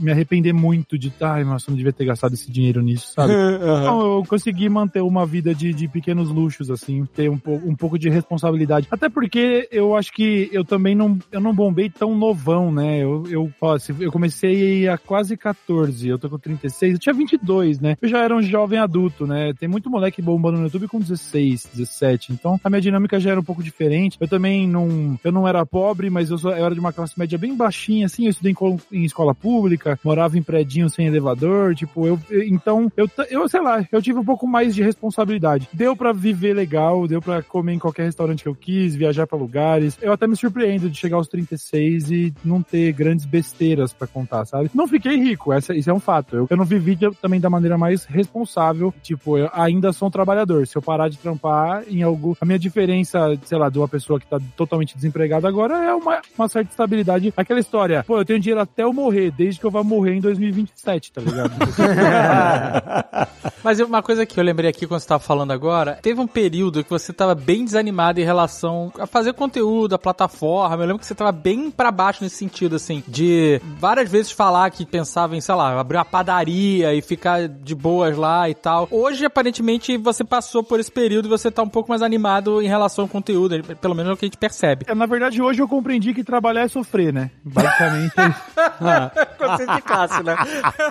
[0.00, 3.32] me arrepender muito de, ai, nossa, eu não devia ter gastado esse dinheiro nisso, sabe?
[3.32, 7.74] Então, eu consegui manter uma vida de, de pequenos luxos, assim, ter um, pouco um
[7.74, 8.69] pouco de responsabilidade.
[8.90, 13.02] Até porque eu acho que eu também não, eu não bombei tão novão, né?
[13.02, 17.80] Eu, eu, ó, eu comecei a quase 14, eu tô com 36, eu tinha 22,
[17.80, 17.96] né?
[18.00, 19.52] Eu já era um jovem adulto, né?
[19.58, 22.32] Tem muito moleque bombando no YouTube com 16, 17.
[22.32, 24.16] Então, a minha dinâmica já era um pouco diferente.
[24.20, 27.18] Eu também não, eu não era pobre, mas eu, sou, eu era de uma classe
[27.18, 28.24] média bem baixinha, assim.
[28.24, 33.08] Eu estudei em, em escola pública, morava em predinho sem elevador, tipo, eu, então, eu,
[33.30, 35.68] eu, sei lá, eu tive um pouco mais de responsabilidade.
[35.72, 39.38] Deu pra viver legal, deu pra comer em qualquer restaurante que eu quis viajar pra
[39.38, 39.96] lugares.
[40.00, 44.44] Eu até me surpreendo de chegar aos 36 e não ter grandes besteiras pra contar,
[44.44, 44.70] sabe?
[44.74, 46.36] Não fiquei rico, essa, isso é um fato.
[46.36, 48.92] Eu, eu não vivi de- também da maneira mais responsável.
[49.02, 50.66] Tipo, eu ainda sou um trabalhador.
[50.66, 52.36] Se eu parar de trampar em algo.
[52.40, 56.20] A minha diferença, sei lá, de uma pessoa que tá totalmente desempregada agora é uma,
[56.38, 57.32] uma certa estabilidade.
[57.36, 60.20] Aquela história, pô, eu tenho dinheiro até eu morrer, desde que eu vá morrer em
[60.20, 61.50] 2027, tá ligado?
[63.62, 66.82] Mas uma coisa que eu lembrei aqui quando você tava falando agora, teve um período
[66.82, 70.82] que você tava bem desanimado em relação a fazer conteúdo, a plataforma.
[70.82, 74.70] Eu lembro que você tava bem pra baixo nesse sentido, assim, de várias vezes falar
[74.70, 78.88] que pensava em, sei lá, abrir uma padaria e ficar de boas lá e tal.
[78.90, 82.66] Hoje, aparentemente, você passou por esse período e você tá um pouco mais animado em
[82.66, 84.84] relação ao conteúdo, pelo menos é o que a gente percebe.
[84.88, 87.30] É, Na verdade, hoje eu compreendi que trabalhar é sofrer, né?
[87.44, 89.24] Basicamente é.
[89.36, 90.36] Conceito de classe, né?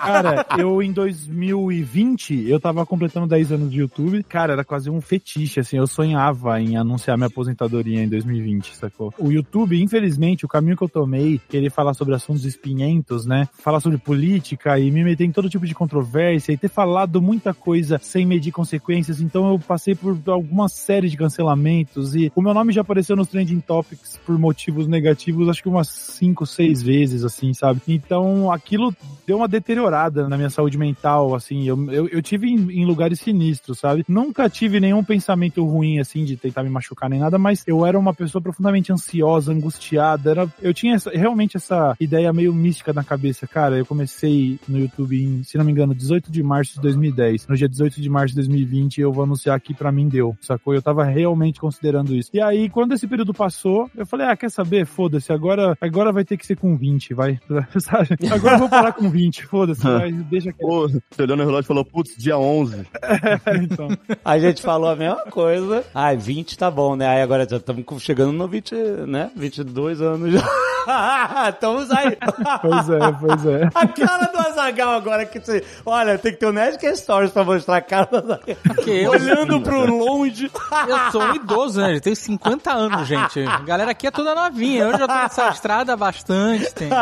[0.00, 4.22] Cara, eu em 2020, eu tava completando 10 anos de YouTube.
[4.24, 5.76] Cara, era quase um fetiche, assim.
[5.76, 9.12] Eu sonhava em anunciar minha aposentadoria em 2020, sacou?
[9.18, 13.48] O YouTube, infelizmente, o caminho que eu tomei, querer falar sobre assuntos espinhentos, né?
[13.58, 17.54] Falar sobre política e me meter em todo tipo de controvérsia e ter falado muita
[17.54, 19.20] coisa sem medir consequências.
[19.20, 23.28] Então eu passei por alguma série de cancelamentos e o meu nome já apareceu nos
[23.28, 27.80] trending topics por motivos negativos, acho que umas 5, 6 vezes, assim, sabe?
[27.88, 28.94] Então aquilo
[29.26, 31.66] deu uma deteriorada na minha saúde mental, assim.
[31.66, 34.04] Eu, eu, eu tive em, em lugares sinistros, sabe?
[34.08, 37.98] Nunca tive nenhum pensamento ruim, assim, de tentar me machucar nem nada, mas eu era
[37.98, 40.30] uma pessoa profundamente ansiosa, angustiada.
[40.30, 43.46] Era, eu tinha essa- realmente essa ideia meio mística na cabeça.
[43.46, 47.46] Cara, eu comecei no YouTube em, se não me engano, 18 de março de 2010.
[47.46, 50.74] No dia 18 de março de 2020, eu vou anunciar que pra mim deu, sacou?
[50.74, 52.30] Eu tava realmente considerando isso.
[52.32, 54.86] E aí, quando esse período passou, eu falei, ah, quer saber?
[54.86, 57.38] Foda-se, agora, agora vai ter que ser com 20, vai.
[57.80, 58.08] Sabe?
[58.30, 61.64] Agora eu vou parar com 20, foda-se, vai, deixa que Pô, você olhou no relógio
[61.64, 62.86] e falou, putz, dia 11.
[63.62, 63.88] então.
[64.24, 65.84] A gente falou a mesma coisa.
[65.94, 67.06] Ai, 20 tá bom, né?
[67.20, 68.74] Aí agora já estamos chegando no 20,
[69.06, 69.30] né?
[69.36, 70.40] 22 anos já.
[71.50, 72.16] Estamos aí.
[72.62, 73.68] Pois é, pois é.
[73.76, 75.62] A cara do Azagal agora que você.
[75.84, 78.56] Olha, tem que ter um Nerdcast Stories pra mostrar a cara do Azagal.
[78.86, 80.50] Eu, Olhando pro longe.
[80.88, 81.94] eu sou um idoso, né?
[81.94, 83.40] Eu tenho 50 anos, gente.
[83.44, 84.84] A galera aqui é toda novinha.
[84.84, 86.94] Eu já tô nessa estrada há bastante tempo.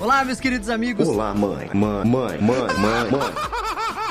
[0.00, 1.06] Olá, meus queridos amigos.
[1.06, 4.07] Olá, mãe, mãe, mãe, mãe, mãe, mãe.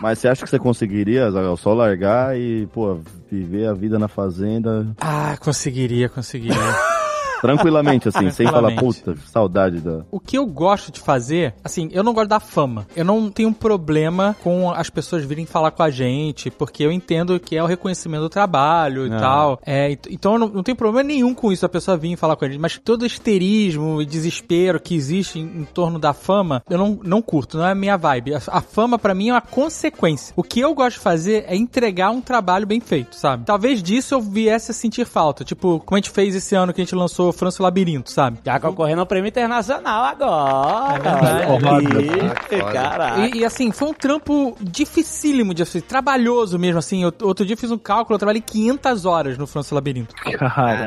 [0.00, 2.98] Mas você acha que você conseguiria, Zagal, só largar e, pô,
[3.30, 6.56] viver a vida na fazenda Ah, conseguiria, conseguiria.
[7.40, 10.04] tranquilamente, assim, sem falar, puta, saudade da.
[10.10, 12.86] O que eu gosto de fazer, assim, eu não gosto da fama.
[12.94, 17.38] Eu não tenho problema com as pessoas virem falar com a gente, porque eu entendo
[17.40, 19.18] que é o reconhecimento do trabalho e Ah.
[19.18, 19.60] tal.
[19.64, 22.36] É, ent- então eu não, não tenho problema nenhum com isso, a pessoa vir falar
[22.36, 22.60] com a gente.
[22.60, 27.22] Mas todo histerismo e desespero que existe em, em torno da fama, eu não, não
[27.22, 28.34] curto, não é a minha vibe.
[28.34, 30.32] A, a fama, pra mim, é uma consequência.
[30.36, 33.44] O que eu gosto de fazer é entregar um trabalho bem feito, sabe?
[33.44, 35.44] Talvez disso eu viesse a sentir falta.
[35.44, 38.10] Tipo, como a gente fez esse ano que a gente lançou França e o Labirinto,
[38.10, 38.38] sabe?
[38.44, 40.98] Já concorrendo ao prêmio internacional agora.
[41.40, 42.72] É, foda.
[42.72, 43.20] Caraca.
[43.26, 47.02] E, e, assim, foi um trampo dificílimo de assim, trabalhoso mesmo, assim.
[47.02, 50.14] Eu- outro dia eu fiz um cálculo, eu trabalhei 500 horas no França Labirinto.
[50.14, 50.38] Cara.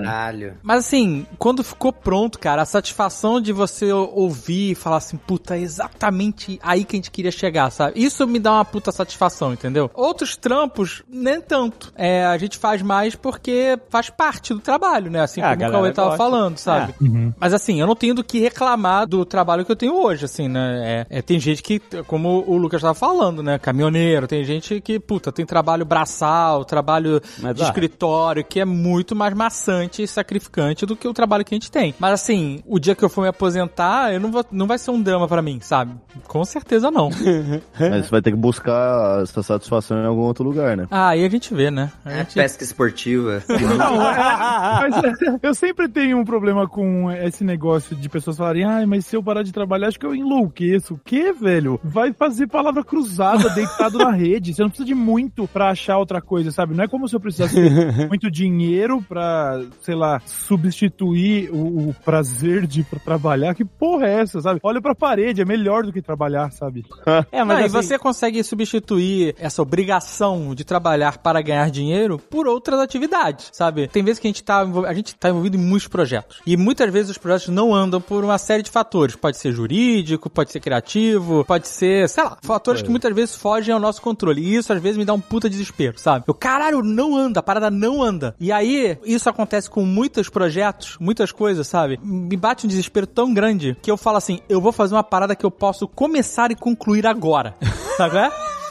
[0.01, 0.57] Caralho.
[0.61, 5.55] Mas assim, quando ficou pronto, cara, a satisfação de você ouvir e falar assim, puta,
[5.55, 7.93] é exatamente aí que a gente queria chegar, sabe?
[8.03, 9.89] Isso me dá uma puta satisfação, entendeu?
[9.93, 11.91] Outros trampos, nem tanto.
[11.95, 15.21] É, a gente faz mais porque faz parte do trabalho, né?
[15.21, 16.23] Assim É, como o Cauê tava gosta.
[16.33, 16.93] Falando, sabe?
[17.01, 17.33] Uhum.
[17.39, 20.47] Mas assim, eu não tenho do que reclamar do trabalho que eu tenho hoje, assim,
[20.47, 21.05] né?
[21.09, 23.57] É, é, tem gente que, como o Lucas tava falando, né?
[23.59, 29.15] Caminhoneiro, tem gente que, puta, tem trabalho braçal, trabalho Mas de escritório, que é muito
[29.15, 31.93] mais maçante e sacrificante do que o trabalho que a gente tem.
[31.99, 34.91] Mas assim, o dia que eu for me aposentar, eu não, vou, não vai ser
[34.91, 35.93] um drama pra mim, sabe?
[36.27, 37.09] Com certeza não.
[37.79, 40.87] Mas você vai ter que buscar essa satisfação em algum outro lugar, né?
[40.89, 41.91] ah, aí a gente vê, né?
[42.05, 42.33] A É gente...
[42.35, 43.43] pesca esportiva.
[43.49, 44.15] Não, é,
[44.89, 49.05] mas é, eu sempre tenho um problema com esse negócio de pessoas falarem, ai, mas
[49.05, 50.95] se eu parar de trabalhar, acho que eu enlouqueço.
[50.95, 51.79] O quê, velho?
[51.83, 54.53] Vai fazer palavra cruzada deitado na rede.
[54.53, 56.73] Você não precisa de muito pra achar outra coisa, sabe?
[56.75, 61.95] Não é como se eu precisasse ter muito dinheiro pra, sei lá, substituir o, o
[62.05, 63.53] prazer de pra trabalhar.
[63.53, 64.59] Que porra é essa, sabe?
[64.63, 66.83] Olha pra parede, é melhor do que trabalhar, sabe?
[67.31, 72.47] É, Mas e assim, você consegue substituir essa obrigação de trabalhar para ganhar dinheiro por
[72.47, 73.87] outras atividades, sabe?
[73.87, 76.12] Tem vezes que a gente tá, a gente tá envolvido em muitos projetos.
[76.45, 79.15] E muitas vezes os projetos não andam por uma série de fatores.
[79.15, 83.73] Pode ser jurídico, pode ser criativo, pode ser, sei lá, fatores que muitas vezes fogem
[83.73, 84.41] ao nosso controle.
[84.41, 86.25] E isso às vezes me dá um puta desespero, sabe?
[86.27, 88.35] Eu, caralho, não anda, a parada não anda.
[88.39, 91.99] E aí, isso acontece com muitos projetos, muitas coisas, sabe?
[92.03, 95.35] Me bate um desespero tão grande que eu falo assim, eu vou fazer uma parada
[95.35, 97.55] que eu posso começar e concluir agora.
[97.97, 98.13] Sabe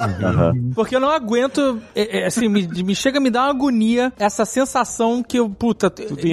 [0.01, 0.75] é?
[0.75, 4.13] Porque eu não aguento, é, é, assim, me, me chega a me dar uma agonia
[4.19, 5.93] essa sensação que eu, puta,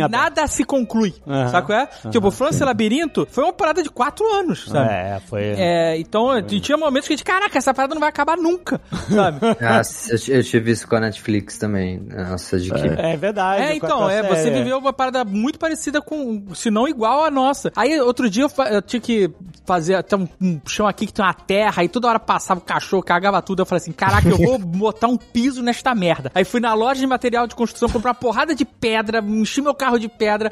[0.10, 1.48] nada se conclui, Aham.
[1.50, 1.90] sabe qual é?
[2.10, 4.92] Tipo, o França Labirinto foi uma parada de quatro anos, sabe?
[4.92, 5.44] É, foi.
[5.58, 8.80] É, então tinha momentos que a gente, caraca, essa parada não vai acabar nunca,
[9.14, 9.40] sabe?
[9.62, 12.00] Nossa, eu, eu tive isso com a Netflix também.
[12.00, 12.88] Nossa, de que.
[12.88, 13.62] É verdade.
[13.62, 17.24] É, com a então, é, você viveu uma parada muito parecida com, se não igual
[17.24, 17.72] à nossa.
[17.76, 19.32] Aí, outro dia, eu, eu tinha que
[19.66, 22.64] fazer até um, um chão aqui que tem uma terra, e toda hora passava o
[22.64, 23.59] cachorro, cagava tudo.
[23.62, 26.32] Eu falei assim, caraca, eu vou botar um piso nesta merda.
[26.34, 29.74] Aí fui na loja de material de construção, comprar uma porrada de pedra, enchi meu
[29.74, 30.52] carro de pedra,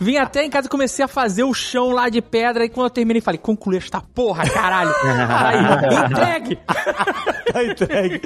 [0.00, 2.86] vim até em casa e comecei a fazer o chão lá de pedra, e quando
[2.86, 4.92] eu terminei, falei, concluí esta porra, caralho.
[5.04, 6.58] Aí, entregue!
[7.56, 8.20] Tá entregue.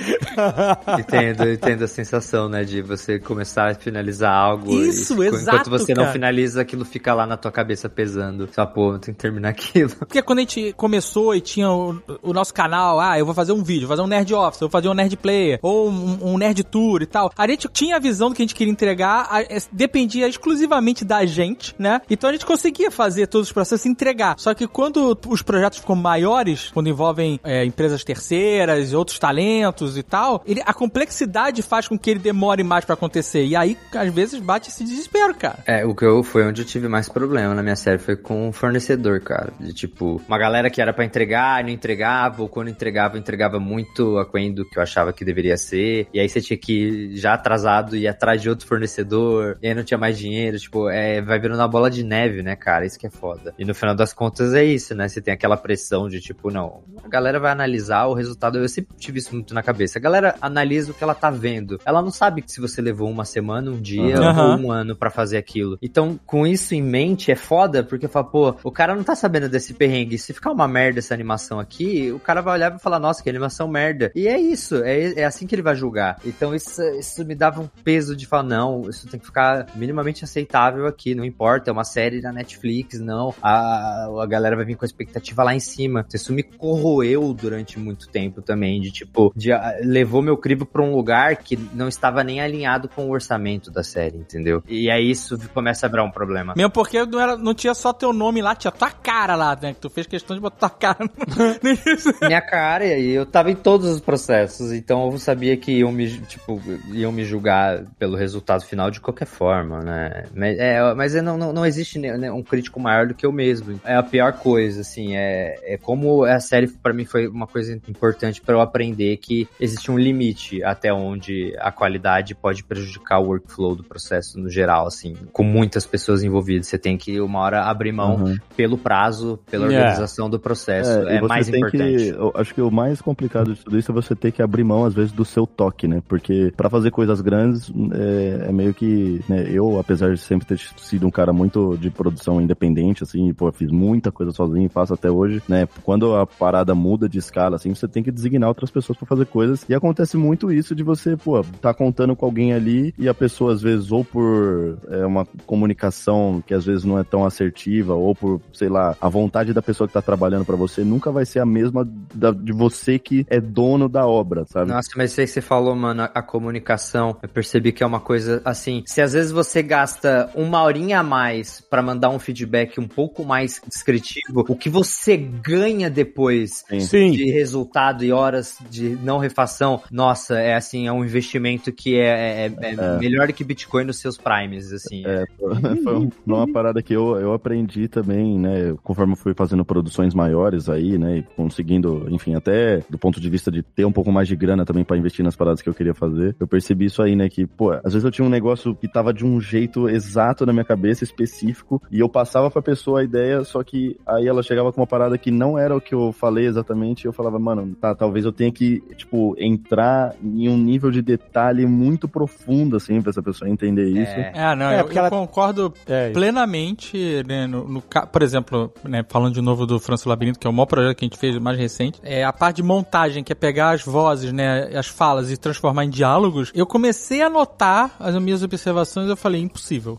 [0.98, 2.64] Entendo, entendo a sensação, né?
[2.64, 4.72] De você começar a finalizar algo.
[4.72, 6.12] Isso, e, exato, Enquanto você não cara.
[6.12, 8.48] finaliza, aquilo fica lá na tua cabeça pesando.
[8.52, 9.90] Só, pô, tem que terminar aquilo.
[9.90, 13.52] Porque quando a gente começou e tinha o, o nosso canal, ah, eu vou fazer
[13.52, 16.38] um vídeo, vou fazer um Nerd Office, vou fazer um Nerd Player, ou um, um
[16.38, 17.30] Nerd Tour e tal.
[17.36, 21.04] A gente tinha a visão do que a gente queria entregar, a- é, dependia exclusivamente
[21.04, 22.00] da gente, né?
[22.10, 24.34] Então a gente conseguia fazer todos os processos e entregar.
[24.38, 30.02] Só que quando os projetos ficam maiores, quando envolvem é, empresas terceiras, outros talentos e
[30.02, 33.44] tal, ele, a complexidade faz com que ele demore mais pra acontecer.
[33.46, 35.58] E aí, às vezes, bate esse desespero, cara.
[35.66, 38.48] É, o que eu foi onde eu tive mais problema na minha série foi com
[38.48, 39.52] o fornecedor, cara.
[39.60, 43.99] De tipo, uma galera que era pra entregar, não entregava, ou quando entregava, entregava muito
[44.18, 46.08] aquém do que eu achava que deveria ser.
[46.12, 49.74] E aí você tinha que ir já atrasado ir atrás de outro fornecedor, e aí
[49.74, 52.86] não tinha mais dinheiro, tipo, é, vai virando uma bola de neve, né, cara?
[52.86, 53.54] Isso que é foda.
[53.58, 55.08] E no final das contas é isso, né?
[55.08, 58.58] Você tem aquela pressão de tipo, não, a galera vai analisar o resultado.
[58.58, 59.98] Eu sempre tive isso muito na cabeça.
[59.98, 61.78] A galera analisa o que ela tá vendo.
[61.84, 64.52] Ela não sabe que se você levou uma semana, um dia, Aham.
[64.52, 65.78] ou um ano pra fazer aquilo.
[65.82, 69.48] Então, com isso em mente, é foda, porque fala, pô, o cara não tá sabendo
[69.48, 70.18] desse perrengue.
[70.18, 73.22] Se ficar uma merda essa animação aqui, o cara vai olhar e vai falar, nossa,
[73.22, 73.89] que animação merda.
[74.14, 76.18] E é isso, é, é assim que ele vai julgar.
[76.24, 80.24] Então, isso, isso me dava um peso de falar, não, isso tem que ficar minimamente
[80.24, 83.34] aceitável aqui, não importa, é uma série da Netflix, não.
[83.42, 86.06] A, a galera vai vir com a expectativa lá em cima.
[86.12, 90.82] Isso me corroeu durante muito tempo também, de tipo, de, ah, levou meu crivo pra
[90.82, 94.62] um lugar que não estava nem alinhado com o orçamento da série, entendeu?
[94.68, 96.54] E aí isso começa a virar um problema.
[96.56, 99.74] Mesmo porque não, era, não tinha só teu nome lá, tinha tua cara lá, né?
[99.74, 100.98] Que tu fez questão de botar tua cara
[102.22, 105.90] minha cara, e aí eu tava em todos os processos, então eu sabia que iam
[105.90, 106.60] me, tipo,
[106.92, 110.24] iam me julgar pelo resultado final de qualquer forma, né?
[110.34, 113.32] Mas, é, mas é, não, não, não existe né, um crítico maior do que eu
[113.32, 113.80] mesmo.
[113.84, 117.74] É a pior coisa, assim, é, é como a série pra mim foi uma coisa
[117.88, 123.28] importante pra eu aprender que existe um limite até onde a qualidade pode prejudicar o
[123.28, 126.66] workflow do processo no geral, assim, com muitas pessoas envolvidas.
[126.66, 128.36] Você tem que uma hora abrir mão Uhum.
[128.56, 129.84] pelo prazo, pela Yeah.
[129.84, 130.90] organização do processo.
[131.08, 131.96] É, você mais tem importante.
[131.96, 134.84] Que, eu acho que o mais complicado de tudo isso você ter que abrir mão,
[134.84, 136.02] às vezes, do seu toque, né?
[136.08, 140.58] Porque pra fazer coisas grandes, é, é meio que, né, eu, apesar de sempre ter
[140.76, 145.08] sido um cara muito de produção independente, assim, pô, fiz muita coisa sozinho, faço até
[145.08, 145.68] hoje, né?
[145.84, 149.26] Quando a parada muda de escala, assim, você tem que designar outras pessoas pra fazer
[149.26, 149.64] coisas.
[149.68, 153.52] E acontece muito isso de você, pô, tá contando com alguém ali e a pessoa,
[153.52, 158.16] às vezes, ou por é, uma comunicação que às vezes não é tão assertiva, ou
[158.16, 161.38] por, sei lá, a vontade da pessoa que tá trabalhando pra você nunca vai ser
[161.38, 164.70] a mesma da- de você que é dono da obra, sabe?
[164.70, 167.86] Nossa, mas isso aí que você falou, mano, a, a comunicação, eu percebi que é
[167.86, 172.18] uma coisa assim, se às vezes você gasta uma horinha a mais pra mandar um
[172.18, 177.12] feedback um pouco mais descritivo, o que você ganha depois Sim.
[177.12, 182.46] de resultado e horas de não refação, nossa, é assim, é um investimento que é,
[182.46, 185.02] é- é melhor do que Bitcoin nos seus primes, assim.
[185.06, 185.24] É,
[185.84, 188.74] foi um- uma parada que eu, eu aprendi também, né?
[188.82, 191.18] Conforme eu fui fazendo produções maiores aí, né?
[191.18, 194.64] E conseguindo, enfim, até do ponto de vista de ter um pouco mais de grana
[194.64, 197.28] também pra investir nas paradas que eu queria fazer, eu percebi isso aí, né?
[197.28, 200.52] Que, pô, às vezes eu tinha um negócio que tava de um jeito exato na
[200.52, 204.72] minha cabeça, específico, e eu passava pra pessoa a ideia, só que aí ela chegava
[204.72, 207.74] com uma parada que não era o que eu falei exatamente, e eu falava, mano,
[207.80, 213.00] tá, talvez eu tenha que, tipo, entrar em um nível de detalhe muito profundo, assim,
[213.00, 214.12] pra essa pessoa entender isso.
[214.12, 216.10] É, não, É, eu, porque eu ela- concordo É.
[216.10, 217.82] plenamente, né, no, no
[218.12, 221.04] por exemplo, né, falando de novo do Franço Labirinto, que é o maior projeto que
[221.04, 224.32] a gente fez, mais recente, é a parte de montagem, que é pegar as vozes,
[224.32, 229.16] né, as falas e transformar em diálogos, eu comecei a notar as minhas observações eu
[229.16, 229.98] falei, impossível.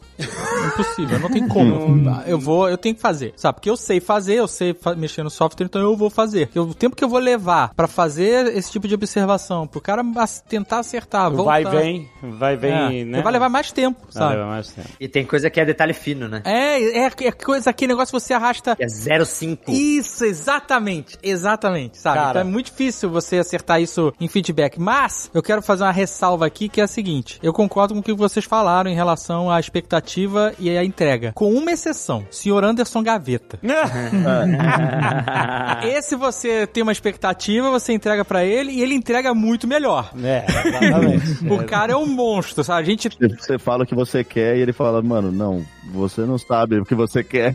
[0.67, 2.09] impossível, não tem como.
[2.27, 3.55] eu vou, eu tenho que fazer, sabe?
[3.55, 6.49] Porque eu sei fazer, eu sei fa- mexer no software, então eu vou fazer.
[6.53, 10.03] Eu- o tempo que eu vou levar pra fazer esse tipo de observação, pro cara
[10.47, 11.63] tentar acertar, voltar...
[11.63, 13.21] Vai, vem, vai, vem, É, né?
[13.21, 14.35] Vai levar mais tempo, Vai sabe?
[14.35, 14.87] levar mais tempo.
[14.99, 16.41] E tem coisa que é detalhe fino, né?
[16.45, 18.75] É, é, é coisa, aquele negócio que você arrasta.
[18.75, 19.69] Que é 0,5.
[19.69, 22.17] Isso, exatamente, exatamente, sabe?
[22.17, 24.79] Cara, então é muito difícil você acertar isso em feedback.
[24.79, 28.03] Mas eu quero fazer uma ressalva aqui que é a seguinte: eu concordo com o
[28.03, 31.31] que vocês falaram em relação à expectativa e à entrega.
[31.33, 33.59] Com uma exceção, senhor Anderson Gaveta.
[35.83, 40.11] Esse você tem uma expectativa, você entrega pra ele e ele entrega muito melhor.
[40.23, 41.31] É, exatamente.
[41.51, 42.81] O cara é um monstro, sabe?
[42.81, 46.37] A gente Você fala o que você quer e ele fala, mano, não, você não
[46.37, 47.53] sabe o que você quer.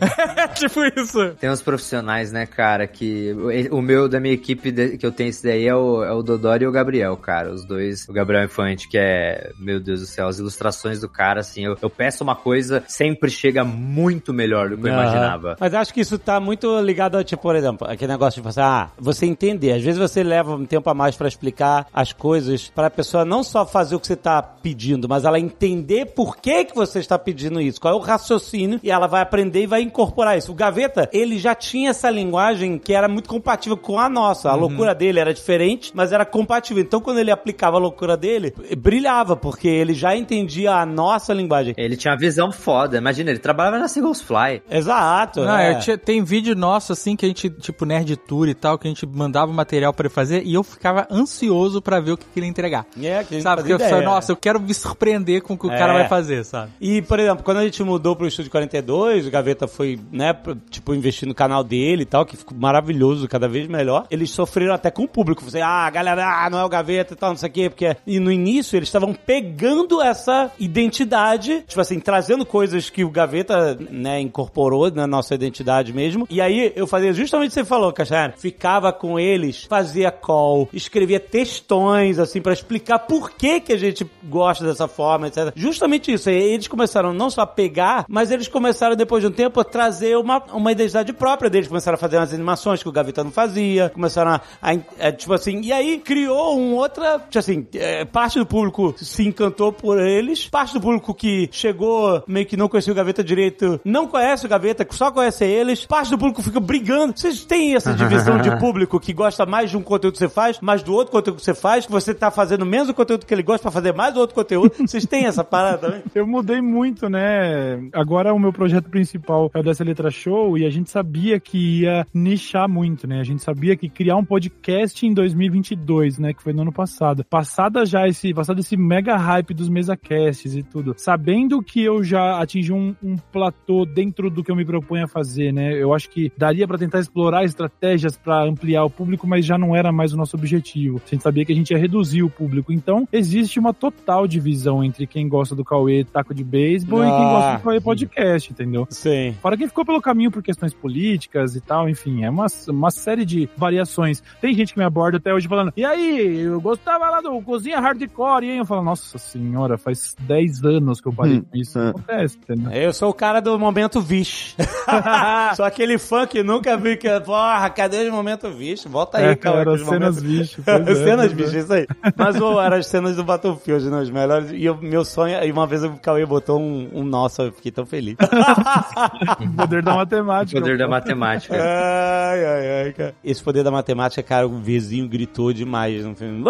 [0.55, 1.31] tipo isso.
[1.39, 3.35] Tem uns profissionais, né, cara, que.
[3.71, 6.63] O meu da minha equipe que eu tenho esse daí é o, é o Dodoro
[6.63, 7.53] e o Gabriel, cara.
[7.53, 8.07] Os dois.
[8.09, 9.51] O Gabriel Infante, que é.
[9.57, 11.63] Meu Deus do céu, as ilustrações do cara, assim.
[11.63, 15.55] Eu, eu peço uma coisa, sempre chega muito melhor do que eu imaginava.
[15.59, 18.59] Mas acho que isso tá muito ligado a, tipo, por exemplo, aquele negócio de você,
[18.59, 19.71] ah, você entender.
[19.73, 23.43] Às vezes você leva um tempo a mais pra explicar as coisas pra pessoa não
[23.43, 27.17] só fazer o que você tá pedindo, mas ela entender por que que você está
[27.17, 30.51] pedindo isso, qual é o raciocínio, e ela vai aprender e vai incorporar isso.
[30.51, 34.49] O Gaveta, ele já tinha essa linguagem que era muito compatível com a nossa.
[34.49, 35.46] A loucura dele era diferente,
[35.93, 36.83] mas era compatível.
[36.83, 41.73] Então, quando ele aplicava a loucura dele, brilhava, porque ele já entendia a nossa linguagem.
[41.77, 42.97] Ele tinha uma visão foda.
[42.97, 44.61] Imagina, ele trabalhava na Seagulls Fly.
[44.69, 45.41] Exato.
[45.43, 45.75] Não, é.
[45.79, 48.89] tinha- tem vídeo nosso, assim, que a gente, tipo, Nerd Tour e tal, que a
[48.89, 52.25] gente mandava o material pra ele fazer e eu ficava ansioso pra ver o que,
[52.25, 52.85] que ele ia entregar.
[52.97, 53.61] É, que a gente Sabe?
[53.61, 54.09] Porque fazia eu ideia.
[54.09, 55.77] nossa, eu quero me surpreender com o que o É.
[55.77, 56.71] cara vai fazer, sabe?
[56.81, 60.35] E, por exemplo, quando a gente mudou pro Estúdio 42, o Gaveta foi, né,
[60.69, 64.05] tipo, investir no canal dele e tal, que ficou maravilhoso, cada vez melhor.
[64.09, 65.36] Eles sofreram até com o público.
[65.43, 67.95] Você, ah, galera, ah, não é o Gaveta e tal, não sei o quê, porque...
[68.05, 73.75] E no início eles estavam pegando essa identidade, tipo assim, trazendo coisas que o Gaveta,
[73.89, 76.25] né, incorporou na nossa identidade mesmo.
[76.29, 78.33] E aí eu fazia justamente o que você falou, Castanha.
[78.37, 84.09] Ficava com eles, fazia call, escrevia textões, assim, pra explicar por que que a gente
[84.23, 85.51] gosta dessa forma, etc.
[85.55, 86.29] Justamente isso.
[86.29, 90.17] Eles começaram não só a pegar, mas eles começaram, depois de um tempo, a trazer
[90.17, 91.67] uma, uma identidade própria deles.
[91.67, 95.33] Começaram a fazer umas animações que o Gaveta não fazia, começaram a, a- a, tipo
[95.33, 99.99] assim, e aí criou um outra, tipo assim, é, parte do público se encantou por
[99.99, 104.45] eles, parte do público que chegou meio que não conhecia o Gaveta direito, não conhece
[104.45, 107.13] o Gaveta, só conhece eles, parte do público fica brigando.
[107.15, 110.59] Vocês têm essa divisão de público que gosta mais de um conteúdo que você faz,
[110.61, 113.33] mais do outro conteúdo que você faz, que você tá fazendo menos o conteúdo que
[113.33, 114.73] ele gosta pra fazer mais do outro conteúdo.
[114.79, 116.03] Vocês têm essa parada também?
[116.15, 117.89] Eu mudei muito, né?
[117.93, 121.81] Agora o meu projeto principal é o dessa letra show e a gente sabia que
[121.81, 123.19] ia nichar muito, né?
[123.19, 126.33] A gente sabia que criar um podcast em 2022, né?
[126.33, 127.23] Que foi no ano passado.
[127.25, 130.93] Passada já esse, passado esse mega hype dos mesacasts e tudo.
[130.97, 135.07] Sabendo que eu já atingi um, um platô dentro do que eu me proponho a
[135.07, 135.73] fazer, né?
[135.73, 139.75] Eu acho que daria pra tentar explorar estratégias pra ampliar o público, mas já não
[139.75, 141.01] era mais o nosso objetivo.
[141.05, 142.71] A gente sabia que a gente ia reduzir o público.
[142.71, 147.13] Então, existe uma total divisão entre quem gosta do Cauê taco de beisebol e quem
[147.25, 147.31] Ah.
[147.31, 148.85] gosta do Cauê podcast, entendeu?
[148.89, 149.33] Sim.
[149.41, 153.25] Fora quem ficou pelo caminho por questões políticas e tal, enfim, é uma, uma série
[153.25, 154.21] de variações.
[154.41, 157.79] Tem gente que me aborda até hoje falando, e aí, eu gostava lá do Cozinha
[157.79, 161.57] Hardcore, e aí eu falo, nossa senhora, faz 10 anos que eu parei Hum, com
[161.57, 161.79] isso.
[161.79, 161.89] é.
[161.89, 162.71] Acontece, entendeu?
[162.73, 164.55] Eu sou o cara do momento vixe.
[165.55, 168.87] sou aquele fã que nunca viu que, porra, cadê o momento vixe?
[168.87, 169.57] Volta aí, É, cara.
[169.65, 171.35] cara, os cenas momentos- pois é, cenas é.
[171.35, 171.87] bicho, isso aí.
[172.15, 174.01] Mas ô, eram as cenas do Battlefield, né?
[174.01, 174.49] Os melhores.
[174.53, 177.71] E o meu sonho, e uma vez o Cauê botou um, um nossa, eu fiquei
[177.71, 178.15] tão feliz.
[178.17, 180.59] O poder da matemática.
[180.59, 181.55] Poder da matemática.
[181.55, 183.15] ai, ai, ai, cara.
[183.23, 186.41] Esse poder da matemática, cara, o vizinho gritou demais no filme.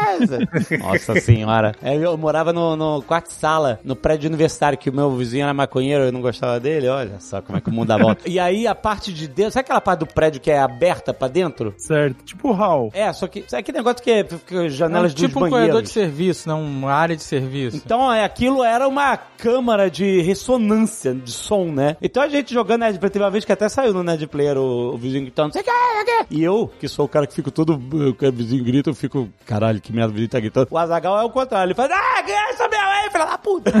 [0.78, 1.74] Nossa senhora.
[1.82, 5.54] É, eu morava no, no quarto sala, no prédio universitário, que o meu vizinho era
[5.54, 6.88] maconheiro, eu não gostava dele.
[6.88, 8.28] Olha só como é que o mundo dá volta.
[8.28, 11.28] E aí a parte de dentro, sabe aquela parte do prédio que é aberta pra
[11.28, 11.74] dentro?
[11.78, 12.24] Certo.
[12.24, 12.90] Tipo o Hall.
[12.94, 13.44] É, só que.
[13.46, 15.60] Sabe aquele negócio que é fica janelas É dos tipo um banheiros?
[15.68, 17.76] corredor de serviço, não uma área de serviço.
[17.76, 21.96] Então, é, aquilo era uma câmara de ressonância de som, né?
[22.02, 24.56] Então a gente jogando Nerd Player, teve uma vez que até saiu no Nerd Player
[24.58, 25.70] o, o vizinho gritando, não sei o que,
[26.26, 26.34] que.
[26.36, 27.78] E eu, que sou o cara que fico todo,
[28.18, 30.68] cara- o vizinho grita, eu fico, caralho, que merda, o vizinho tá gritando.
[30.70, 33.38] O Azagal é o contrário, ele faz, ah, que é essa minha aí, filha da
[33.38, 33.72] puta.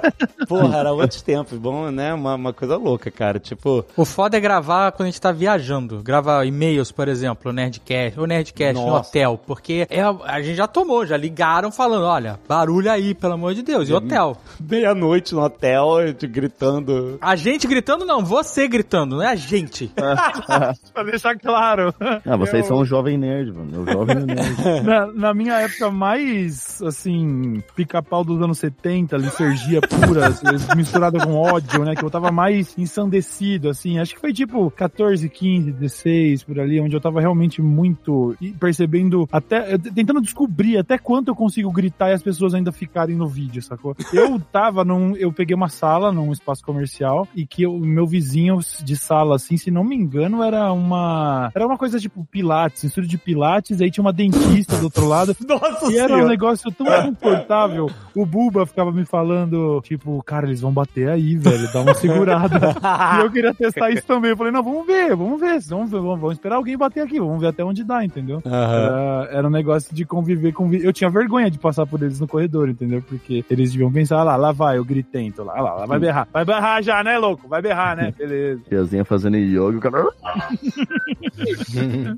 [0.48, 2.14] Porra, era outros tempos, bom, né?
[2.14, 3.84] Uma, uma coisa louca, cara, tipo...
[3.96, 6.02] O foda é gravar quando a gente tá viajando.
[6.02, 9.08] Gravar e-mails, por exemplo, Nerdcast, ou Nerdcast no Nossa.
[9.08, 9.40] hotel.
[9.46, 13.62] Porque é, a gente já tomou, já ligaram falando, olha, barulho aí, pelo amor de
[13.62, 14.36] Deus, e hotel.
[14.60, 17.18] Meia-noite no hotel, a gente gritando...
[17.20, 19.90] A gente gritando não, você gritando, não é a gente.
[20.94, 21.94] pra deixar claro.
[22.24, 23.82] Ah, vocês Eu- são um jovem nerd, mano.
[23.82, 24.56] O jovem nerd.
[24.84, 30.28] na, na minha época mais, assim, pica-pau dos anos 70, 80, licergia pura,
[30.76, 31.94] misturada com ódio, né?
[31.94, 33.98] Que eu tava mais ensandecido, assim.
[33.98, 39.28] Acho que foi tipo 14, 15, 16, por ali, onde eu tava realmente muito percebendo,
[39.30, 43.62] até tentando descobrir até quanto eu consigo gritar e as pessoas ainda ficarem no vídeo,
[43.62, 43.96] sacou?
[44.12, 45.16] Eu tava num.
[45.16, 49.56] Eu peguei uma sala num espaço comercial e que o meu vizinho de sala, assim,
[49.56, 51.50] se não me engano, era uma.
[51.54, 55.34] Era uma coisa tipo Pilates, estúdio de Pilates, aí tinha uma dentista do outro lado.
[55.48, 57.90] Nossa E era um negócio tão confortável.
[58.14, 62.58] O Buba ficava me falando, tipo, cara, eles vão bater aí, velho, dá uma segurada.
[63.18, 64.30] e eu queria testar isso também.
[64.30, 67.18] Eu falei, não, vamos ver, vamos ver, vamos, ver, vamos, vamos esperar alguém bater aqui,
[67.18, 68.42] vamos ver até onde dá, entendeu?
[68.44, 70.72] Era, era um negócio de conviver com.
[70.74, 73.02] Eu tinha vergonha de passar por eles no corredor, entendeu?
[73.02, 75.98] Porque eles deviam pensar, ah lá, lá vai, eu gritei, então lá, lá, lá vai
[75.98, 76.28] berrar.
[76.32, 77.48] Vai berrar já, né, louco?
[77.48, 78.12] Vai berrar, né?
[78.16, 78.62] Beleza.
[78.68, 80.08] Tiazinha fazendo yoga, o cara.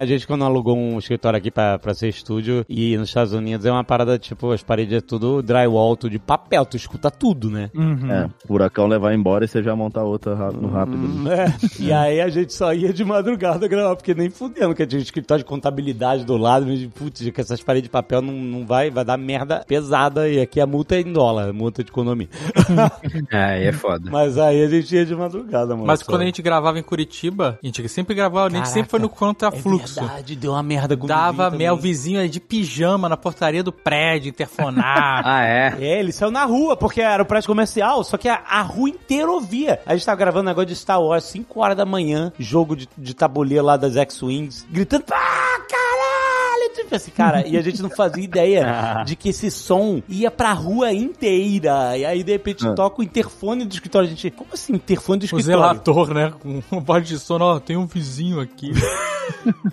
[0.00, 3.66] A gente, quando alugou um escritório aqui pra, pra ser estúdio, e nos Estados Unidos
[3.66, 7.50] é uma parada, tipo, as paredes é tudo drywall, tudo de papel, tu escuta tudo,
[7.50, 7.70] né?
[7.74, 8.10] Uhum.
[8.10, 10.96] É, furacão levar embora e você já montar outra ra- no rápido.
[10.98, 11.54] Hum, é.
[11.78, 15.02] E aí a gente só ia de madrugada gravar, porque nem fudendo, que tinha um
[15.02, 18.90] escritório de contabilidade do lado, mas, putz, que essas paredes de papel não, não vai,
[18.90, 22.28] vai dar merda pesada, e aqui a multa é em dólar, multa de economia.
[23.30, 24.10] É, aí é foda.
[24.10, 25.86] Mas aí a gente ia de madrugada, mano.
[25.86, 26.06] Mas só.
[26.06, 29.06] quando a gente gravava em Curitiba, a gente sempre gravava, a gente sempre foi no
[29.06, 30.00] É contrafluxo.
[30.00, 31.90] verdade, deu uma merda com o Dava vizinho mel também.
[31.90, 35.22] vizinho aí de pijama na portaria do prédio, interfonar.
[35.30, 35.74] Ah, é?
[35.80, 38.88] É, ele saiu na rua, porque era o prédio comercial, só que a, a rua
[38.90, 39.80] inteira ouvia.
[39.86, 42.88] A gente tava gravando um negócio de Star Wars, 5 horas da manhã, jogo de,
[42.96, 46.29] de tabuleiro lá das X-Wings, gritando, ah, caralho!
[46.74, 50.52] Tipo assim, cara, e a gente não fazia ideia de que esse som ia pra
[50.52, 51.96] rua inteira.
[51.96, 52.74] E aí, de repente, Ah.
[52.74, 54.06] toca o interfone do escritório.
[54.06, 55.46] A gente, como assim, interfone do o escritório?
[55.60, 56.32] zelator, né?
[56.40, 58.72] Com um voz de sono, ó, tem um vizinho aqui.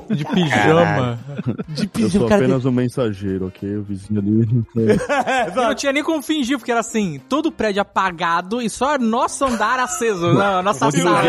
[0.10, 1.20] de pijama.
[1.70, 2.46] De Eu pijama, sou cara.
[2.46, 3.78] apenas um mensageiro, ok?
[3.78, 4.66] O vizinho ali.
[5.56, 9.46] Não tinha nem como fingir, porque era assim, todo o prédio apagado e só nosso
[9.46, 11.22] andar aceso, na nossa sala.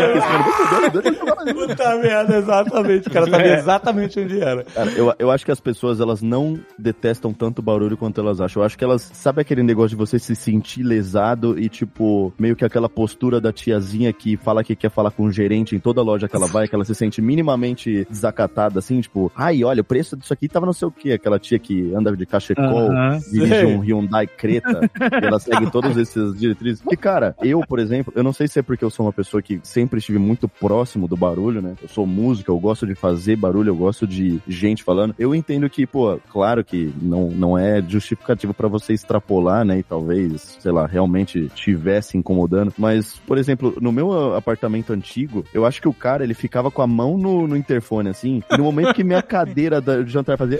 [1.53, 3.07] Puta merda, exatamente.
[3.07, 4.63] O cara sabia exatamente onde era.
[4.63, 8.61] Cara, eu, eu acho que as pessoas, elas não detestam tanto barulho quanto elas acham.
[8.61, 12.55] Eu acho que elas, sabe aquele negócio de você se sentir lesado e, tipo, meio
[12.55, 16.01] que aquela postura da tiazinha que fala que quer falar com o gerente em toda
[16.01, 19.83] loja que ela vai, que ela se sente minimamente desacatada, assim, tipo, ai, olha, o
[19.83, 23.19] preço disso aqui tava não sei o que, aquela tia que anda de cachecol, Aham.
[23.31, 23.65] dirige Sei.
[23.65, 24.89] um Hyundai Creta,
[25.21, 26.81] e ela segue todas essas diretrizes.
[26.89, 29.41] E, cara, eu, por exemplo, eu não sei se é porque eu sou uma pessoa
[29.41, 31.75] que sempre estive muito próximo do barulho, né?
[31.81, 35.13] Eu sou música, eu gosto de fazer barulho, eu gosto de gente falando.
[35.19, 39.79] Eu entendo que, pô, claro que não, não é justificativo pra você extrapolar, né?
[39.79, 42.73] E talvez, sei lá, realmente estivesse incomodando.
[42.77, 46.81] Mas, por exemplo, no meu apartamento antigo, eu acho que o cara, ele ficava com
[46.81, 50.37] a mão no, no interfone, assim, e no momento que minha cadeira da- de jantar
[50.37, 50.59] fazia.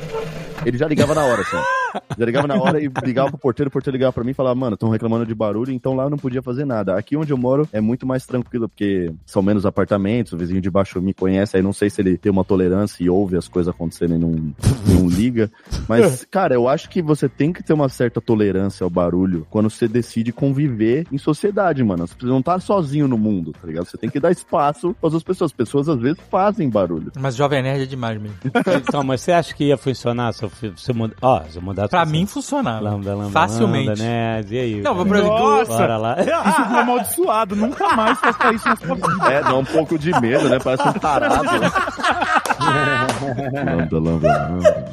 [0.65, 1.57] Ele já ligava na hora, assim.
[2.17, 4.55] Já ligava na hora e ligava pro porteiro, o porteiro ligava pra mim e falava,
[4.55, 6.97] mano, estão reclamando de barulho, então lá eu não podia fazer nada.
[6.97, 10.69] Aqui onde eu moro é muito mais tranquilo, porque são menos apartamentos, o vizinho de
[10.69, 13.73] baixo me conhece, aí não sei se ele tem uma tolerância e ouve as coisas
[13.73, 15.49] acontecendo e não, não liga.
[15.87, 19.69] Mas, cara, eu acho que você tem que ter uma certa tolerância ao barulho quando
[19.69, 22.07] você decide conviver em sociedade, mano.
[22.07, 23.85] Você não tá sozinho no mundo, tá ligado?
[23.85, 25.49] Você tem que dar espaço para as pessoas.
[25.49, 27.11] As pessoas às vezes fazem barulho.
[27.17, 28.37] Mas Jovem Nerd é demais mesmo.
[28.87, 31.15] Então, mas você acha que ia funcionar se eu, se eu mudar?
[31.21, 32.79] Ó, eu mudar Pra mim funcionava.
[32.81, 33.89] Lambda, lambda, Facilmente.
[33.89, 34.45] lambda, né?
[34.49, 34.81] E aí?
[34.81, 35.71] Não, vou pra- Nossa!
[35.77, 36.15] Bora lá.
[36.19, 39.31] Isso foi amaldiçoado, nunca mais faça isso na sua vida.
[39.33, 40.59] É, dá um pouco de medo, né?
[40.59, 41.43] Parece um tarado.
[43.65, 44.85] lambda, lambda, lambda.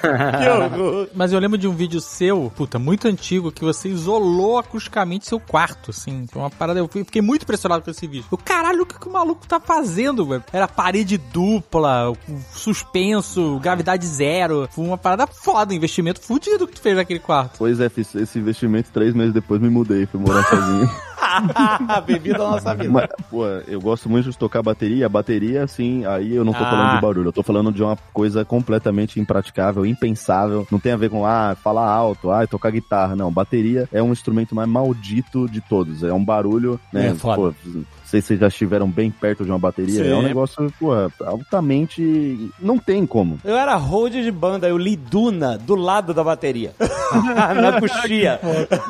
[0.00, 1.08] que horror.
[1.14, 5.40] Mas eu lembro de um vídeo seu, puta, muito antigo, que você isolou acusticamente seu
[5.40, 6.26] quarto, assim.
[6.30, 6.78] Foi uma parada.
[6.80, 8.26] Eu fiquei muito impressionado com esse vídeo.
[8.30, 10.44] Eu, caralho, o que, que o maluco tá fazendo, velho?
[10.52, 12.12] Era parede dupla,
[12.52, 14.68] suspenso, gravidade zero.
[14.84, 17.56] Uma parada foda, investimento fudido que tu fez naquele quarto.
[17.58, 20.90] Pois é, fiz esse investimento três meses depois me mudei, fui morar sozinho.
[22.06, 22.90] Bebida da nossa vida.
[22.90, 25.06] Mas, pô, eu gosto muito de tocar bateria.
[25.06, 26.70] A bateria, assim, aí eu não tô Ah.
[26.70, 27.28] falando de barulho.
[27.28, 30.66] Eu tô falando de uma coisa completamente impraticável, impensável.
[30.70, 33.14] Não tem a ver com, ah, falar alto, ah, tocar guitarra.
[33.16, 36.02] Não, bateria é um instrumento mais maldito de todos.
[36.02, 37.08] É um barulho, né?
[37.08, 37.54] É foda.
[37.62, 40.04] Pô, não sei se vocês já estiveram bem perto de uma bateria.
[40.04, 40.10] Sim.
[40.10, 40.92] É um negócio, pô,
[41.24, 42.50] altamente...
[42.60, 43.38] Não tem como.
[43.44, 46.72] Eu era hold de banda, eu li Duna do lado da bateria.
[47.60, 48.40] Na coxia.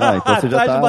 [0.00, 0.80] Ah, então você já tá.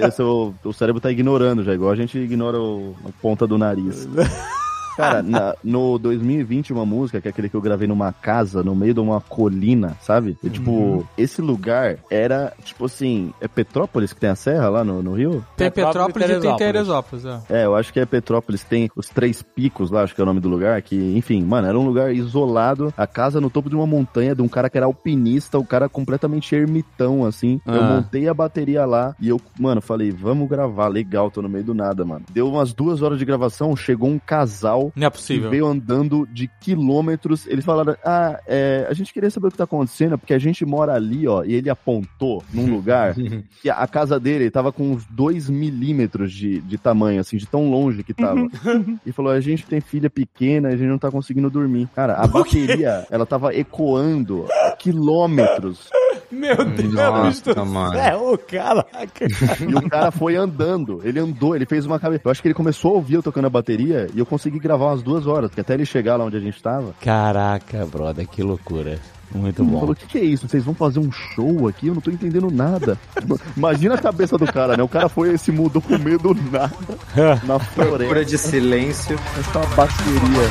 [0.00, 0.10] Já.
[0.20, 4.06] Seu o cérebro tá ignorando já, igual a gente ignora o, a ponta do nariz.
[4.96, 8.74] Cara, na- no 2020, uma música, que é aquele que eu gravei numa casa, no
[8.74, 10.36] meio de uma colina, sabe?
[10.42, 11.04] E, tipo, Uhum.
[11.16, 15.44] esse lugar era, tipo assim, é Petrópolis que tem a serra lá no, no Rio?
[15.56, 17.24] Tem Petrópolis Petrópolis e tem Teresópolis.
[17.24, 17.40] É.
[17.50, 20.26] É, eu acho que é Petrópolis, tem os três picos lá, acho que é o
[20.26, 23.76] nome do lugar, que, enfim, mano, era um lugar isolado, a casa no topo de
[23.76, 27.60] uma montanha, de um cara que era alpinista, o cara completamente ermitão, assim.
[27.66, 27.94] Eu Ah.
[27.96, 31.74] montei a bateria lá e eu, mano, falei, vamos gravar, legal, tô no meio do
[31.74, 32.24] nada, mano.
[32.30, 35.50] Deu umas duas horas de gravação, chegou um casal Não é que possível.
[35.50, 37.46] veio andando de quilômetros.
[37.46, 40.64] Eles falaram: Ah, é, a gente queria saber o que tá acontecendo, porque a gente
[40.64, 41.44] mora ali, ó.
[41.44, 43.14] E ele apontou num lugar
[43.60, 47.70] que a casa dele tava com uns 2 milímetros de, de tamanho, assim, de tão
[47.70, 48.46] longe que tava.
[49.04, 51.88] e falou: A gente tem filha pequena, a gente não tá conseguindo dormir.
[51.94, 54.46] Cara, a bateria, ela tava ecoando
[54.78, 55.88] quilômetros.
[56.30, 57.94] Meu Deus Nossa, do mano.
[57.94, 59.26] céu, caraca.
[59.68, 61.00] E o cara foi andando.
[61.04, 62.22] Ele andou, ele fez uma cabeça.
[62.24, 64.86] Eu acho que ele começou a ouvir eu tocando a bateria e eu consegui gravar
[64.86, 66.94] umas duas horas, porque até ele chegar lá onde a gente tava.
[67.00, 68.98] Caraca, brother, que loucura.
[69.32, 70.48] Muito Ele falou, o que, que é isso?
[70.48, 71.86] Vocês vão fazer um show aqui?
[71.86, 72.98] Eu não tô entendendo nada.
[73.56, 74.82] Imagina a cabeça do cara, né?
[74.82, 76.74] O cara foi se mudou com medo do nada
[77.46, 78.24] na Procura floresta.
[78.24, 79.16] de silêncio.
[79.38, 80.50] Essa bateria.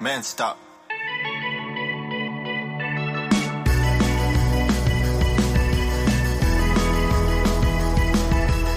[0.00, 0.56] Man, stop.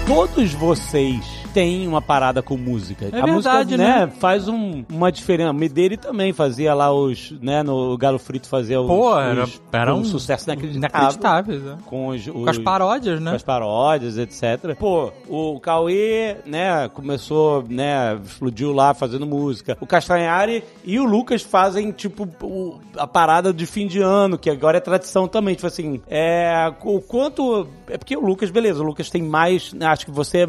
[0.06, 3.06] Todos vocês têm uma parada com música.
[3.06, 3.30] É a verdade,
[3.72, 4.12] música, né?
[4.18, 5.50] faz um- uma diferença.
[5.50, 9.62] O Medeiros também fazia lá os, né, no Galo Frito fazia os, Pô, era, os-
[9.72, 10.98] era um um sucesso inacreditável.
[10.98, 11.78] inacreditáveis, né?
[11.86, 13.34] Com, os, Com as os- paródias, com né?
[13.36, 14.76] as paródias, etc.
[14.78, 19.78] Pô, o Cauê, né, começou, né, explodiu lá fazendo música.
[19.80, 24.50] O Castanhari e o Lucas fazem, tipo, o- a parada de fim de ano, que
[24.50, 25.54] agora é tradição também.
[25.54, 27.66] Tipo assim, é, o quanto...
[27.88, 29.72] É porque o Lucas, beleza, o Lucas tem mais...
[29.72, 30.46] né, Acho que você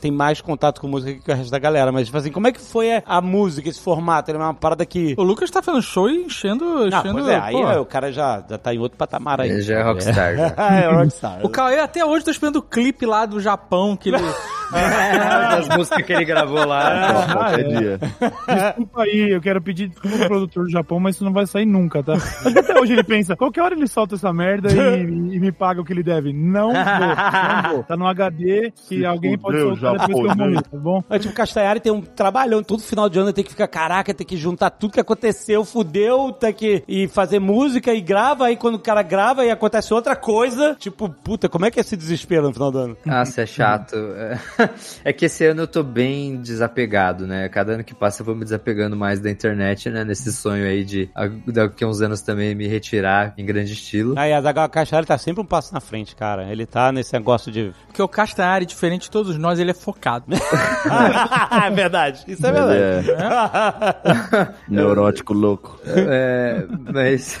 [0.00, 2.52] tem mais contato com música que o resto da galera, mas, tipo assim, como é
[2.52, 4.30] que foi a, a música, esse formato?
[4.30, 5.14] Ele é uma parada que...
[5.18, 6.64] O Lucas tá fazendo show e enchendo.
[6.64, 7.70] Não, enchendo pois é, aí pô.
[7.70, 9.50] é, o cara já, já tá em outro patamar aí.
[9.50, 10.36] Ele já é rockstar.
[10.36, 10.54] já.
[10.56, 11.44] Ah, é rockstar.
[11.44, 14.18] O Cauê até hoje tá esperando o clipe lá do Japão que ele.
[15.52, 17.24] Das músicas que ele gravou lá.
[17.32, 17.98] Qualquer dia.
[17.98, 21.66] Desculpa aí, eu quero pedir desculpa pro produtor do Japão, mas isso não vai sair
[21.66, 22.14] nunca, tá?
[22.44, 25.80] Mas até hoje ele pensa, qualquer hora ele solta essa merda e, e me paga
[25.80, 26.32] o que ele deve.
[26.32, 27.82] Não vou, não vou.
[27.84, 31.04] Tá no HD que Se alguém pode fudeu, soltar depois que eu morrer, tá bom?
[31.08, 34.26] Mas, tipo, Castanhari tem um trabalhão, todo final de ano tem que ficar, caraca, tem
[34.26, 38.76] que juntar tudo que aconteceu, fudeu, tem que e fazer música e grava, aí quando
[38.76, 42.42] o cara grava e acontece outra coisa, tipo, puta, como é que é esse desespero
[42.44, 42.96] no final do ano?
[43.04, 43.96] Nossa, é chato.
[43.96, 44.38] É-
[45.04, 47.48] É que esse ano eu tô bem desapegado, né?
[47.48, 50.04] Cada ano que passa eu vou me desapegando mais da internet, né?
[50.04, 54.14] Nesse sonho aí de a- daqui a uns anos também me retirar em grande estilo.
[54.18, 56.50] Aí a Zagal Castanhari tá sempre um passo na frente, cara.
[56.50, 57.72] Ele tá nesse negócio de...
[57.86, 60.26] Porque o Castanhari, diferente de todos nós, ele é focado.
[60.30, 63.10] é verdade, isso é verdade.
[63.10, 65.78] é neurótico louco.
[65.86, 67.40] É, mas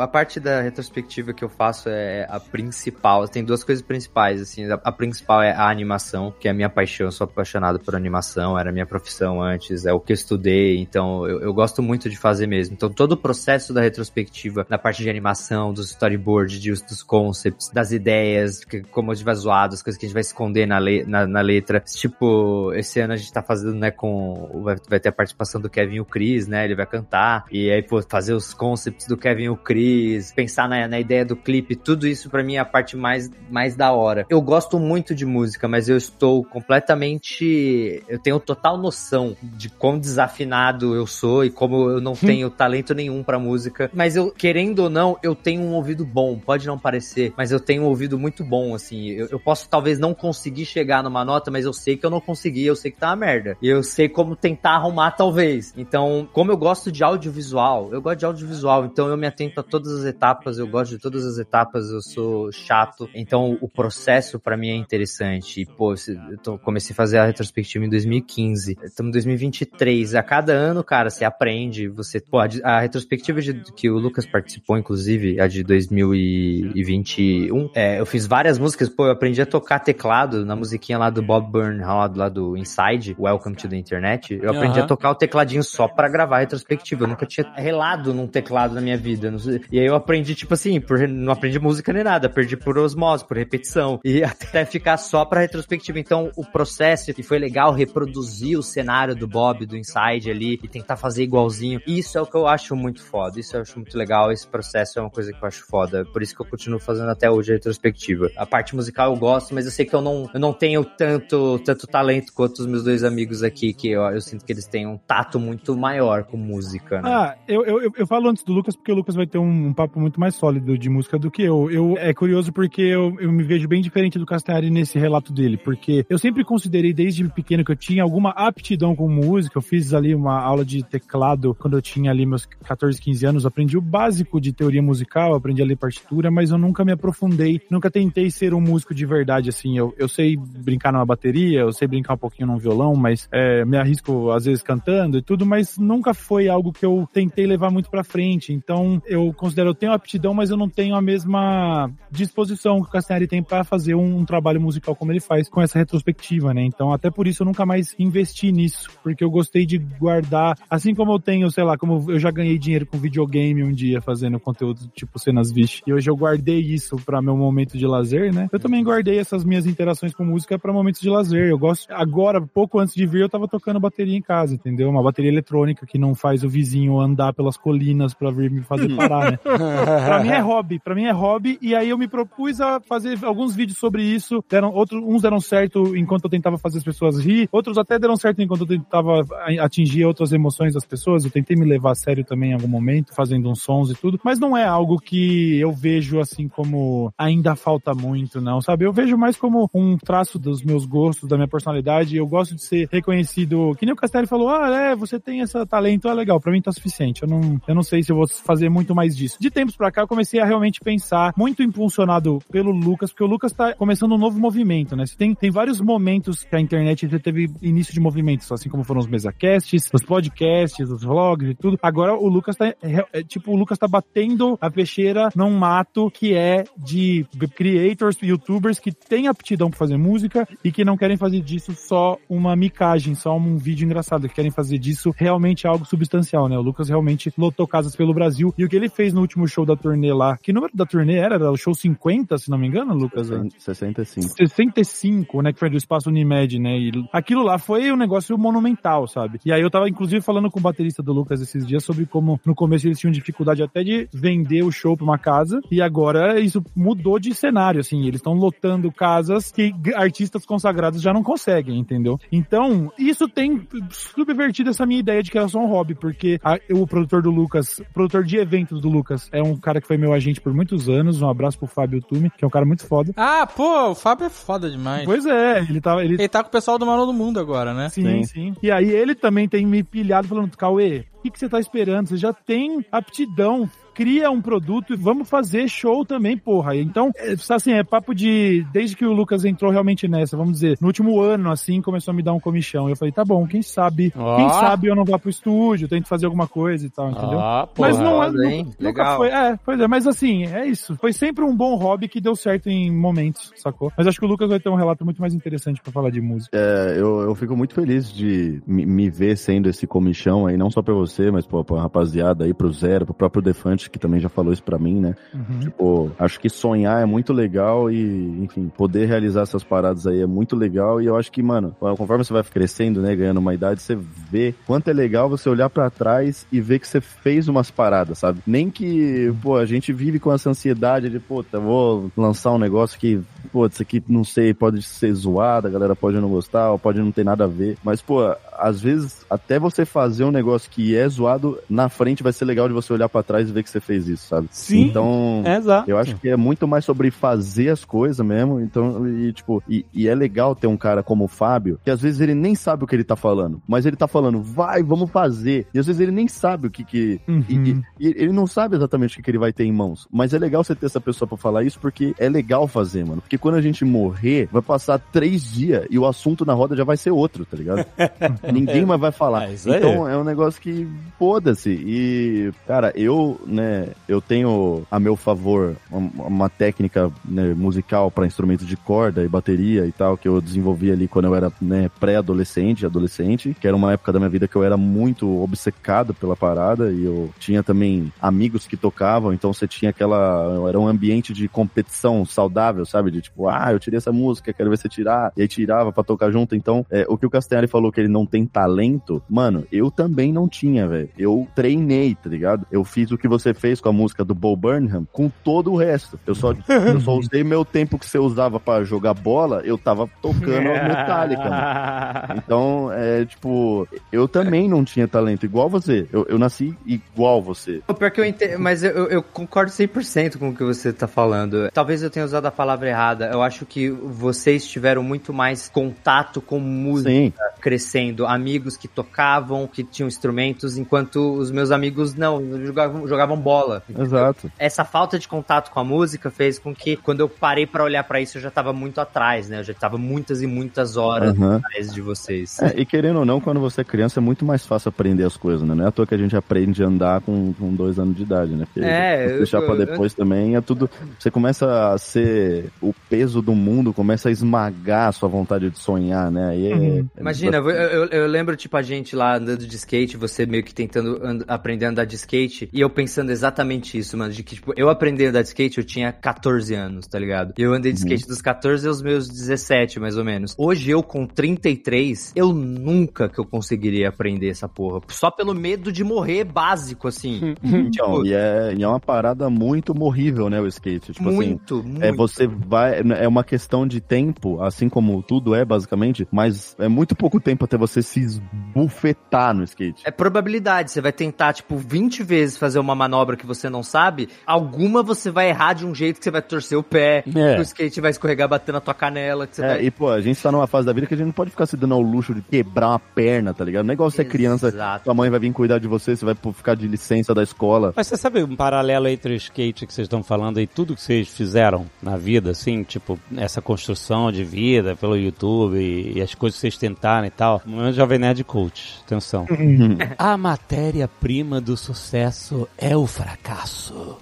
[0.00, 3.26] a parte da retrospectiva que eu faço é a principal.
[3.28, 4.70] Tem duas coisas principais, assim.
[4.70, 7.06] A, a principal é a animação, que é a minha paixão.
[7.06, 11.26] Eu sou apaixonado por animação, era minha profissão antes, é o que eu estudei, então
[11.28, 12.74] eu, eu gosto muito de fazer mesmo.
[12.74, 17.70] Então todo o processo da retrospectiva, na parte de animação, dos storyboards, de- dos concepts,
[17.72, 20.66] das ideias, que, como a gente vai zoar, as coisas que a gente vai esconder
[20.66, 21.80] na, le- na, na letra.
[21.80, 24.62] Tipo, esse ano a gente tá fazendo, né, com.
[24.64, 26.64] Vai, vai ter a participação do Kevin e o Chris, né?
[26.64, 27.44] Ele vai cantar.
[27.50, 31.24] E aí, pô, fazer os concepts do Kevin e o Chris, pensar na, na ideia
[31.24, 34.24] do clipe, tudo isso pra mim é a parte mais, mais da hora.
[34.30, 38.02] Eu gosto muito de música, mas eu estou completamente.
[38.08, 42.94] Eu tenho total noção de quão desafinado eu sou e como eu não tenho talento
[42.94, 43.90] nenhum pra música.
[43.94, 46.38] Mas eu, querendo ou não, eu tenho um ouvido bom.
[46.38, 49.08] Pode não parecer, mas eu tenho um ouvido muito bom, assim.
[49.10, 52.20] Eu, eu posso talvez não conseguir chegar numa nota, mas eu sei que eu não
[52.20, 53.56] consegui, eu sei que tá uma merda.
[53.60, 55.72] E eu sei como tentar arrumar, talvez.
[55.76, 59.62] Então, como eu gosto de audiovisual, eu gosto de audiovisual, então eu me atento a
[59.62, 63.08] todas as etapas, eu gosto de todas as etapas, eu sou chato.
[63.14, 65.62] Então, o processo pra mim é interessante.
[65.62, 68.76] E, pô, se- eu tô- comecei a fazer a retrospectiva em 2015.
[68.82, 70.14] Estamos em 2023.
[70.14, 72.20] A cada ano, cara, você aprende, você...
[72.20, 78.26] Pô, a, retrospectiva de- que o Lucas participou, inclusive, a de 2021, é, eu fiz
[78.26, 82.28] várias músicas, pô, eu aprendi a tocar teclado na musiquinha lá do Bob Burnham, lá
[82.28, 84.34] do Inside, Welcome to the Internet.
[84.40, 84.84] Eu aprendi Aham.
[84.84, 87.04] a tocar o tecladinho só pra gravar a retrospectiva.
[87.04, 89.32] Eu nunca tinha relado num teclado na minha vida.
[89.70, 93.26] E aí eu aprendi, tipo assim, por, não aprendi música nem nada, aprendi por osmose,
[93.26, 94.00] por repetição.
[94.04, 95.98] E até ficar só pra retrospectiva.
[96.10, 100.66] Então o processo que foi legal reproduzir o cenário do Bob, do Inside ali, e
[100.66, 101.80] tentar fazer igualzinho.
[101.86, 104.98] Isso é o que eu acho muito foda, isso eu acho muito legal, esse processo
[104.98, 107.52] é uma coisa que eu acho foda, por isso que eu continuo fazendo até hoje
[107.52, 108.28] a retrospectiva.
[108.36, 111.60] A parte musical eu gosto, mas eu sei que eu não, eu não tenho tanto,
[111.60, 114.88] tanto talento quanto os meus dois amigos aqui, que eu, eu sinto que eles têm
[114.88, 117.08] um tato muito maior com música, né?
[117.08, 119.72] Ah, eu, eu, eu- falo antes do Lucas porque o Lucas vai ter um, um
[119.72, 121.70] papo muito mais sólido de música do que eu.
[121.70, 125.56] Eu é curioso porque eu, eu me vejo bem diferente do Castanhari nesse relato dele,
[125.56, 129.58] porque eu sempre considerei desde pequeno que eu tinha alguma aptidão com música.
[129.58, 133.46] Eu fiz ali uma aula de teclado quando eu tinha ali meus 14, 15 anos,
[133.46, 137.60] aprendi o básico de teoria musical, aprendi a ler partitura, mas eu nunca me aprofundei,
[137.70, 139.76] nunca tentei ser um músico de verdade assim.
[139.76, 143.64] Eu, eu sei brincar numa bateria, eu sei brincar um pouquinho num violão, mas é,
[143.64, 147.70] me arrisco às vezes cantando e tudo, mas nunca foi algo que eu tentei levar
[147.70, 148.52] muito pra frente.
[148.52, 152.92] Então, eu considero eu tenho aptidão, mas eu não tenho a mesma disposição que o
[152.92, 156.62] Castanhari tem pra fazer um, um trabalho musical como ele faz com essa retrospectiva, né?
[156.62, 160.94] Então, até por isso eu nunca mais investi nisso, porque eu gostei de guardar, assim
[160.94, 164.38] como eu tenho, sei lá, como eu já ganhei dinheiro com videogame um dia fazendo
[164.38, 168.48] conteúdo tipo cenas Vish, e hoje eu guardei isso pra meu momento de lazer, né?
[168.52, 171.50] Eu também guardei essas minhas interações com música pra momentos de lazer.
[171.50, 174.88] Eu gosto agora, pouco antes de vir, eu tava tocando bateria em casa, entendeu?
[174.88, 178.94] Uma bateria eletrônica que não faz o vizinho andar pelas colinas pra vir me fazer
[178.94, 179.38] parar, né?
[179.42, 183.18] pra mim é hobby, pra mim é hobby, e aí eu me propus a fazer
[183.24, 184.44] alguns vídeos sobre isso.
[184.48, 188.16] Deram, outros, uns deram certo enquanto eu tentava fazer as pessoas rir, outros até deram
[188.16, 189.24] certo enquanto eu tentava
[189.60, 191.24] atingir outras emoções das pessoas.
[191.24, 194.20] Eu tentei me levar a sério também em algum momento, fazendo uns sons e tudo,
[194.24, 198.84] mas não é algo que eu vejo assim como ainda falta muito, não, sabe?
[198.84, 202.16] Eu vejo mais como um traço dos meus gostos, da minha personalidade.
[202.16, 205.66] Eu gosto de ser reconhecido, que nem o Castelli falou, ah, é, você tem esse
[205.66, 207.22] talento, é legal, pra mim tá suficiente.
[207.22, 209.36] Eu não, eu não sei se eu vou fazer muito mais disso.
[209.40, 213.26] De tempos pra cá, eu comecei a realmente pensar, muito impulsionado pelo Lucas, porque o
[213.26, 215.04] Lucas tá começando um novo movimento, né?
[215.16, 219.00] Tem, tem vários momentos que a internet já teve início de movimentos, assim como foram
[219.00, 221.78] os mesacasts, os podcasts, os vlogs e tudo.
[221.82, 222.76] Agora o Lucas tá, é,
[223.12, 228.78] é, tipo, o Lucas tá batendo a peixeira num mato que é de creators, youtubers
[228.78, 233.14] que têm aptidão pra fazer música e que não querem fazer disso só uma micagem,
[233.14, 236.56] só um vídeo engraçado, que querem fazer disso realmente algo substancial, né?
[236.56, 239.66] O Lucas realmente lotou casas pelo Brasil e o que ele fez no último show
[239.66, 241.34] da turnê lá, que número da turnê era?
[241.34, 243.28] Era o show 50, se não me engano, Lucas?
[243.58, 244.28] 65.
[244.36, 245.49] 65, né?
[245.52, 246.78] Que foi do espaço Unimed, né?
[246.78, 249.38] E aquilo lá foi um negócio monumental, sabe?
[249.44, 252.40] E aí eu tava, inclusive, falando com o baterista do Lucas esses dias sobre como
[252.44, 255.60] no começo eles tinham dificuldade até de vender o show pra uma casa.
[255.70, 258.00] E agora isso mudou de cenário, assim.
[258.06, 262.18] Eles estão lotando casas que artistas consagrados já não conseguem, entendeu?
[262.32, 266.58] Então, isso tem subvertido essa minha ideia de que era só um hobby, porque a-
[266.72, 270.12] o produtor do Lucas, produtor de eventos do Lucas, é um cara que foi meu
[270.12, 271.20] agente por muitos anos.
[271.22, 273.12] Um abraço pro Fábio Tume, que é um cara muito foda.
[273.16, 275.04] Ah, pô, o Fábio é foda demais.
[275.04, 276.04] Pois é, ele tava.
[276.04, 277.88] Ele, Ele tá com o pessoal do Manual do Mundo agora, né?
[277.88, 281.48] Sim, sim, E aí ele também tem me pilhado falando, Cauê, o que, que você
[281.48, 282.08] tá esperando?
[282.08, 283.68] Você já tem aptidão.
[283.94, 286.76] Cria um produto e vamos fazer show também, porra.
[286.76, 288.66] Então, é, assim, é papo de.
[288.72, 292.14] Desde que o Lucas entrou realmente nessa, vamos dizer, no último ano, assim, começou a
[292.14, 292.88] me dar um comichão.
[292.88, 294.12] Eu falei, tá bom, quem sabe?
[294.16, 294.36] Ó.
[294.36, 297.40] Quem sabe eu não vá pro estúdio, tento fazer alguma coisa e tal, entendeu?
[297.40, 297.82] Ah, pô.
[297.82, 298.30] mas não é.
[298.30, 299.16] Nunca, Legal.
[299.16, 299.28] foi.
[299.28, 300.96] É, pois é, mas assim, é isso.
[300.96, 303.92] Foi sempre um bom hobby que deu certo em momentos, sacou?
[303.96, 306.20] Mas acho que o Lucas vai ter um relato muito mais interessante pra falar de
[306.20, 306.56] música.
[306.56, 310.70] É, eu, eu fico muito feliz de me, me ver sendo esse comichão aí, não
[310.70, 314.20] só pra você, mas pô, pra rapaziada aí, pro Zero, pro próprio Defante, que também
[314.20, 315.14] já falou isso pra mim, né?
[315.32, 315.60] Uhum.
[315.60, 320.26] Tipo, acho que sonhar é muito legal e, enfim, poder realizar essas paradas aí é
[320.26, 323.80] muito legal e eu acho que, mano, conforme você vai crescendo, né, ganhando uma idade,
[323.80, 327.70] você vê quanto é legal você olhar pra trás e ver que você fez umas
[327.70, 328.40] paradas, sabe?
[328.46, 332.98] Nem que, pô, a gente vive com essa ansiedade de, puta, vou lançar um negócio
[332.98, 333.20] que,
[333.52, 336.98] pô, isso aqui, não sei, pode ser zoado, a galera pode não gostar, ou pode
[336.98, 338.20] não ter nada a ver, mas, pô,
[338.58, 342.68] às vezes, até você fazer um negócio que é zoado, na frente vai ser legal
[342.68, 344.48] de você olhar pra trás e ver que você fez isso, sabe?
[344.50, 344.82] Sim.
[344.82, 345.90] Então, Exato.
[345.90, 348.60] eu acho que é muito mais sobre fazer as coisas mesmo.
[348.60, 352.00] Então, e tipo, e, e é legal ter um cara como o Fábio, que às
[352.00, 355.10] vezes ele nem sabe o que ele tá falando, mas ele tá falando, vai, vamos
[355.10, 355.66] fazer.
[355.72, 357.20] E às vezes ele nem sabe o que que.
[357.28, 357.44] Uhum.
[357.48, 360.06] e- e- ele não sabe exatamente o que, que ele vai ter em mãos.
[360.10, 363.20] Mas é legal você ter essa pessoa pra falar isso, porque é legal fazer, mano.
[363.20, 366.84] Porque quando a gente morrer, vai passar três dias e o assunto na roda já
[366.84, 367.84] vai ser outro, tá ligado?
[368.52, 369.44] Ninguém mais vai falar.
[369.44, 369.56] É aí.
[369.66, 370.88] então é um negócio que
[371.18, 371.70] foda-se.
[371.70, 373.59] E, cara, eu, né,
[374.08, 379.28] eu tenho a meu favor uma, uma técnica né, musical para instrumentos de corda e
[379.28, 383.76] bateria e tal, que eu desenvolvi ali quando eu era né, pré-adolescente, adolescente, que era
[383.76, 387.62] uma época da minha vida que eu era muito obcecado pela parada e eu tinha
[387.62, 390.68] também amigos que tocavam, então você tinha aquela.
[390.68, 393.10] Era um ambiente de competição saudável, sabe?
[393.10, 396.02] De tipo, ah, eu tirei essa música, quero ver você tirar, e aí tirava pra
[396.02, 396.54] tocar junto.
[396.54, 400.32] Então, é, o que o Castanhari falou que ele não tem talento, mano, eu também
[400.32, 401.08] não tinha, velho.
[401.18, 402.66] Eu treinei, tá ligado?
[402.70, 405.76] Eu fiz o que você fez com a música do Bo Burnham com todo o
[405.76, 406.18] resto.
[406.26, 410.08] Eu só, eu só usei meu tempo que você usava pra jogar bola, eu tava
[410.22, 411.42] tocando a Metallica.
[411.50, 412.40] mano.
[412.50, 416.06] Então, é tipo, eu também não tinha talento igual você.
[416.12, 417.80] Eu, eu nasci igual você.
[417.98, 421.06] Pior que eu entendo, mas eu, eu- eu concordo 100% com o que você tá
[421.06, 421.70] falando.
[421.72, 423.26] Talvez eu tenha usado a palavra errada.
[423.32, 427.32] Eu acho que vocês tiveram muito mais contato com música Sim.
[427.60, 428.26] crescendo.
[428.26, 433.82] Amigos que tocavam, que tinham instrumentos, enquanto os meus amigos não, jogavam, jogavam bola.
[433.98, 434.50] Exato.
[434.58, 438.04] Essa falta de contato com a música fez com que, quando eu parei pra olhar
[438.04, 439.60] pra isso, eu já tava muito atrás, né?
[439.60, 441.56] Eu já tava muitas e muitas horas Aham.
[441.56, 442.60] atrás de vocês.
[442.60, 445.36] É, e querendo ou não, quando você é criança é muito mais fácil aprender as
[445.36, 445.74] coisas, né?
[445.74, 448.22] Não é à toa que a gente aprende a andar com, com dois anos de
[448.22, 448.64] idade, né?
[448.66, 450.88] Porque É, eu- deixar pra eu- depois também é tudo.
[451.18, 452.70] Você começa a ser.
[452.80, 456.48] O peso do mundo começa a esmagar a sua vontade de sonhar, né?
[456.50, 460.16] Aí é, é- Imagina, eu, eu- eu lembro, tipo, a gente lá andando de skate,
[460.16, 464.16] você meio que tentando and- aprender a andar de skate, e eu pensando exatamente isso,
[464.16, 467.18] mano, de que, tipo, eu aprendi a andar de skate, eu tinha 14 anos, tá
[467.18, 467.54] ligado?
[467.58, 470.54] E eu andei de skate dos 14 aos meus 17, mais ou menos.
[470.58, 475.00] Hoje, eu com 33, eu nunca que eu conseguiria aprender essa porra.
[475.08, 477.54] Só pelo medo de morrer básico, assim.
[477.62, 481.12] Então, e é, e é uma parada muito morrível, né, o skate.
[481.12, 482.04] Tipo muito, assim, muito.
[482.04, 483.00] é você vai.
[483.18, 487.64] É uma questão de tempo, assim como tudo é, basicamente, mas é muito pouco tempo
[487.64, 490.02] até você se esbufetar no skate.
[490.04, 490.90] É probabilidade.
[490.90, 494.28] Você vai tentar, tipo, 20 vezes fazer uma manobra que você não sabe.
[494.46, 497.22] Alguma você vai errar de um jeito que você vai torcer o pé.
[497.26, 497.54] É.
[497.54, 499.46] Que o skate vai escorregar batendo na tua canela.
[499.46, 499.84] Que você É, vai...
[499.84, 501.66] e pô, a gente tá numa fase da vida que a gente não pode ficar
[501.66, 503.84] se dando ao luxo de quebrar uma perna, tá ligado?
[503.84, 504.72] Não é igual você é criança,
[505.04, 507.92] sua mãe vai vir cuidar de você, você vai ficar de licença da escola.
[507.96, 511.02] Mas você sabe um paralelo entre o skate que vocês estão falando e tudo que
[511.02, 516.34] vocês fizeram na vida, assim, tipo, essa construção de vida pelo YouTube e, e as
[516.34, 517.60] coisas que vocês tentaram e tal.
[517.64, 519.46] No momento Jovem Nerd Coach, atenção.
[520.18, 524.16] A matéria-prima do sucesso é o fracasso.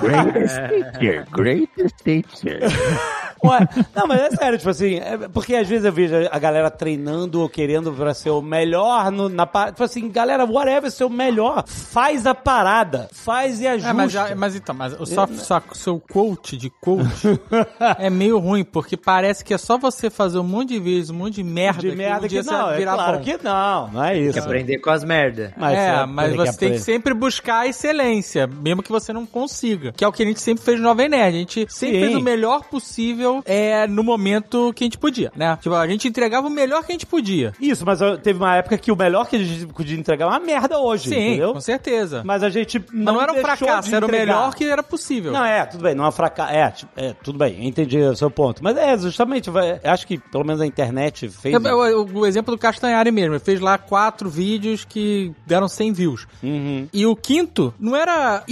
[0.00, 2.60] Greatest teacher, greatest teacher.
[3.44, 6.70] Ué, não, mas é sério, tipo assim, é porque às vezes eu vejo a galera
[6.70, 9.72] treinando ou querendo pra ser o melhor no, na parada.
[9.72, 13.90] Tipo assim, galera, whatever, ser o melhor, faz a parada, faz e ajusta.
[13.90, 17.28] É, mas, mas então, mas o só, só seu quote de coach
[17.98, 21.14] é meio ruim, porque parece que é só você fazer um monte de vezes, um
[21.14, 23.24] monte de merda, de merda um que não, é virar claro bom.
[23.24, 24.40] que não, não é Tem que isso.
[24.40, 25.54] aprender com as merda.
[25.60, 26.80] é, mas você tem que aprender.
[26.98, 29.92] Sempre buscar a excelência, mesmo que você não consiga.
[29.92, 31.36] Que é o que a gente sempre fez no Jovem Nerd.
[31.36, 32.04] A gente sempre Sim.
[32.06, 35.56] fez o melhor possível é, no momento que a gente podia, né?
[35.60, 37.52] Tipo, a gente entregava o melhor que a gente podia.
[37.60, 40.40] Isso, mas teve uma época que o melhor que a gente podia entregar é uma
[40.40, 41.52] merda hoje, Sim, entendeu?
[41.52, 42.22] com certeza.
[42.24, 45.32] Mas a gente não, Mas não era um fracasso, era o melhor que era possível.
[45.32, 46.52] Não, é, tudo bem, não é um fracasso.
[46.52, 48.62] É, tipo, é, tudo bem, entendi o seu ponto.
[48.64, 51.54] Mas é, justamente, vai- acho que pelo menos a internet fez.
[51.54, 55.68] É, o, o- o exemplo do Castanhari mesmo, ele fez lá quatro vídeos que deram
[55.68, 56.26] 100 views.
[56.42, 56.87] Uhum.
[56.92, 58.42] E o quinto não era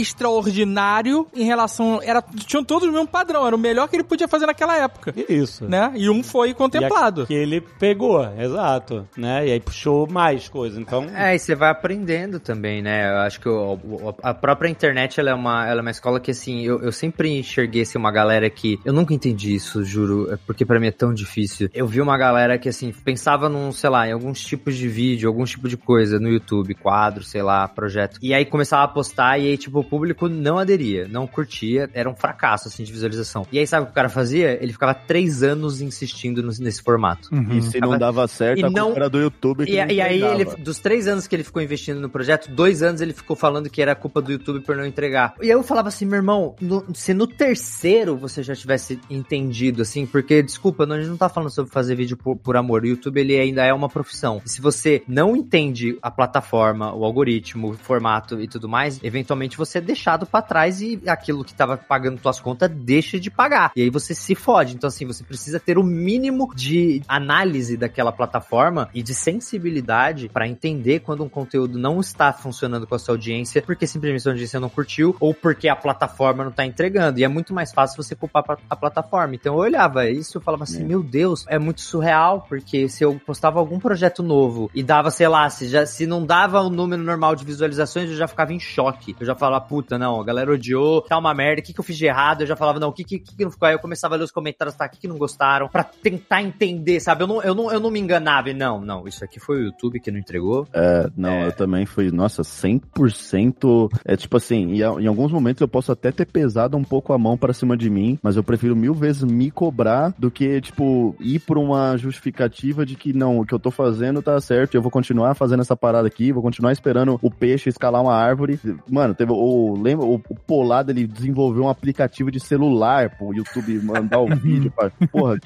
[0.40, 2.00] extraordinário em relação.
[2.02, 5.14] Era, tinham todos o mesmo padrão, era o melhor que ele podia fazer naquela época.
[5.28, 5.64] Isso.
[5.66, 5.92] Né?
[5.96, 7.26] E um foi contemplado.
[7.26, 9.06] Que ele pegou, exato.
[9.16, 9.48] Né?
[9.48, 10.78] E aí puxou mais coisas.
[10.78, 11.04] Então.
[11.14, 13.10] É, e você vai aprendendo também, né?
[13.12, 16.20] Eu acho que o- o- a própria internet, ela é uma, ela é uma escola
[16.20, 18.78] que, assim, eu, eu sempre enxerguei, assim, uma galera que...
[18.84, 21.68] Eu nunca entendi isso, juro, é porque pra mim é tão difícil.
[21.74, 25.28] Eu vi uma galera que, assim, pensava num, sei lá, em alguns tipos de vídeo,
[25.28, 28.18] alguns tipos de coisa no YouTube, quadro, sei lá, projeto.
[28.26, 32.08] E aí começava a postar e aí, tipo, o público não aderia, não curtia, era
[32.10, 33.46] um fracasso, assim, de visualização.
[33.52, 34.58] E aí, sabe o que o cara fazia?
[34.62, 37.28] Ele ficava três anos insistindo no- nesse formato.
[37.52, 39.90] E se não dava certo, E a não- culpa era do YouTube que E, não
[39.92, 43.12] e aí, ele, dos três anos que ele ficou investindo no projeto, dois anos ele
[43.12, 45.34] ficou falando que era culpa do YouTube por não entregar.
[45.40, 49.82] E aí eu falava assim, meu irmão, no- se no terceiro você já tivesse entendido,
[49.82, 52.82] assim, porque, desculpa, não- a gente não tá falando sobre fazer vídeo por, por amor.
[52.82, 54.42] O YouTube, ele ainda é uma profissão.
[54.44, 59.56] E se você não entende a plataforma, o algoritmo, o formato e tudo mais, eventualmente
[59.56, 63.72] você é deixado pra trás e aquilo que tava pagando tuas contas deixa de pagar.
[63.76, 64.74] E aí você se fode.
[64.74, 70.48] Então, assim, você precisa ter o mínimo de análise daquela plataforma e de sensibilidade pra
[70.48, 74.60] entender quando um conteúdo não está funcionando com a sua audiência, porque simplesmente a audiência
[74.60, 77.18] não curtiu ou porque a plataforma não tá entregando.
[77.18, 79.34] E é muito mais fácil você culpar a plataforma.
[79.34, 83.20] Então eu olhava isso e falava assim, meu Deus, é muito surreal, porque se eu
[83.24, 87.02] postava algum projeto novo e dava, sei lá, se, já, se não dava o número
[87.02, 89.14] normal de visualizações, eu já ficava em choque.
[89.18, 91.84] Eu já falava, puta, não, a galera odiou, tá uma merda, o que, que eu
[91.84, 92.42] fiz de errado?
[92.42, 93.68] Eu já falava, não, o que, que, que não ficou?
[93.68, 96.42] Aí eu começava a ler os comentários, tá, o que, que não gostaram, pra tentar
[96.42, 97.24] entender, sabe?
[97.24, 99.64] Eu não, eu não, eu não me enganava, e não, não, isso aqui foi o
[99.64, 100.66] YouTube que não entregou.
[100.72, 103.88] É, não, eu também fui, nossa, 100%.
[104.04, 107.18] É tipo assim, em, em alguns momentos eu posso até ter pesado um pouco a
[107.18, 111.14] mão pra cima de mim, mas eu prefiro mil vezes me cobrar do que, tipo,
[111.20, 114.82] ir por uma justificativa de que não, o que eu tô fazendo tá certo, eu
[114.82, 118.58] vou continuar fazendo essa parada aqui, vou continuar esperando o peixe escalar uma árvore.
[118.88, 119.74] Mano, teve o.
[119.80, 124.70] Lembra, o, o Polado ele desenvolveu um aplicativo de celular pro YouTube mandar o vídeo
[124.70, 124.90] pra.
[125.10, 125.38] Porra,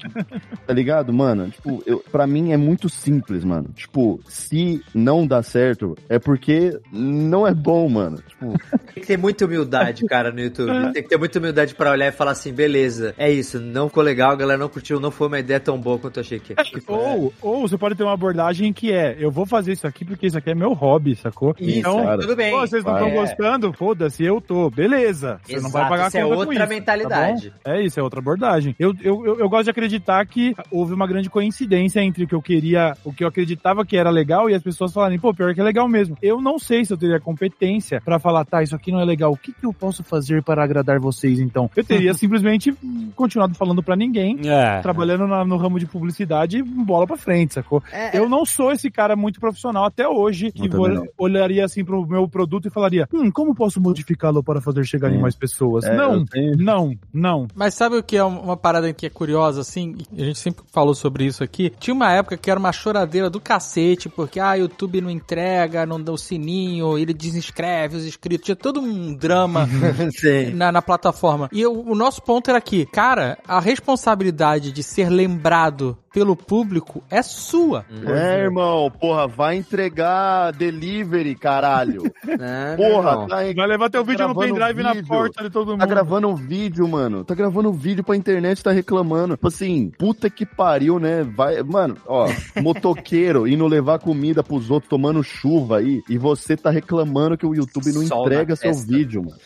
[0.65, 1.49] tá ligado, mano?
[1.49, 3.69] Tipo, eu, pra mim é muito simples, mano.
[3.75, 8.17] Tipo, se não dá certo, é porque não é bom, mano.
[8.27, 8.53] Tipo,
[8.93, 10.71] Tem que ter muita humildade, cara, no YouTube.
[10.93, 14.03] Tem que ter muita humildade pra olhar e falar assim, beleza, é isso, não ficou
[14.03, 16.55] legal, a galera não curtiu, não foi uma ideia tão boa quanto eu achei que,
[16.55, 16.95] que foi.
[16.95, 20.27] Ou, ou você pode ter uma abordagem que é, eu vou fazer isso aqui porque
[20.27, 21.55] isso aqui é meu hobby, sacou?
[21.59, 22.21] Isso, então, cara.
[22.21, 22.40] tudo bem.
[22.49, 23.11] Pô, vocês não estão É.
[23.11, 23.73] gostando?
[23.73, 24.69] Foda-se, eu tô.
[24.69, 25.39] Beleza.
[25.43, 27.53] Você não vai Exato, pagar a isso é conta com outra isso, mentalidade.
[27.63, 28.75] tá é isso, é outra abordagem.
[28.79, 32.35] Eu, eu, eu, eu gosto de acreditar que houve uma grande coincidência entre o que
[32.35, 35.53] eu queria, o que eu acreditava que era legal e as pessoas falarem, pô, pior
[35.53, 36.17] que é legal mesmo.
[36.21, 39.31] Eu não sei se eu teria competência pra falar, tá, isso aqui não é legal.
[39.31, 41.69] O que, que eu posso fazer para agradar vocês, então?
[41.75, 42.73] Eu teria simplesmente
[43.15, 44.79] continuado falando pra ninguém, É.
[44.81, 47.83] trabalhando na- no ramo de publicidade, bola pra frente, sacou?
[47.91, 50.69] É, Eu não sou esse cara muito profissional até hoje, que
[51.17, 55.19] olharia assim pro meu produto e falaria, hum, como posso modificá-lo para fazer chegar em
[55.19, 55.83] mais pessoas?
[55.83, 57.47] É, não, eu não, não.
[57.53, 59.97] Mas sabe o que é uma parada que é curiosa, assim?
[60.17, 61.71] A gente sempre falou sobre isso aqui.
[61.79, 66.01] Tinha uma época que era uma choradeira do cacete, porque, ah, YouTube não entrega, não
[66.01, 68.45] dá o sininho, ele desinscreve os inscritos.
[68.45, 69.67] Tinha todo um drama
[70.55, 71.49] na, na plataforma.
[71.51, 77.03] E o, o nosso ponto era que, cara, a responsabilidade de ser lembrado pelo público
[77.09, 77.85] é sua.
[78.05, 82.03] é, irmão, porra, vai entregar delivery, caralho.
[82.41, 83.53] Né, meu Porra, tá aí.
[83.53, 85.07] Vai levar teu vídeo no gravando pendrive na vídeo.
[85.07, 85.79] porta de todo mundo.
[85.79, 87.25] Tá gravando um vídeo, mano.
[87.25, 89.35] Tá gravando um vídeo pra internet, tá reclamando.
[89.35, 91.23] Tipo assim, puta que pariu, né?
[91.23, 92.27] Vai, mano, ó,
[92.61, 97.53] motoqueiro indo levar comida pros outros, tomando chuva aí, e você tá reclamando que o
[97.53, 98.87] YouTube não Sol entrega seu testa.
[98.91, 99.37] vídeo, mano.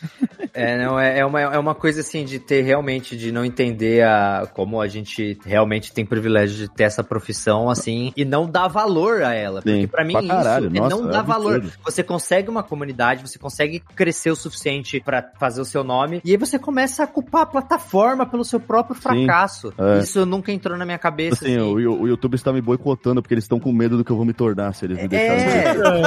[0.52, 4.04] É, não, é, é, uma, é uma coisa assim de ter realmente, de não entender
[4.04, 8.68] a, como a gente realmente tem privilégio de ter essa profissão assim e não dar
[8.68, 9.60] valor a ela.
[9.62, 11.56] Porque Sim, pra mim pra isso caralho, é nossa, não é dá valor.
[11.56, 11.78] absurdo.
[11.84, 16.30] Você consegue uma comunidade, você consegue crescer o suficiente pra fazer o seu nome e
[16.30, 19.72] aí você começa a culpar a plataforma pelo seu próprio fracasso.
[19.78, 19.98] é.
[20.00, 21.44] Isso nunca entrou na minha cabeça.
[21.44, 24.16] Assim, o, o YouTube está me boicotando porque eles estão com medo do que eu
[24.16, 26.02] vou me tornar se eles me deixarem.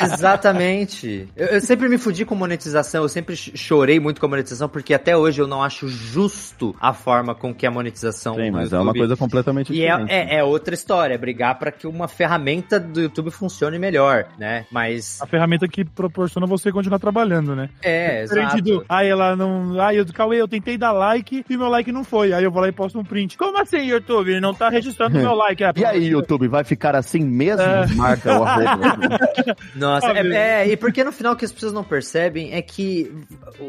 [0.00, 1.28] É, exatamente.
[1.36, 4.68] Eu, eu sempre me fudi com monetização, eu sempre ch- chorei muito com a monetização,
[4.68, 8.34] porque até hoje eu não acho justo a forma com que a monetização.
[8.34, 10.12] Sim, mas é uma YouTube- coisa completamente E é, diferente.
[10.12, 14.66] é, é outra história, é brigar pra que uma ferramenta do YouTube funcione melhor, né?
[14.70, 15.20] Mas.
[15.20, 17.68] A ferramenta que proporciona você continuar trabalhando, né?
[17.82, 18.62] É, Diferente exato.
[18.62, 19.80] do, ah, ela não.
[19.80, 22.32] Ah, eu Cauê, eu tentei dar like e meu like não foi.
[22.32, 23.36] Aí eu vou lá e posto um print.
[23.36, 24.40] Como assim, YouTube?
[24.40, 25.62] Não tá registrando meu like.
[25.62, 27.60] É, E aí, YouTube, vai ficar assim mesmo?
[27.62, 27.86] É.
[27.94, 28.96] Marca o arroba.
[29.76, 33.12] Nossa, é, é, e porque no final o que as pessoas não percebem é que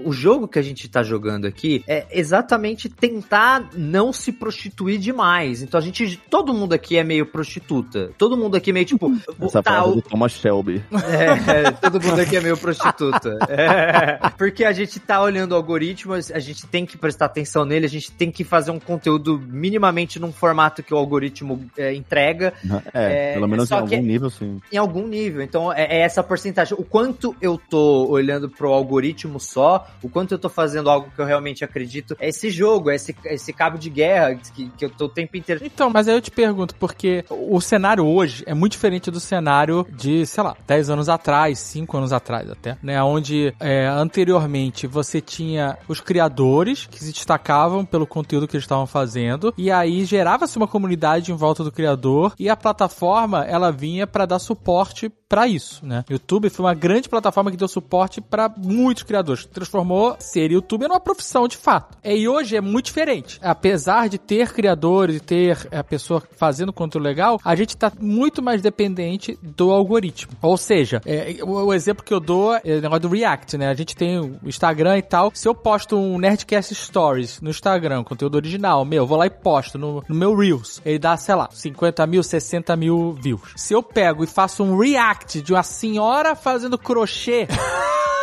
[0.06, 5.64] o jogo que a gente tá jogando aqui é exatamente tentar não se prostituir demais.
[5.64, 8.12] Então a gente, todo mundo aqui é meio prostituta.
[8.16, 9.12] Todo mundo aqui é meio tipo,
[9.42, 10.84] Essa tá, frase o- do Thomas Shelby.
[10.92, 13.40] é, todo mundo aqui é meio prostituta.
[13.50, 17.88] É, porque a gente tá olhando o algoritmo, a gente tem que prestar atenção nele,
[17.88, 22.54] a gente tem que fazer um conteúdo minimamente num formato que o algoritmo é, entrega
[22.94, 24.62] É, É, pelo menos em algum nível, sim.
[24.72, 25.42] em algum nível.
[25.42, 26.78] Então é, é essa porcentagem.
[26.80, 31.20] O quanto eu tô olhando pro algoritmo só, o quanto eu tô fazendo algo que
[31.22, 34.90] eu realmente acredito, é esse jogo, é esse, esse cabo de guerra que, que eu
[34.90, 35.62] tô o tempo inteiro.
[35.64, 39.86] Então, mas aí eu te pergunto, porque o cenário hoje é muito diferente do cenário
[39.90, 43.02] de, sei lá, 10 anos atrás, 5 anos atrás até, né?
[43.02, 48.88] Onde é, anteriormente você tinha os criadores que se destacavam pelo conteúdo que eles estavam
[48.88, 54.06] fazendo, e aí gerava-se uma comunidade em volta do criador, e a plataforma ela vinha
[54.06, 56.06] para dar suporte para isso, né?
[56.10, 59.46] YouTube foi uma grande plataforma que deu suporte para muitos criadores.
[59.46, 61.98] Transformou ser youtuber numa profissão de fato.
[62.02, 63.40] É, e hoje é muito diferente.
[63.42, 64.67] Apesar de ter criadores
[65.10, 70.34] e ter a pessoa fazendo conteúdo legal, a gente tá muito mais dependente do algoritmo.
[70.42, 73.68] Ou seja, é, o, o exemplo que eu dou é o negócio do React, né?
[73.68, 75.32] A gente tem o Instagram e tal.
[75.34, 79.30] Se eu posto um Nerdcast Stories no Instagram, conteúdo original, meu, eu vou lá e
[79.30, 80.82] posto no, no meu Reels.
[80.86, 83.54] Ele dá, sei lá, 50 mil, 60 mil views.
[83.56, 87.48] Se eu pego e faço um react de uma senhora fazendo crochê.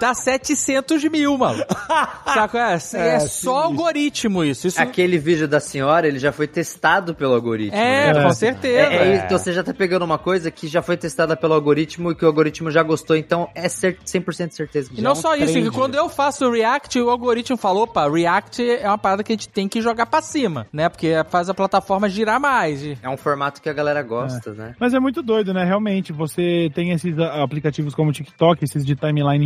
[0.00, 1.64] Dá 700 mil, mano.
[2.34, 2.56] Saco?
[2.56, 4.66] É, é, É, só algoritmo isso.
[4.66, 7.76] isso Aquele vídeo da senhora, ele já foi testado pelo algoritmo.
[7.78, 8.22] É, né?
[8.22, 8.76] com certeza.
[8.92, 9.16] É, é, É.
[9.24, 12.24] então você já tá pegando uma coisa que já foi testada pelo algoritmo e que
[12.24, 15.34] o algoritmo já gostou, então é cer 100% certeza que E não é um só
[15.36, 19.22] isso, que quando eu faço o React, o algoritmo falou, opa, React é uma parada
[19.22, 20.88] que a gente tem que jogar pra cima, né?
[20.88, 22.82] Porque faz a plataforma girar mais.
[22.82, 24.74] E- É um formato que a galera gosta, né?
[24.78, 25.64] Mas é muito doido, né?
[25.64, 29.44] Realmente, você tem esses aplicativos como o TikTok, esses de timeline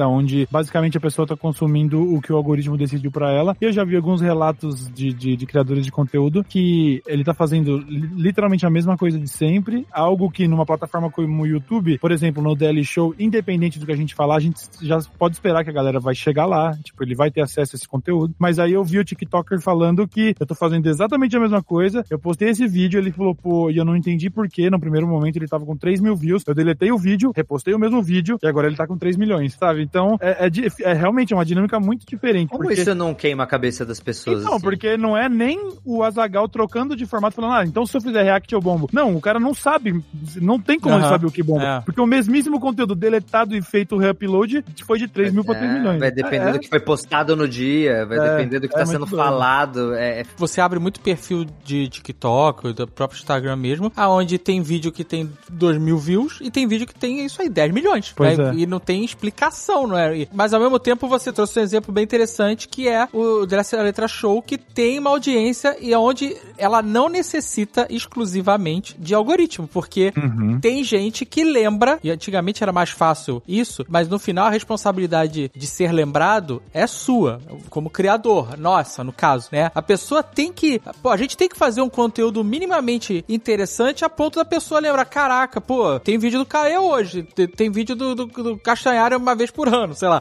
[0.00, 3.56] onde basicamente a pessoa tá consumindo o que o algoritmo decidiu pra ela.
[3.60, 7.78] Eu já vi alguns relatos de, de, de criadores de conteúdo que ele tá fazendo
[7.78, 12.10] li- literalmente a mesma coisa de sempre, algo que numa plataforma como o YouTube, por
[12.12, 15.64] exemplo, no DL Show, independente do que a gente falar, a gente já pode esperar
[15.64, 18.34] que a galera vai chegar lá, tipo, ele vai ter acesso a esse conteúdo.
[18.38, 22.04] Mas aí eu vi o TikToker falando que eu tô fazendo exatamente a mesma coisa,
[22.10, 25.06] eu postei esse vídeo, ele falou, pô, e eu não entendi por que, no primeiro
[25.06, 28.38] momento ele tava com 3 mil views, eu deletei o vídeo, repostei o mesmo vídeo,
[28.42, 29.71] e agora ele tá com 3 milhões, sabe?
[29.80, 30.50] Então, é, é
[30.82, 32.50] é realmente uma dinâmica muito diferente.
[32.50, 32.80] Como porque...
[32.80, 34.44] isso não queima a cabeça das pessoas?
[34.44, 34.62] Não, assim?
[34.62, 38.22] porque não é nem o Azagal trocando de formato falando, ah, então se eu fizer
[38.22, 38.88] react eu bombo.
[38.92, 40.02] Não, o cara não sabe,
[40.36, 41.64] não tem como ele saber o que bomba.
[41.64, 41.80] É.
[41.80, 45.74] Porque o mesmíssimo conteúdo deletado e feito reupload foi de 3 mil pra 3 É,
[45.74, 46.00] milhões.
[46.00, 48.78] Vai depender É, do que foi postado no dia, vai É, depender do que é
[48.78, 49.94] tá muito sendo falado.
[49.94, 54.92] É, é Você abre muito perfil de TikTok, do próprio Instagram mesmo, aonde tem vídeo
[54.92, 58.12] que tem 2 mil views e tem vídeo que tem isso aí, 10 milhões.
[58.14, 58.50] Pois né?
[58.50, 58.54] é.
[58.54, 60.26] E não tem explicação, não é?
[60.32, 64.08] Mas ao mesmo tempo você trouxe um exemplo bem interessante que é o Dress Letra
[64.08, 70.60] Show, que tem uma audiência e onde ela não necessita exclusivamente de algoritmo, porque Uhum.
[70.60, 75.50] tem gente que lembra, e antigamente era mais fácil isso, mas no final a responsabilidade
[75.54, 77.40] de ser lembrado é sua,
[77.70, 79.70] como criador, nossa, no caso, né?
[79.74, 84.08] A pessoa tem que, pô, a gente tem que fazer um conteúdo minimamente interessante a
[84.08, 88.14] ponto da pessoa lembrar, caraca, pô, tem vídeo do Caê hoje, tem, tem vídeo do,
[88.14, 90.20] do, do Castanhari uma vez por ano, sei lá.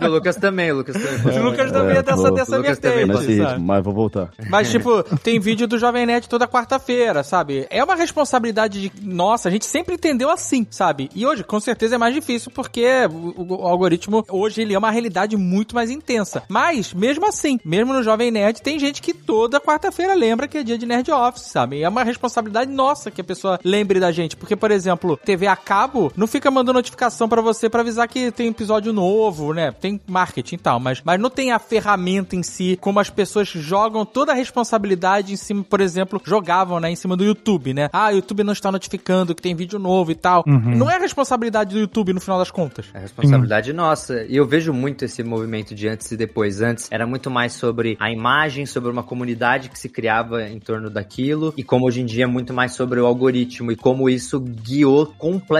[0.00, 1.38] do Lucas também, o Lucas também.
[1.38, 3.60] O Lucas também é dessa, vou- dessa Lucas também vertente, sabe?
[3.62, 4.30] mas vou voltar.
[4.48, 7.66] Mas, tipo, tem vídeo do Jovem Nerd toda quarta-feira, sabe?
[7.70, 8.92] É uma responsabilidade de.
[9.02, 11.10] Nossa, a gente sempre entendeu assim, sabe?
[11.14, 14.90] E hoje, com certeza, é mais difícil porque o, o algoritmo, hoje, ele é uma
[14.90, 16.42] realidade muito mais intensa.
[16.48, 20.62] Mas, mesmo assim, mesmo no Jovem Nerd, tem gente que toda quarta-feira lembra que é
[20.62, 21.76] dia de Nerd Office, sabe?
[21.78, 24.36] E é uma responsabilidade nossa que a pessoa lembre da gente.
[24.36, 28.30] Porque, por exemplo, TV a cabo não fica mandando notificação pra você pra avisar que
[28.30, 29.72] tem episódio novo, né?
[29.72, 33.48] Tem marketing e tal, mas, mas não tem a ferramenta em si, como as pessoas
[33.48, 37.88] jogam toda a responsabilidade em cima, por exemplo, jogavam, né, em cima do YouTube, né?
[37.92, 40.44] Ah, o YouTube não está notificando que tem vídeo novo e tal.
[40.46, 40.76] Uhum.
[40.76, 42.86] Não é responsabilidade do YouTube no final das contas.
[42.94, 44.24] É responsabilidade nossa.
[44.24, 46.60] E eu vejo muito esse movimento de antes e depois.
[46.60, 50.90] Antes era muito mais sobre a imagem, sobre uma comunidade que se criava em torno
[50.90, 51.54] daquilo.
[51.56, 55.06] E como hoje em dia é muito mais sobre o algoritmo e como isso guiou
[55.18, 55.51] completamente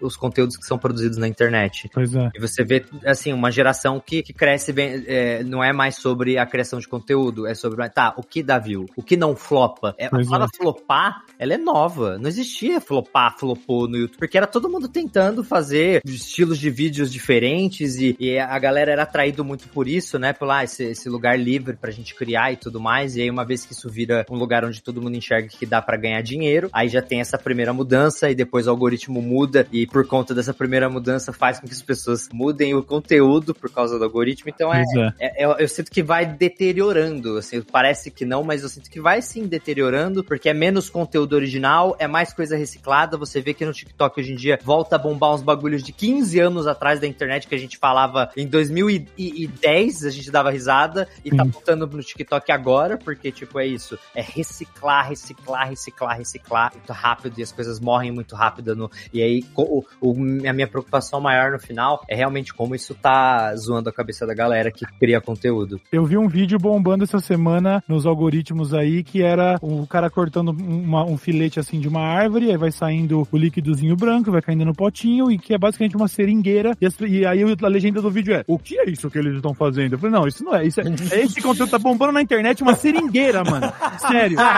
[0.00, 1.88] os conteúdos que são produzidos na internet.
[1.92, 2.30] Pois é.
[2.34, 5.04] E você vê, assim, uma geração que, que cresce bem.
[5.06, 8.58] é, não é mais sobre a criação de conteúdo, é sobre, tá, o que dá
[8.58, 9.94] view, o que não flopa.
[9.98, 10.56] É, a Pois palavra é.
[10.56, 12.18] flopar, ela é nova.
[12.18, 17.12] Não existia flopar, flopou no YouTube, porque era todo mundo tentando fazer estilos de vídeos
[17.12, 20.32] diferentes e, e a galera era atraído muito por isso, né?
[20.32, 23.16] Por lá, esse, esse lugar livre pra gente criar e tudo mais.
[23.16, 25.80] E aí, uma vez que isso vira um lugar onde todo mundo enxerga que dá
[25.80, 29.86] pra ganhar dinheiro, aí já tem essa primeira mudança e depois o algoritmo muda e
[29.86, 33.98] por conta dessa primeira mudança faz com que as pessoas mudem o conteúdo por causa
[33.98, 34.50] do algoritmo.
[34.54, 34.84] Então é,
[35.18, 35.42] é.
[35.42, 39.00] é- eu, eu sinto que vai deteriorando, assim, parece que não, mas eu sinto que
[39.00, 43.64] vai sim deteriorando, porque é menos conteúdo original, é mais coisa reciclada, você vê que
[43.64, 47.06] no TikTok hoje em dia volta a bombar uns bagulhos de 15 anos atrás da
[47.06, 51.50] internet que a gente falava em 2010, a gente dava risada, e tá Sim.
[51.50, 57.38] voltando no TikTok agora, porque, tipo, é isso, é reciclar, reciclar, reciclar, reciclar, muito rápido,
[57.38, 60.14] e as coisas morrem muito rápido, no, e aí o, o-
[60.48, 64.34] a minha preocupação maior no final é realmente como isso tá zoando a cabeça da
[64.34, 65.80] galera que cria conteúdo.
[65.92, 70.48] Eu vi um vídeo bombando essa semana nos algoritmos aí, que era o cara cortando
[70.50, 74.64] uma- um filete assim de uma árvore, aí vai saindo o líquidozinho branco, vai caindo
[74.64, 76.76] no potinho, e que é basicamente uma seringueira.
[76.80, 79.36] E, as- e aí a legenda do vídeo é: O que é isso que eles
[79.36, 79.92] estão fazendo?
[79.94, 80.66] Eu falei, não, isso não é.
[80.66, 80.84] Isso é
[81.22, 83.72] esse conteúdo tá bombando na internet uma seringueira, mano.
[83.98, 84.36] Sério.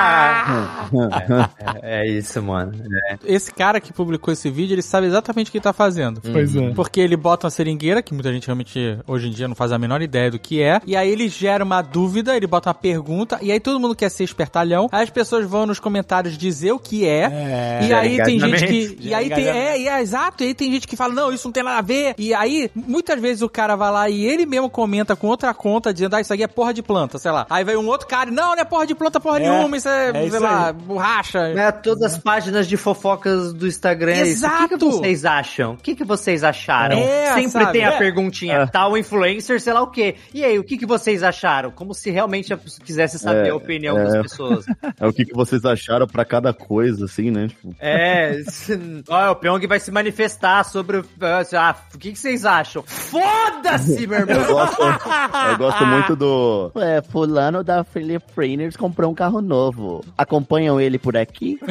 [1.82, 2.72] É, é isso, mano.
[3.10, 3.16] É.
[3.24, 6.20] Esse cara que publicou esse vídeo, ele sabe exatamente o que tá fazendo.
[6.20, 6.70] Pois é.
[6.70, 9.78] Porque ele bota uma seringueira, que muita gente realmente hoje em dia não faz a
[9.78, 13.38] menor ideia do que é, e aí ele gera uma dúvida, ele bota uma pergunta,
[13.42, 16.78] e aí todo mundo quer ser espertalhão, aí as pessoas vão nos comentários dizer o
[16.78, 18.98] que é, e gera aí tem gente que.
[19.00, 19.46] E aí tem.
[19.46, 21.78] É, e é exato, e aí tem gente que fala, não, isso não tem nada
[21.78, 22.14] a ver.
[22.18, 25.92] E aí, muitas vezes o cara vai lá e ele mesmo comenta com outra conta,
[25.92, 27.46] dizendo, ah, isso aqui é porra de planta, sei lá.
[27.48, 29.88] Aí vai um outro cara, não, não é porra de planta, porra É, nenhuma, isso
[29.88, 30.72] é, é sei isso lá, aí.
[30.72, 31.38] borracha.
[31.38, 34.14] É, todas as páginas de fofocas do Instagram.
[34.26, 34.46] É isso.
[34.46, 35.72] O que, que vocês acham?
[35.72, 36.98] O que, que vocês acharam?
[36.98, 37.72] É, Sempre sabe?
[37.72, 37.98] tem a É.
[37.98, 40.16] perguntinha, tal influencer, sei lá o quê.
[40.34, 41.70] E aí, o que, que vocês acharam?
[41.70, 44.04] Como se realmente pessoa quisesse saber É, a opinião é.
[44.04, 44.64] das pessoas.
[44.98, 47.48] É o que, que vocês acharam pra cada coisa, assim, né?
[47.48, 48.40] Tipo, É,
[49.08, 51.04] ó, o Pyong vai se manifestar sobre o.
[51.20, 52.82] Ah, o que, que vocês acham?
[52.86, 54.46] Foda-se, meu eu irmão!
[54.46, 54.82] gosto,
[55.50, 56.72] eu gosto muito do.
[56.76, 60.04] É, fulano da Philip Trainers comprou um carro novo.
[60.16, 61.58] Acompanham ele por aqui?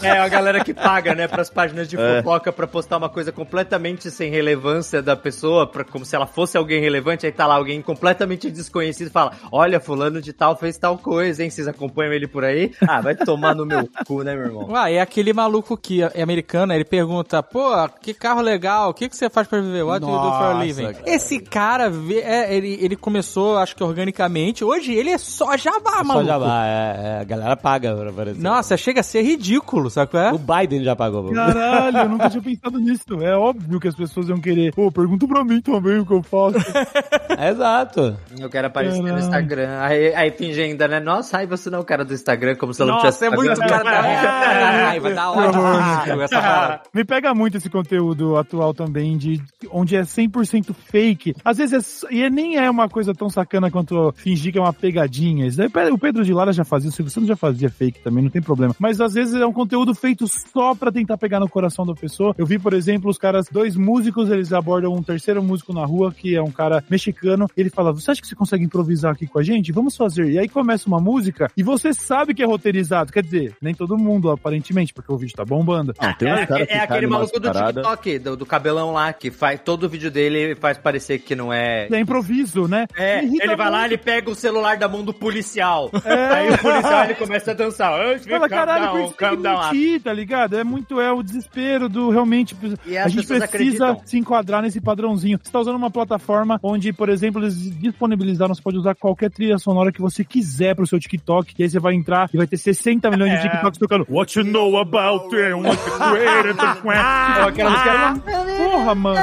[0.00, 2.22] É, a galera que paga, né, pras páginas de É.
[2.22, 6.56] fofoca pra postar uma coisa completamente sem relevância da pessoa, pra, como se ela fosse
[6.56, 10.76] alguém relevante, aí tá lá alguém completamente desconhecido e fala: Olha, fulano de tal fez
[10.78, 11.50] tal coisa, hein?
[11.50, 12.72] Vocês acompanham ele por aí?
[12.86, 14.70] Ah, vai tomar no meu cu, né, meu irmão?
[14.70, 17.70] Ué, é aquele maluco que é americano, ele pergunta, pô,
[18.00, 19.82] que carro legal, o que, que você faz pra viver?
[19.82, 20.92] What do you do for a Nossa, living?
[20.92, 21.02] cara.
[21.06, 25.98] Esse cara, vê, é, ele, ele começou, acho que organicamente, hoje ele é só jabá,
[25.98, 26.26] Só maluco.
[26.26, 28.40] já vai, é, é, a galera paga pra aparecer.
[28.42, 30.32] Nossa, chega a ser ridículo, sabe qual é?
[30.32, 31.32] O Biden já pagou.
[31.32, 33.04] Caralho, eu nunca tinha pensado nisso.
[33.20, 34.72] É óbvio que as pessoas iam querer.
[34.74, 36.56] Pô, pergunta pra mim também o que eu faço.
[37.38, 38.16] Exato.
[38.38, 39.24] Eu quero aparecer no Caralho.
[39.24, 39.78] Instagram.
[39.80, 41.00] Aí, aí finge ainda, né?
[41.00, 43.24] Nossa, ai, você não é o cara do Instagram, como se eu não Nossa, tivesse
[43.26, 46.80] é muito cara da raiva, ódio essa parada.
[46.94, 51.34] Me pega muito esse conteúdo atual também, de onde é 100% fake.
[51.44, 54.62] Às vezes é, e é- nem é uma coisa tão sacana quanto fingir que é
[54.62, 55.46] uma pegadinha.
[55.46, 58.22] Isso daí, o Pedro de Lara já fazia, o Silvio Santos já fazia fake também,
[58.24, 58.74] não tem problema.
[58.78, 62.34] Mas às vezes é um conteúdo feito só pra tentar pegar no coração da pessoa.
[62.38, 66.12] Eu vi, por exemplo, os caras, dois músicos, eles abordam um terceiro músico na rua,
[66.12, 67.48] que é um cara mexicano.
[67.56, 69.72] Ele fala: Você acha que você consegue improvisar aqui com a gente?
[69.72, 70.30] Vamos fazer.
[70.30, 73.12] E aí começa uma música e você sabe que é roteirizado.
[73.12, 75.94] Quer dizer, nem todo mundo, aparentemente, porque o vídeo tá bombando.
[75.98, 77.50] Ah, tem É, caras é que aquele maluco do.
[77.50, 81.52] TikTok, do, do cabelão lá, que faz todo o vídeo dele faz parecer que não
[81.52, 81.88] é.
[81.90, 82.86] É improviso, né?
[82.96, 83.92] É, ele vai lá, muito.
[83.92, 85.90] ele pega o celular da mão do policial.
[86.04, 87.92] Aí o policial ele começa a dançar.
[88.20, 89.62] Fala, calm caralho, down, por isso tem calm que down.
[89.72, 90.56] mentir, tá ligado?
[90.58, 92.56] É muito, é o desespero do realmente.
[92.86, 94.00] E a gente precisa acreditam.
[94.04, 95.38] se enquadrar nesse padrãozinho.
[95.42, 99.58] Você tá usando uma plataforma onde, por exemplo, eles disponibilizaram, você pode usar qualquer trilha
[99.58, 102.56] sonora que você quiser pro seu TikTok, e aí você vai entrar e vai ter
[102.56, 103.36] 60 milhões É.
[103.36, 106.56] de TikToks tocando What you know about them, what you created,
[106.88, 108.32] Ah, aquela música.
[108.58, 109.16] Porra, mano.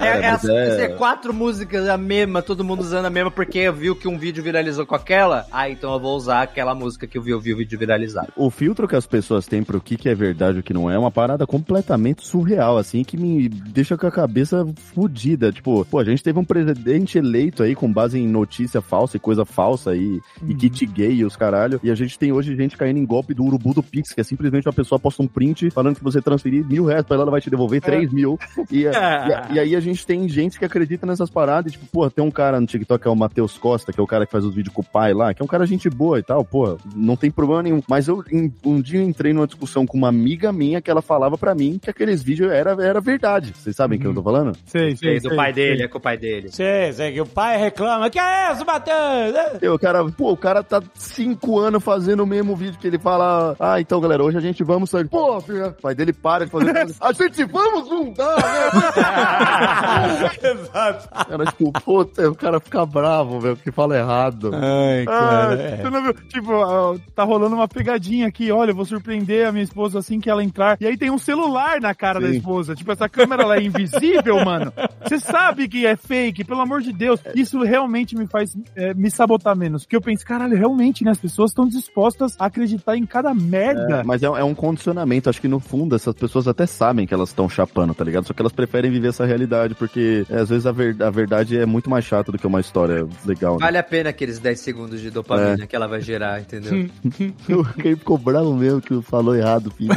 [0.00, 3.70] É, é, as- é- é quatro músicas a mesma, todo mundo usando a mesma, porque
[3.70, 5.46] viu que um vídeo viralizou com aquela.
[5.52, 8.32] Ah, então eu vou usar aquela música que eu vi, eu vi o vídeo viralizado.
[8.36, 10.90] O filtro que as pessoas têm pro que, que é verdade e o que não
[10.90, 15.52] é é uma parada completamente surreal, assim, que me deixa com a cabeça fodida.
[15.52, 19.20] Tipo, pô, a gente teve um presidente eleito aí com base em notícia falsa e
[19.20, 21.80] coisa falsa aí, e kit gay e os caralho.
[21.82, 24.24] E a gente tem hoje gente caindo em golpe do urubu do Pix, que é
[24.24, 27.30] simplesmente uma pessoa posta um print falando que você transferir mil reais pra ela, ela
[27.32, 28.38] vai te devolver três mil.
[28.70, 31.72] E, e, e aí a gente tem gente que acredita nessas paradas.
[31.72, 34.02] E, tipo, pô, tem um cara no TikTok que é o Matheus Costa, que é
[34.02, 35.90] o cara que faz os vídeos com o pai lá, que é um cara gente
[35.90, 37.82] boa e tal, pô, não tem problema nenhum.
[37.88, 41.02] Mas eu em- um dia eu entrei numa discussão com uma amiga minha que ela
[41.02, 43.52] falava pra mim que aqueles vídeos era, era verdade.
[43.56, 44.56] Vocês sabem o que eu tô falando?
[44.66, 45.64] Sei, sei, do sei, pai sei.
[45.68, 46.48] dele, é com o pai dele.
[46.50, 48.08] Sei, sei que o pai reclama.
[48.10, 49.62] Que é isso, Matheus?
[49.62, 52.98] E o cara, pô, o cara tá cinco anos fazendo o mesmo vídeo que ele
[52.98, 53.56] fala.
[53.58, 55.08] Ah, então, galera, hoje a gente vamos sair.
[55.08, 56.70] Pô, filho, o pai dele para de fazer.
[57.00, 60.30] a gente vamos juntar, né?
[60.42, 61.08] Exato.
[61.28, 64.50] Cara, tipo, puta, o cara fica bravo, velho, que fala errado.
[64.54, 65.54] Ai, Ah, cara.
[65.62, 65.76] é.
[65.76, 66.14] você não viu?
[66.28, 68.50] Tipo, ah, tá rolando uma pegadinha aqui.
[68.50, 70.76] Olha, eu vou surpreender a minha esposa assim que ela entrar.
[70.80, 72.36] E aí tem um celular na cara da Sim.
[72.36, 72.74] esposa.
[72.74, 74.72] Tipo, essa câmera ela é invisível, mano.
[75.02, 77.20] Você sabe que é fake, pelo amor de Deus.
[77.34, 79.82] Isso realmente me faz é, me sabotar menos.
[79.84, 81.10] Porque eu penso, caralho, realmente, né?
[81.10, 84.02] As pessoas estão dispostas a acreditar em cada merda.
[84.04, 85.28] Mas é, é um condicionamento.
[85.30, 88.26] Acho que no fundo essas pessoas até sabem que elas estão chapando, tá ligado?
[88.26, 91.58] Só que elas preferem viver essa realidade porque é, às vezes a, ver- a verdade
[91.58, 93.54] é muito mais chata do que uma história legal.
[93.54, 93.60] Né?
[93.60, 96.88] Vale a pena aqueles 10 segundos de dopamina que ela vai gerar, entendeu?
[97.82, 99.94] Quem ficou bravo mesmo que falou errado, filho.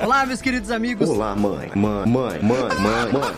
[0.00, 1.08] Olá, meus queridos amigos.
[1.08, 1.70] Olá, mãe.
[1.74, 3.34] Mãe, mãe, mãe, mãe, mãe.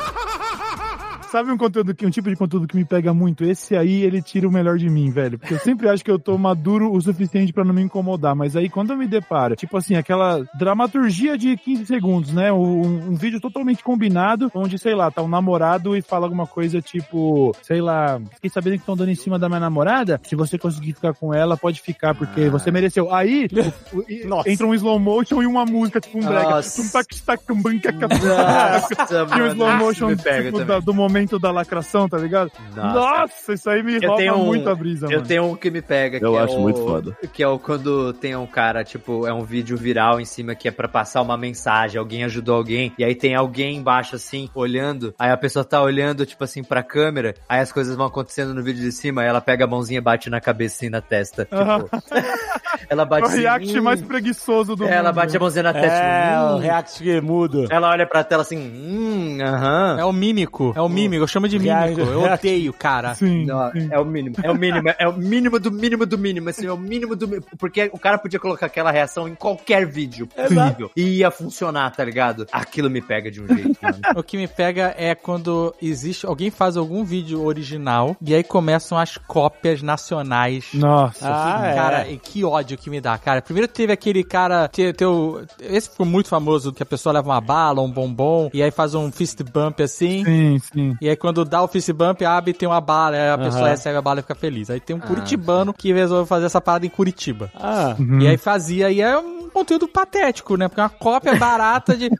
[1.35, 3.43] Sabe um conteúdo que um tipo de conteúdo que me pega muito?
[3.43, 5.37] Esse aí ele tira o melhor de mim, velho.
[5.37, 8.55] Porque eu sempre acho que eu tô maduro o suficiente pra não me incomodar, mas
[8.55, 12.53] aí quando eu me deparo, tipo assim, aquela dramaturgia de 15 segundos, né?
[12.53, 16.81] Um, um vídeo totalmente combinado, onde, sei lá, tá um namorado e fala alguma coisa
[16.81, 20.21] tipo, sei lá, fiquei sabendo que estão dando em cima da minha namorada.
[20.23, 23.13] Se você conseguir ficar com ela, pode ficar, porque você mereceu.
[23.13, 23.49] Aí,
[24.25, 24.49] Nossa.
[24.49, 26.51] entra um slow motion e uma música, tipo um brega.
[26.51, 26.81] Nossa.
[29.35, 32.51] E mano, slow isso motion tipo, do momento da lacração, tá ligado?
[32.75, 32.93] Nossa.
[32.95, 35.23] Nossa, isso aí me Eu rouba um- muito a brisa, Eu mano.
[35.27, 37.17] tenho um que me pega, que Eu é acho o- muito foda.
[37.33, 40.69] Que é o quando tem um cara, tipo, é um vídeo viral em cima que
[40.69, 45.15] é pra passar uma mensagem, alguém ajudou alguém, e aí tem alguém embaixo assim, olhando,
[45.19, 48.63] aí a pessoa tá olhando, tipo assim, pra câmera, aí as coisas vão acontecendo no
[48.63, 51.45] vídeo de cima, aí ela pega a mãozinha e bate na cabeça assim na testa.
[51.45, 51.55] Tipo,
[52.89, 55.15] ela É bate o assim, react hum, mais preguiçoso do Ela mundo.
[55.17, 55.87] bate a mãozinha na testa.
[55.99, 56.59] É, tipo, o hum.
[56.59, 57.67] react mudo.
[57.71, 59.97] Ela olha pra tela assim, hum, aham.
[60.01, 60.73] É o mímico.
[60.77, 61.14] É o mímico.
[61.23, 62.01] Eu chamo de mímico.
[62.01, 63.15] Eu odeio, cara.
[63.15, 63.89] Sim, Não, sim.
[63.91, 64.37] é o mínimo.
[64.43, 64.89] É o mínimo.
[64.99, 66.49] É o mínimo do mínimo do mínimo.
[66.49, 67.47] Assim, é o mínimo do mínimo.
[67.59, 70.91] Porque o cara podia colocar aquela reação em qualquer vídeo possível.
[70.97, 72.47] E ia funcionar, tá ligado?
[72.53, 73.99] Aquilo me pega de um jeito, mano.
[74.17, 78.99] O que me pega é quando existe alguém faz algum vídeo original e aí começam
[78.99, 80.67] as cópias nacionais.
[80.75, 81.27] Nossa.
[81.29, 81.75] Ah, é.
[81.75, 83.43] Cara, e que ódio que me dá, cara.
[83.43, 87.41] Primeiro teve aquele cara, te- teu, esse ficou muito famoso, que a pessoa leva uma
[87.41, 90.25] bala, um bombom, e aí faz um fist bump assim.
[90.25, 90.97] Sim, sim.
[91.05, 93.45] E aí quando dá o fist bump, abre e tem uma bala, aí a Aham.
[93.45, 94.71] pessoa recebe a bala e fica feliz.
[94.71, 97.51] Aí tem um curitibano que resolveu fazer essa parada em Curitiba.
[97.55, 100.69] Ah, E aí fazia, e é um conteúdo patético, né?
[100.69, 102.11] Porque é uma cópia barata de.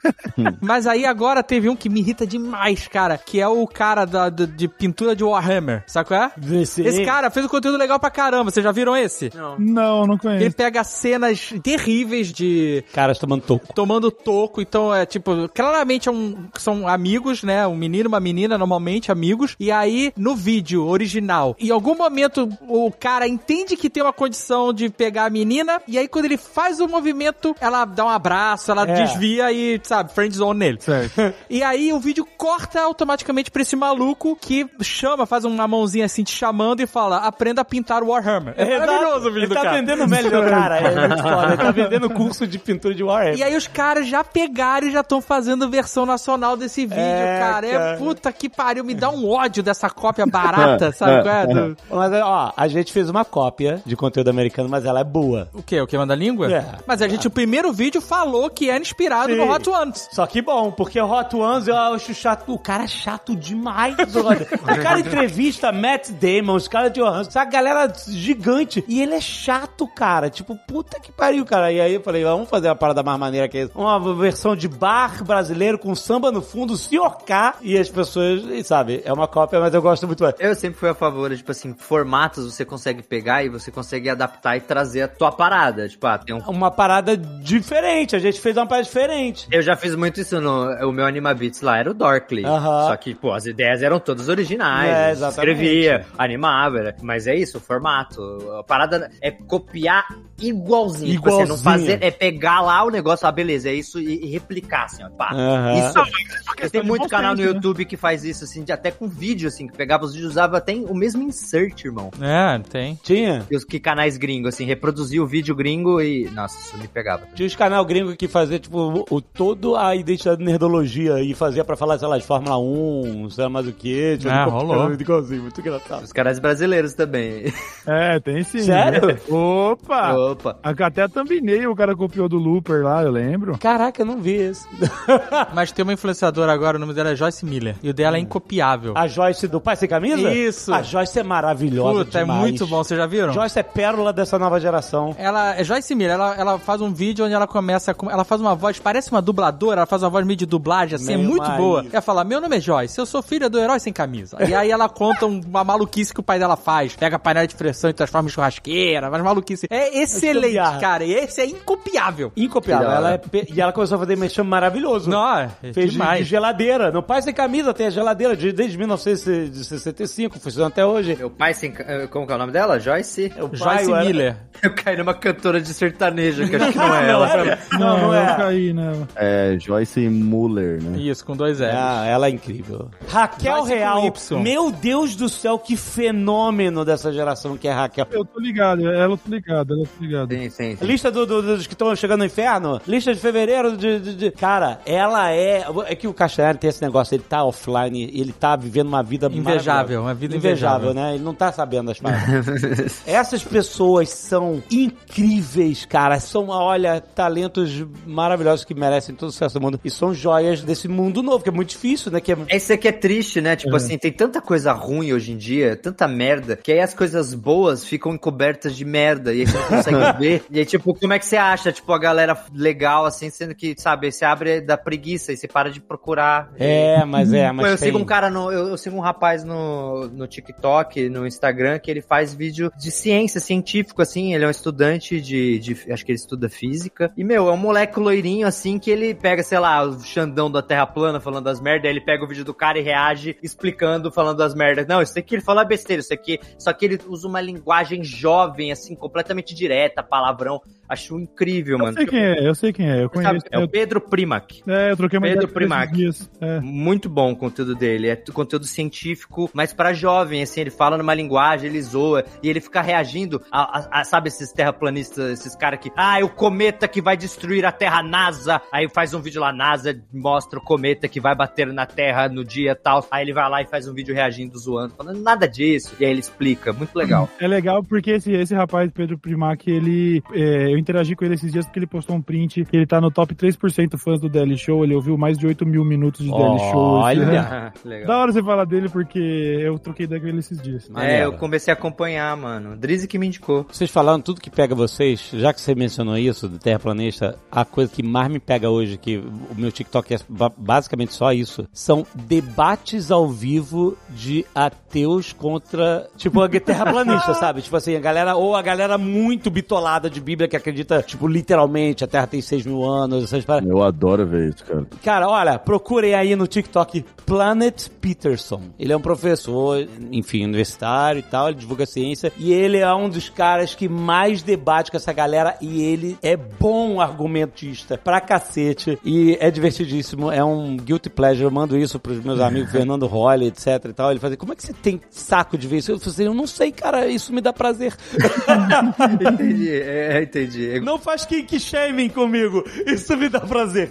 [0.61, 4.29] Mas aí agora teve um que me irrita demais, cara, que é o cara da,
[4.31, 5.85] do- de pintura de Warhammer.
[5.87, 6.33] Sabe qual é?
[6.63, 8.51] esse, Esse cara fez um conteúdo legal pra caramba.
[8.51, 9.31] Vocês já viram esse?
[9.59, 10.57] Não, não Ele conheço.
[10.57, 13.73] pega cenas terríveis de Caras tomando toco.
[13.75, 17.67] tomando toco, então é tipo, claramente é um, são amigos, né?
[17.67, 19.57] Um menino e uma menina, normalmente amigos.
[19.59, 24.73] E aí, no vídeo original, em algum momento o cara entende que tem uma condição
[24.73, 27.24] de pegar a menina, e aí quando ele faz o movimento,
[27.61, 28.95] ela dá um abraço, ela É.
[29.05, 30.79] desvia e, sabe, friend zone nele.
[30.81, 31.35] Certo.
[31.51, 36.25] E aí o vídeo corta automaticamente pra esse maluco que chama, faz uma mãozinha assim
[36.25, 38.55] te chamando e fala: aprenda a pintar o Warhammer.
[38.57, 39.77] É maravilhoso o vídeo Ele tá cara.
[39.77, 40.77] vendendo melhor, cara.
[40.79, 41.47] É muito foda.
[41.49, 43.39] Ele tá vendendo curso de pintura de Warhammer.
[43.39, 47.39] E aí os caras já pegaram e já estão fazendo versão nacional desse vídeo, É,
[47.39, 47.67] cara.
[47.67, 47.97] É cara.
[47.99, 51.47] puta que pariu, me dá um ódio dessa cópia barata, sabe qual é?
[51.47, 55.49] Do- Mas, ó, a gente fez uma cópia de conteúdo americano, mas ela é boa.
[55.53, 55.81] O quê?
[55.81, 56.51] O que manda língua?
[56.53, 56.65] É.
[56.87, 59.39] Mas a gente, o primeiro vídeo falou que era inspirado Sim.
[59.39, 60.09] no Hot Ones.
[60.13, 62.45] Só que bom, porque o Hot Ones eu acho chato.
[62.53, 64.49] O cara é chato demais, brother.
[64.63, 68.85] O cara entrevista Matt Damon, os caras de Johansson, essa galera gigante.
[68.89, 70.31] E ele é chato, cara.
[70.31, 71.73] Tipo, puta que pariu, cara.
[71.73, 73.79] E aí eu falei, vamos fazer uma parada mais maneira que essa.
[73.79, 77.55] Uma versão de bar brasileiro com samba no fundo, Siocá.
[77.61, 80.35] E as pessoas, sabe, é uma cópia, mas eu gosto muito mais.
[80.39, 84.57] Eu sempre fui a favor, tipo assim, formatos você consegue pegar e você consegue adaptar
[84.57, 85.89] e trazer a tua parada.
[85.89, 89.47] Tipo, ah, tem um Uma parada diferente, a gente fez uma parada diferente.
[89.51, 92.45] Eu já fiz muito isso no o meu Anima Beats lá, era o Dorkly.
[92.45, 92.89] Aham.
[92.89, 94.89] Só que, pô, as ideias eram todas originais.
[94.89, 95.53] É, exatamente.
[95.53, 98.21] Escrevia, animava, era- mas é isso, o formato.
[98.59, 100.07] A parada é copiar
[100.41, 101.13] igualzinho.
[101.13, 101.65] Tipo, você não Igualzinho.
[101.65, 105.09] fazer, é pegar lá o negócio, ah, beleza, é isso, e, e replicar, assim, ó,
[105.11, 105.31] pá.
[105.33, 105.75] Aham.
[105.79, 107.47] Isso, tem de muito canal no né?
[107.49, 110.57] YouTube que faz isso, assim, de, até com vídeo, assim, que pegava os vídeos, usava
[110.59, 112.11] até o mesmo insert, irmão.
[112.21, 112.99] É, tem.
[113.03, 113.47] Tinha?
[113.51, 117.25] E os que canais gringos, assim, reproduzia o vídeo gringo e, nossa, isso me pegava.
[117.35, 121.65] Tinha os canal gringo que fazia, tipo, o, todo a identidade de nerdologia e fazia
[121.65, 124.17] pra falar, sei lá, de Fórmula 1, sei lá mais o que.
[124.19, 124.85] Tipo, Ah, rolou.
[124.89, 126.05] Muito igualzinho, muito engraçado.
[126.05, 127.53] Os canais brasileiros também.
[127.87, 128.61] É, tem sim.
[128.61, 129.19] Sério?
[129.29, 130.15] Opa!
[130.15, 130.57] Opa.
[130.63, 133.59] Até a thumbnail o cara copiou do Looper lá, eu lembro.
[133.59, 134.67] Caraca, eu não vi esse.
[135.53, 137.77] Mas tem uma influenciadora agora, o nome dela é Joyce Miller.
[137.83, 138.95] E o dela é incopiável.
[138.97, 140.33] A Joyce do Pai Sem Camisa?
[140.33, 140.73] Isso.
[140.73, 142.41] A Joyce é maravilhosa Puta, é demais.
[142.41, 143.35] muito bom, vocês já viram?
[143.35, 145.15] Joyce é pérola dessa nova geração.
[145.19, 148.11] Ela é Joyce Miller, ela, ela faz um vídeo onde ela começa com.
[148.11, 151.15] Ela faz uma voz, parece uma dubladora, ela faz uma voz meio de dublagem, assim,
[151.15, 151.57] é muito Maísa.
[151.57, 151.87] boa.
[151.93, 154.37] Ela fala: Meu nome é Joyce, eu sou filha do herói sem camisa.
[154.47, 156.95] E aí ela conta um- uma maluquice que o pai dela faz.
[156.97, 159.67] Pega a panela de pressão e transforma em churrasqueira, mas maluquice.
[159.71, 160.81] É excelente, gambiarra.
[160.81, 161.05] cara.
[161.05, 162.33] E esse é incopiável.
[162.37, 162.91] Incopiável.
[162.91, 165.09] Ela é pe- E ela começou a fazer mexame maravilhoso.
[165.11, 166.19] Não, é Fez de- demais.
[166.21, 166.91] de geladeira.
[166.91, 171.17] No Pai Sem Camisa tem a geladeira de- desde 1965, funciona até hoje.
[171.17, 172.79] Meu pai, sem, eh, como que é o nome dela?
[172.79, 173.33] Joyce?
[173.39, 174.37] O pai, Joyce era- Miller.
[174.63, 177.59] Eu caí numa cantora de sertaneja, que que não é ela.
[177.73, 178.35] Não, não eu é.
[178.37, 179.07] caí, não.
[179.17, 180.99] É Joyce Muller, né?
[180.99, 181.71] Isso, com dois L's.
[181.75, 182.91] Ah, ela é incrível.
[183.09, 184.05] Raquel Joyce Real.
[184.07, 184.43] Y.
[184.43, 188.07] Meu Deus do céu, que fenômeno dessa geração que é Raquel.
[188.11, 190.33] Eu tô ligado, ela tô ligado, ela tô ligado.
[190.35, 190.85] Sim, sim, sim.
[190.85, 192.81] Lista do- do- dos que estão chegando no inferno?
[192.87, 195.65] Lista de fevereiro de, de- de- Cara, ela é.
[195.87, 199.27] É que o Castanhari tem esse negócio, ele tá offline, ele tá vivendo uma vida
[199.33, 200.95] Invejável, uma vida invejável, invejável.
[201.11, 201.15] né?
[201.15, 203.03] Ele não tá sabendo das paradas.
[203.07, 206.19] Essas pessoas são incríveis, cara.
[206.21, 209.81] São, olha, talentos maravilhosos que merecem todo o sucesso do mundo.
[209.85, 212.21] E são joias desse mundo novo, que é muito difícil, né?
[212.21, 213.57] Que é Esse aqui é triste, né?
[213.57, 217.35] Tipo assim, tem tanta coisa ruim hoje em dia, tanta merda, que aí as coisas
[217.35, 220.45] boas ficam encobertas de merda e aí você não consegue ver.
[220.51, 223.75] E aí, tipo, como é que você acha, tipo, a galera legal, assim, sendo que,
[223.79, 226.53] sabe, você abre da preguiça e você para de procurar.
[226.57, 227.87] É, mas é, Pô, mas eu tem...
[227.87, 228.51] sigo um cara no.
[228.51, 232.91] Eu, eu sigo um rapaz no, no TikTok, no Instagram, que ele faz vídeo de
[232.91, 234.35] ciência, científico, assim.
[234.35, 235.93] Ele é um estudante de, de.
[235.93, 237.13] Acho que ele estuda física.
[237.17, 240.63] E, meu, é um moleque loirinho, assim, que ele pega, sei lá, o Xandão da
[240.63, 244.39] Terra plana falando das merdas, ele pega o vídeo do cara e reage explicando, falando
[244.39, 244.87] das merdas.
[244.87, 246.39] Não, isso aqui ele fala besteira, isso aqui.
[246.59, 250.61] Só que ele usa uma linguagem jovem, assim, completamente direta, palavrão.
[250.95, 251.97] Acho incrível, Eu mano.
[251.97, 253.47] sei quem é, eu sei quem é, eu Sabe, conheço.
[253.51, 254.63] é o eu, Pedro Primac.
[254.67, 255.93] é, eu troquei uma Pedro Primac.
[255.93, 256.31] dias.
[256.41, 256.61] É.
[256.61, 258.09] Muito bom o conteúdo dele.
[258.09, 262.61] É conteúdo científico, mas pra jovem, assim, ele fala numa linguagem, ele zoa, e ele
[262.61, 266.87] fica reagindo a, a- a- sabe, esses terraplanistas, esses caras que, ah, é o cometa
[266.89, 268.61] que vai destruir a Terra NASA.
[268.73, 272.45] Aí faz um vídeo lá, NASA mostra o cometa que vai bater na Terra no
[272.45, 273.07] dia tal.
[273.11, 275.95] Aí ele vai lá e faz um vídeo reagindo, zoando, falando nada disso.
[275.99, 277.29] E aí ele explica, muito legal.
[277.41, 280.23] É legal porque esse, esse rapaz, Pedro Primac, ele.
[280.33, 283.01] é, eu interagi com ele esses dias porque ele postou um print que ele tá
[283.01, 284.85] no top 3% fãs do Daily Show.
[284.85, 286.77] Ele ouviu mais de 8 mil minutos de Daily Show.
[286.77, 287.73] Olha!
[287.85, 288.07] legal.
[288.07, 290.91] Da hora você falar dele porque eu troquei ideia com ele esses dias.
[290.97, 292.77] É, eu comecei a acompanhar, mano.
[292.77, 293.67] Drizzy que me indicou.
[293.71, 297.91] Vocês falaram tudo que pega vocês, já que você mencionou isso, do terraplanista, a coisa
[297.93, 302.07] que mais me pega hoje, que o meu TikTok é ba- basicamente só isso, são
[302.15, 307.63] debates ao vivo de ateus contra, tipo, a terraplanista, sabe?
[307.63, 312.05] Tipo assim, a galera, ou a galera muito bitolada de Bíblia que acredita, tipo, literalmente,
[312.05, 313.69] a Terra tem 6 mil anos, essas paradas.
[313.69, 314.87] Eu adoro ver isso, cara.
[315.03, 318.63] Cara, olha, procurem aí no TikTok Planet Peterson.
[318.79, 322.33] Ele é um professor, enfim, universitário e tal, ele divulga ciência.
[322.39, 325.57] E ele é um dos caras que mais debate com essa galera.
[325.61, 328.99] E ele é bom argumentista pra cacete.
[329.05, 330.31] E é divertidíssimo.
[330.31, 331.45] É um guilty pleasure.
[331.45, 334.11] Eu mando isso pros meus amigos Fernando Holly, etc e tal.
[334.11, 335.93] Ele fala, como é que você tem saco de ver isso?
[335.93, 337.95] Eu falei assim, eu não sei, cara, isso me dá prazer.
[339.33, 340.54] entendi, é, entendi.
[340.83, 342.65] Não faz kink shaming comigo.
[342.87, 343.91] Isso me dá prazer.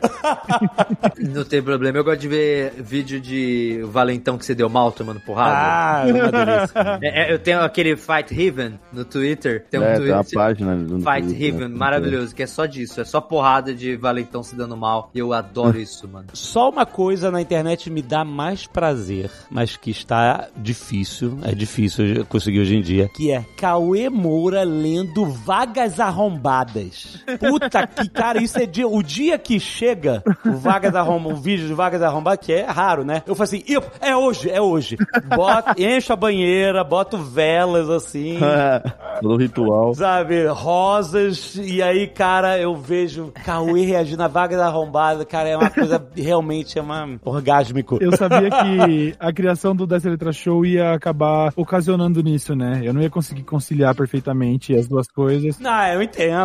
[1.17, 1.97] Não tem problema.
[1.97, 5.55] Eu gosto de ver vídeo de valentão que você deu mal tomando porrada.
[5.55, 6.99] ah, é uma delícia.
[7.01, 9.65] É, é, eu tenho aquele Fight Heaven no Twitter.
[9.69, 10.39] Tem um é, tem uma Twitter.
[10.39, 11.77] página no Fight Twitter, Heaven, né?
[11.77, 15.09] maravilhoso, que é só disso, é só porrada de valentão se dando mal.
[15.13, 16.27] E eu adoro isso, mano.
[16.33, 22.25] Só uma coisa na internet me dá mais prazer, mas que está difícil, é difícil
[22.25, 26.52] conseguir hoje em dia, que é Cauê Moura lendo Vagas Arrombadas.
[27.39, 31.67] Puta que, cara, isso é dia, o dia que chega o Vagas Arrombadas, o vídeo
[31.67, 33.23] de Vagas Arrombadas, que é raro, né?
[33.25, 34.97] Eu falo assim, "Ih, é hoje, é hoje.
[35.35, 38.39] Bota, encho a banheira, boto velas assim,
[39.21, 39.93] Todo ritual.
[39.93, 45.57] sabe, rosas, e aí, cara, eu vejo Cauê reagindo a vaga da arrombada, cara, é
[45.57, 47.97] uma coisa, realmente, é uma orgásmico.
[48.01, 52.81] Eu sabia que a criação do Dessa Letra Show ia acabar ocasionando nisso, né?
[52.83, 55.59] Eu não ia conseguir conciliar perfeitamente as duas coisas.
[55.59, 56.42] Não, eu entendo.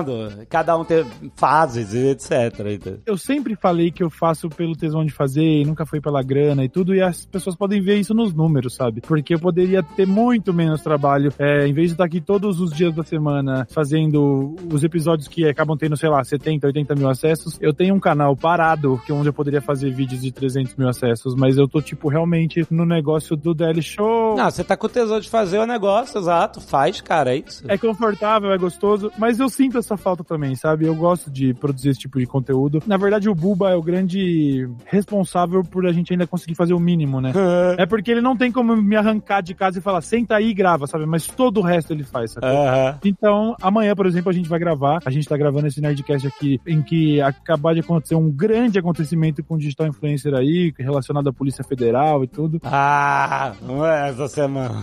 [0.49, 1.05] Cada um tem
[1.37, 3.01] fases, e etc.
[3.07, 6.65] Eu sempre falei que eu faço pelo tesão de fazer e nunca foi pela grana
[6.65, 9.01] e tudo, e as pessoas podem ver isso nos números, sabe?
[9.01, 12.73] Porque eu poderia ter muito menos trabalho, é, em vez de estar aqui todos os
[12.73, 17.59] dias da semana fazendo os episódios que acabam tendo, sei lá, 70, 80 mil acessos,
[17.61, 20.89] eu tenho um canal parado, que é onde eu poderia fazer vídeos de 300 mil
[20.89, 24.37] acessos, mas eu tô, tipo, realmente no negócio do Daily Show.
[24.37, 26.61] Não, você tá com tesão de fazer o negócio, exato.
[26.61, 27.65] Faz, cara, é isso.
[27.69, 30.87] É confortável, é gostoso, mas eu sinto essa falta também, sabe?
[30.87, 32.83] Eu gosto de produzir esse tipo de conteúdo.
[32.87, 36.81] Na verdade, o Buba é o grande responsável por a gente ainda conseguir fazer o
[36.81, 37.33] mínimo, né?
[37.79, 40.55] É porque ele não tem como me arrancar de casa e falar, senta aí e
[40.55, 41.07] grava, sabe?
[41.07, 42.47] Mas todo o resto ele faz, sabe?
[42.47, 42.99] Aham.
[43.05, 44.99] Então, amanhã, por exemplo, a gente vai gravar.
[45.05, 49.43] A gente tá gravando esse Nerdcast aqui em que acabar de acontecer um grande acontecimento
[49.45, 52.61] com o digital influencer aí, relacionado à Polícia Federal e tudo.
[52.65, 54.75] Ah, não é essa semana.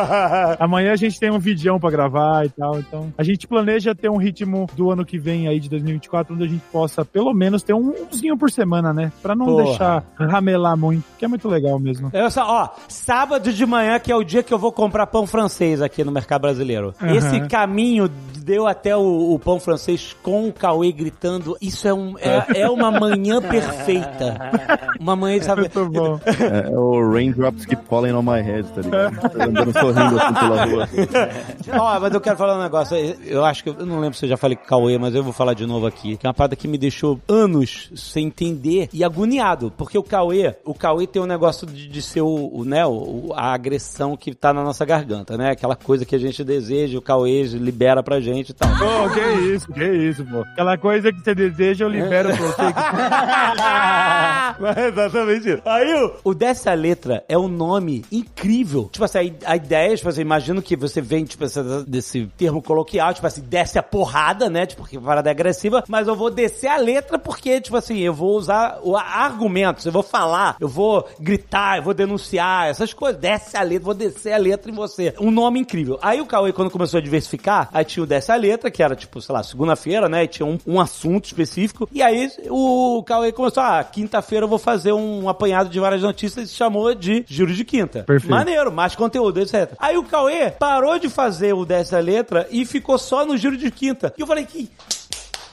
[0.58, 4.10] Amanhã a gente tem um vídeo pra gravar e tal, então a gente planeja ter
[4.10, 7.32] um ritmo máximo do ano que vem aí de 2024, onde a gente possa pelo
[7.32, 9.12] menos ter um umzinho por semana, né?
[9.22, 9.64] Pra não Porra.
[9.64, 12.10] deixar ramelar muito, que é muito legal mesmo.
[12.12, 15.26] Eu só, ó, sábado de manhã, que é o dia que eu vou comprar pão
[15.26, 16.94] francês aqui no mercado brasileiro.
[17.00, 17.14] Aham.
[17.14, 18.10] Esse caminho
[18.40, 21.56] deu até o, o pão francês com o Cauê gritando.
[21.60, 24.36] Isso é, um, é, é uma manhã perfeita.
[24.98, 25.62] Uma manhã, sabe?
[25.62, 26.20] Muito bom.
[26.40, 29.20] É, é o Raindrops Keep Falling on My Head, tá ligado?
[29.20, 30.88] Tá andando sorrindo assim pela rua.
[31.78, 32.96] Ó, mas eu quero falar um negócio.
[33.24, 35.22] Eu acho que eu não lembro se eu já falei com o Cauê, mas eu
[35.22, 36.16] vou falar de novo aqui.
[36.16, 39.72] Que é uma parada que me deixou anos sem entender e agoniado.
[39.76, 43.32] Porque o Cauê, o Cauê tem um negócio de, de ser o, o, né, o-
[43.34, 45.50] a agressão que tá na nossa garganta, né?
[45.50, 48.68] Aquela coisa que a gente deseja, o Cauê libera pra gente e tal.
[48.70, 49.20] Pô, que
[49.54, 50.40] isso, que isso, pô.
[50.40, 52.62] Aquela coisa que você deseja, eu libero pra você.
[54.60, 55.62] Mas é exatamente isso.
[55.64, 58.88] Aí o, o Dessa Letra é um nome incrível.
[58.92, 61.44] Tipo assim, a, a ideia, tipo assim, imagino que você vem, tipo,
[61.86, 64.66] desse termo coloquial, tipo assim, desce a porrada, né?
[64.66, 67.98] Tipo, que a parada é agressiva, mas eu vou descer a letra porque, tipo assim,
[67.98, 72.92] eu vou usar o, argumentos, eu vou falar, eu vou gritar, eu vou denunciar, essas
[72.92, 73.20] coisas.
[73.20, 75.14] Desce a letra, vou descer a letra em você.
[75.20, 75.98] Um nome incrível.
[76.02, 78.94] Aí o Cauê, quando começou a diversificar, aí tinha o Desce a Letra, que era,
[78.94, 80.24] tipo, sei lá, segunda-feira, né?
[80.24, 81.88] E tinha um, um assunto específico.
[81.92, 86.50] E aí o Cauê começou, ah, quinta-feira eu vou fazer um apanhado de várias notícias
[86.50, 88.04] e chamou de Giro de Quinta.
[88.04, 88.30] Perfeito.
[88.30, 89.72] Maneiro, mais conteúdo, etc.
[89.78, 93.56] Aí o Cauê parou de fazer o Desce a Letra e ficou só no Giro
[93.56, 94.09] de Quinta.
[94.16, 94.70] E eu falei que...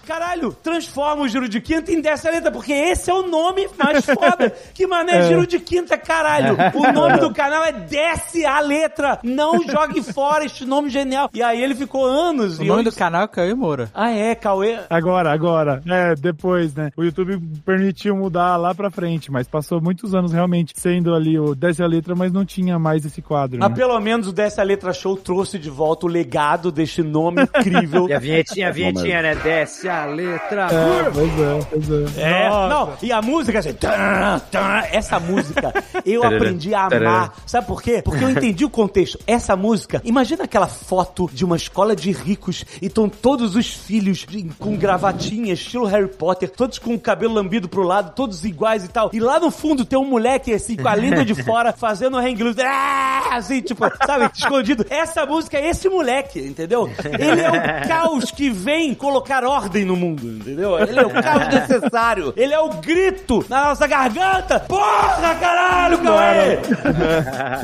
[0.08, 3.68] Caralho, transforma o Giro de Quinta em Desce a Letra, porque esse é o nome
[3.78, 4.54] mais foda.
[4.74, 5.24] Que mané, É.
[5.24, 6.56] Giro de Quinta, caralho.
[6.76, 9.20] O nome do canal é Desce a Letra.
[9.24, 11.30] Não jogue fora este nome genial.
[11.34, 12.60] E aí ele ficou anos.
[12.60, 13.90] O e nome eu- do canal é Cauê Moura.
[13.94, 14.78] Ah, é, Cauê.
[14.90, 15.82] Agora, agora.
[15.88, 16.92] É, depois, né?
[16.96, 21.54] O YouTube permitiu mudar lá pra frente, mas passou muitos anos realmente sendo ali o
[21.56, 23.60] Desce a Letra, mas não tinha mais esse quadro.
[23.60, 23.76] Mas Né?
[23.76, 28.08] pelo menos o Desce a Letra Show trouxe de volta o legado deste nome incrível.
[28.10, 29.36] E a vinhetinha, a vinhetinha, né?
[29.36, 30.68] Desce a letra.
[30.72, 32.22] É, pois é, pois é.
[32.46, 35.74] É, não, e a música assim, tan, tan, essa música
[36.06, 37.34] eu aprendi a amar.
[37.46, 38.02] Sabe por quê?
[38.04, 39.20] Porque eu entendi o contexto.
[39.28, 44.20] Essa música, imagina aquela foto de uma escola de ricos e estão todos os filhos
[44.28, 48.84] de- com gravatinha, estilo Harry Potter, todos com o cabelo lambido pro lado, todos iguais
[48.84, 49.10] e tal.
[49.14, 52.42] E lá no fundo tem um moleque assim, com a língua de fora, fazendo hang
[52.44, 54.86] loose, ah, assim, tipo, sabe, escondido.
[54.90, 56.90] Essa música é esse moleque, entendeu?
[57.20, 60.78] Ele é o caos que vem colocar ordem no mundo, entendeu?
[60.88, 62.34] Ele é o caos necessário.
[62.38, 64.60] Ele é o grito na nossa garganta.
[64.62, 66.60] Porra, caralho, Cauê!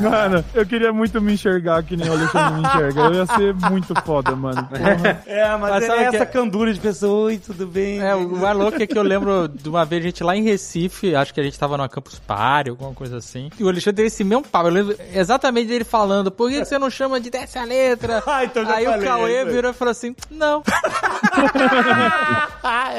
[0.02, 3.00] Mano, eu queria muito me enxergar que nem o Alexandre me enxerga.
[3.02, 4.64] Eu ia ser muito foda, mano.
[4.68, 5.22] Porra.
[5.26, 7.26] É, mas, Mas é essa que- candura de pessoa.
[7.26, 8.00] Oi, tudo bem?
[8.00, 10.42] É, o mais louco é que eu lembro de uma vez a gente lá em
[10.42, 13.50] Recife, acho que a gente tava numa Campus Party, alguma coisa assim.
[13.58, 14.68] E o Alexandre teve esse mesmo papo.
[14.68, 18.22] Eu lembro exatamente dele falando, por que que você não chama de desce a letra?
[18.34, 19.44] Ah, então já Aí falei, o é Cauê aí.
[19.44, 20.62] virou e falou assim, não,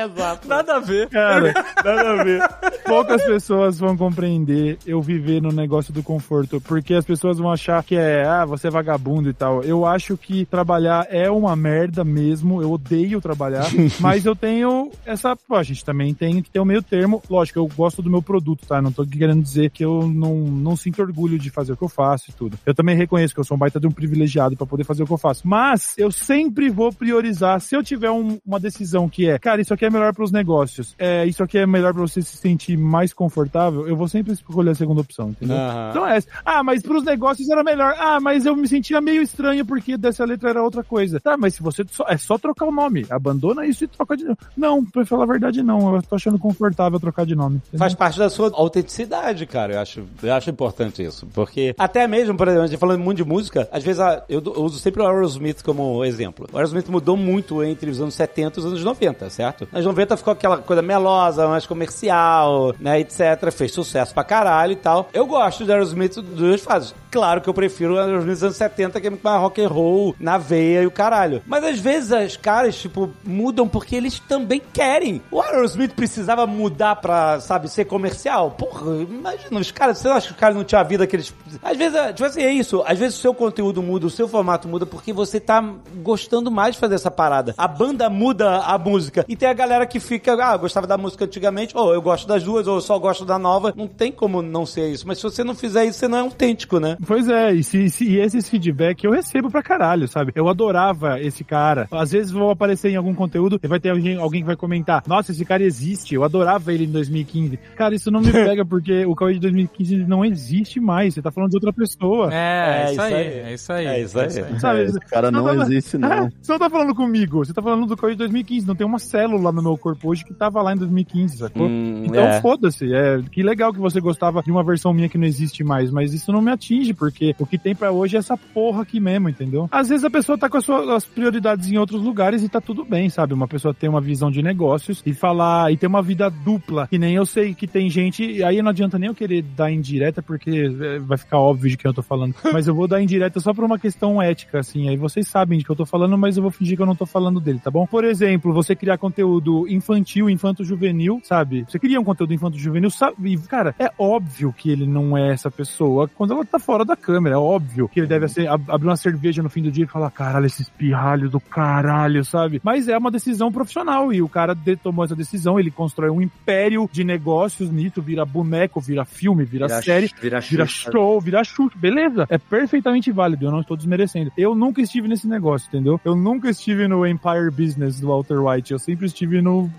[0.05, 0.47] exato.
[0.47, 1.09] nada a ver.
[1.09, 2.41] Cara, Nada a ver.
[2.85, 7.83] poucas pessoas vão compreender eu viver no negócio do conforto, porque as pessoas vão achar
[7.83, 9.63] que é, ah, você é vagabundo e tal.
[9.63, 13.65] Eu acho que trabalhar é uma merda mesmo, eu odeio trabalhar,
[13.99, 17.21] mas eu tenho essa, pô, a gente também tem que ter um meio termo.
[17.29, 18.81] Lógico, eu gosto do meu produto, tá?
[18.81, 21.89] Não tô querendo dizer que eu não, não sinto orgulho de fazer o que eu
[21.89, 22.57] faço e tudo.
[22.65, 25.07] Eu também reconheço que eu sou um baita de um privilegiado pra poder fazer o
[25.07, 29.27] que eu faço, mas eu sempre vou priorizar, se eu tiver um- uma decisão que
[29.29, 32.21] é, cara, isso aqui é melhor pros negócios, é, isso aqui é melhor pra você
[32.21, 35.57] se sentir mais confortável, eu vou sempre escolher a segunda opção, entendeu?
[35.57, 35.87] Aham.
[35.91, 36.27] Então é essa.
[36.45, 37.93] Ah, mas pros negócios era melhor.
[37.99, 41.19] Ah, mas eu me sentia meio estranho porque dessa letra era outra coisa.
[41.19, 44.23] Tá, mas se você só, é só trocar o nome, abandona isso e troca de
[44.23, 44.37] nome.
[44.55, 45.95] Não, pra falar a verdade, não.
[45.95, 47.57] Eu tô achando confortável trocar de nome.
[47.57, 47.79] entendeu?
[47.79, 49.73] Faz parte da sua autenticidade, cara.
[49.73, 51.25] Eu acho, eu acho importante isso.
[51.33, 54.79] Porque até mesmo, por exemplo, falando muito de música, às vezes a- eu, eu uso
[54.79, 56.47] sempre o Aerosmith como exemplo.
[56.51, 59.61] O Aerosmith mudou muito entre os anos 70 e os anos 90, certo?
[59.65, 63.51] Nos anos 90 ficou aquela coisa melosa, mais comercial, né, etc.
[63.51, 65.09] Fez sucesso pra caralho e tal.
[65.13, 66.93] Eu gosto do Aerosmith dos dois fases.
[67.11, 70.15] Claro que eu prefiro Aerosmith dos anos 70, que é muito mais rock and roll,
[70.19, 71.41] na veia e o caralho.
[71.45, 75.21] Mas às vezes as caras, tipo, mudam porque eles também querem.
[75.31, 78.51] O Aerosmith precisava mudar pra, sabe, ser comercial?
[78.51, 81.15] Porra, imagina, os caras, você não acha que os caras não tinham a vida que
[81.15, 81.33] eles...
[81.63, 82.83] Às vezes, é, tipo assim, é isso.
[82.85, 85.63] Às vezes o seu conteúdo muda, o seu formato muda porque você tá
[86.03, 87.53] gostando mais de fazer essa parada.
[87.57, 89.25] A banda muda a a música.
[89.27, 92.43] E tem a galera que fica, ah, gostava da música antigamente, ou eu gosto das
[92.43, 93.73] duas, ou eu só gosto da nova.
[93.75, 95.07] Não tem como não ser isso.
[95.07, 96.97] Mas se você não fizer isso, você não é autêntico, né?
[97.05, 100.31] Pois é, e, se, se e esses feedback eu recebo pra caralho, sabe?
[100.35, 101.87] Eu adorava esse cara.
[101.91, 105.03] Às vezes vou aparecer em algum conteúdo e vai ter alguém, alguém que vai comentar:
[105.07, 107.57] Nossa, esse cara existe, eu adorava ele em 2015.
[107.75, 111.13] Cara, isso não me pega porque o Cauê de 2015 não existe mais.
[111.13, 112.33] Você tá falando de outra pessoa.
[112.33, 113.85] É, é, isso, aí, é isso aí.
[113.85, 114.59] É isso aí.
[114.59, 114.83] Sabe?
[114.83, 116.11] Esse cara não tá- existe, não.
[116.11, 118.64] É, você não tá falando comigo, você tá falando do Cauê de 2015.
[118.65, 121.67] Não tem uma célula no meu corpo hoje que tava lá em 2015, sacou?
[121.67, 122.41] Hum, então é.
[122.41, 122.93] foda-se.
[122.93, 126.13] É, que legal que você gostava de uma versão minha que não existe mais, mas
[126.13, 129.29] isso não me atinge, porque o que tem pra hoje é essa porra aqui mesmo,
[129.29, 129.67] entendeu?
[129.71, 132.59] Às vezes a pessoa tá com as suas as prioridades em outros lugares e tá
[132.59, 133.33] tudo bem, sabe?
[133.33, 136.97] Uma pessoa tem uma visão de negócios e falar e ter uma vida dupla, que
[136.97, 140.21] nem eu sei que tem gente, e aí não adianta nem eu querer dar indireta,
[140.21, 143.39] porque é, vai ficar óbvio de quem eu tô falando, mas eu vou dar indireta
[143.39, 146.37] só por uma questão ética, assim, aí vocês sabem de que eu tô falando, mas
[146.37, 147.85] eu vou fingir que eu não tô falando dele, tá bom?
[147.85, 151.65] Por exemplo, você criar conteúdo infantil, infanto-juvenil, sabe?
[151.67, 153.33] Você cria um conteúdo infanto-juvenil, sabe?
[153.33, 156.95] E, cara, é óbvio que ele não é essa pessoa quando ela tá fora da
[156.95, 159.83] câmera, é óbvio que ele deve ser, ab- abrir uma cerveja no fim do dia
[159.83, 162.61] e falar, caralho, esse espirralho do caralho, sabe?
[162.63, 166.21] Mas é uma decisão profissional e o cara de- tomou essa decisão, ele constrói um
[166.21, 171.43] império de negócios nisso, vira boneco, vira filme, vira, Vira série, vira vira show, vira
[171.43, 172.25] chute, beleza?
[172.29, 174.31] É perfeitamente válido, eu não estou desmerecendo.
[174.37, 175.99] Eu nunca estive nesse negócio, entendeu?
[176.05, 179.69] Eu nunca estive no Empire Business do Walter White, eu sempre estive no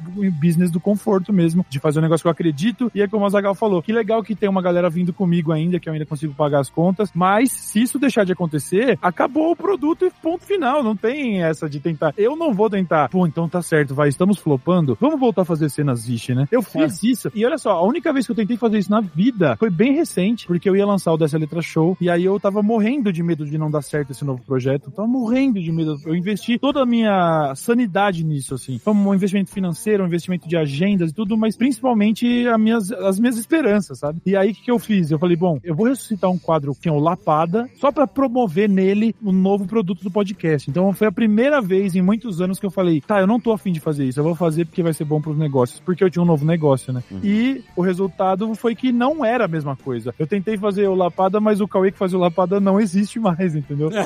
[0.41, 3.29] business do conforto mesmo, de fazer um negócio que eu acredito, e é como a
[3.29, 6.35] Zagal falou, que legal que tem uma galera vindo comigo ainda, que eu ainda consigo
[6.35, 10.83] pagar as contas, mas se isso deixar de acontecer, acabou o produto e ponto final,
[10.83, 12.15] não tem essa de tentar.
[12.17, 15.69] Eu não vou tentar, pô, então tá certo, vai, estamos flopando, vamos voltar a fazer
[15.69, 16.47] cenas Vixe, né?
[16.51, 19.01] Eu fiz isso, e olha só, a única vez que eu tentei fazer isso na
[19.01, 22.39] vida foi bem recente, porque eu ia lançar o Dessa Letra Show, e aí eu
[22.39, 25.97] tava morrendo de medo de não dar certo esse novo projeto, tava morrendo de medo,
[26.05, 30.57] eu investi toda a minha sanidade nisso, assim, foi um investimento financeiro, um investimento de
[30.57, 34.21] agendas e tudo, mas principalmente as minhas, as minhas esperanças, sabe?
[34.27, 35.11] E aí o que, que eu fiz?
[35.11, 38.69] Eu falei, bom, eu vou ressuscitar um quadro que é o Lapada, só pra promover
[38.69, 40.69] nele um novo produto do podcast.
[40.71, 43.53] Então foi a primeira vez em muitos anos que eu falei, tá, eu não tô
[43.53, 46.11] afim de fazer isso, eu vou fazer porque vai ser bom pros negócios, porque eu
[46.11, 47.03] tinha um novo negócio, né?
[47.23, 50.15] E o resultado foi que não era a mesma coisa.
[50.19, 53.55] Eu tentei fazer o Lapada, mas o Cauê que fazia o Lapada não existe mais,
[53.55, 53.91] entendeu?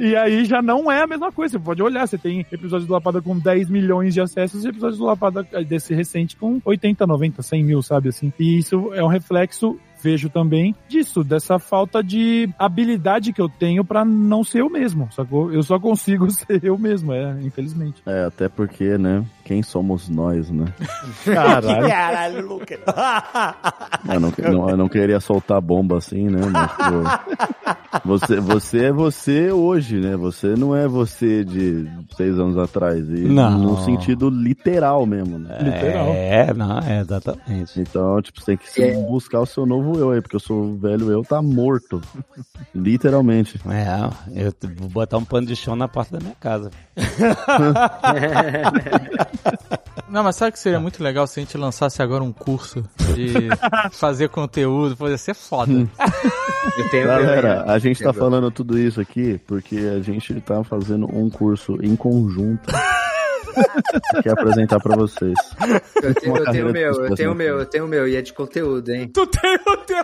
[0.00, 1.52] E aí já não é a mesma coisa.
[1.52, 4.98] Você pode olhar, você tem episódios do Lapada com 10 milhões de acessos e episódios
[4.98, 8.32] do Lapada eh, desse recente com 80, 90, 100 mil, sabe assim?
[8.38, 13.82] E isso é um reflexo vejo também disso, dessa falta de habilidade que eu tenho
[13.82, 15.50] pra não ser eu mesmo, sacou?
[15.50, 18.02] Eu só consigo ser eu mesmo, é, infelizmente.
[18.04, 19.24] É, até porque, né?
[19.46, 20.66] Quem somos nós, né?
[21.24, 21.88] Caralho.
[21.88, 22.78] Caralho, Lucas.
[24.06, 26.40] Eu não, não- eu não queria soltar bomba assim, né?
[26.52, 30.14] Mas, pô, você, você é você hoje, né?
[30.16, 33.08] Você não é você de seis anos atrás.
[33.08, 33.58] E Não.
[33.58, 35.56] No sentido literal mesmo, né?
[35.62, 36.08] Literal.
[36.14, 37.80] É, não, é exatamente.
[37.80, 40.76] Então, tipo, você tem que se buscar o seu novo eu aí, porque o seu
[40.76, 42.00] velho eu tá morto.
[42.74, 43.60] Literalmente.
[43.68, 46.70] É, eu vou botar um pano de chão na porta da minha casa.
[50.08, 52.84] Não, mas sabe que seria muito legal se a gente lançasse agora um curso
[53.14, 53.48] de
[53.90, 54.96] fazer conteúdo?
[54.96, 55.72] Podia ser foda.
[56.78, 61.06] Eu tenho Galera, a gente tá falando tudo isso aqui porque a gente tá fazendo
[61.06, 62.72] um curso em conjunto.
[64.22, 65.34] Quer apresentar pra vocês.
[66.02, 68.16] Eu tenho, eu tenho o meu, eu tenho o meu, eu tenho o meu, e
[68.16, 69.10] é de conteúdo, hein?
[69.12, 69.96] Tu tem o teu.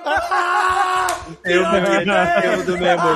[1.44, 3.09] Eu tenho do mesmo.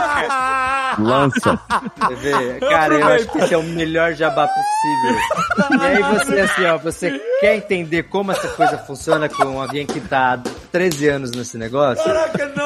[0.98, 1.60] Lança.
[2.08, 2.60] Quer ver?
[2.60, 5.80] Cara, eu acho que esse é o melhor jabá possível.
[5.80, 10.00] E aí você, assim, ó, você quer entender como essa coisa funciona com alguém que
[10.00, 10.38] tá há
[10.70, 12.04] 13 anos nesse negócio?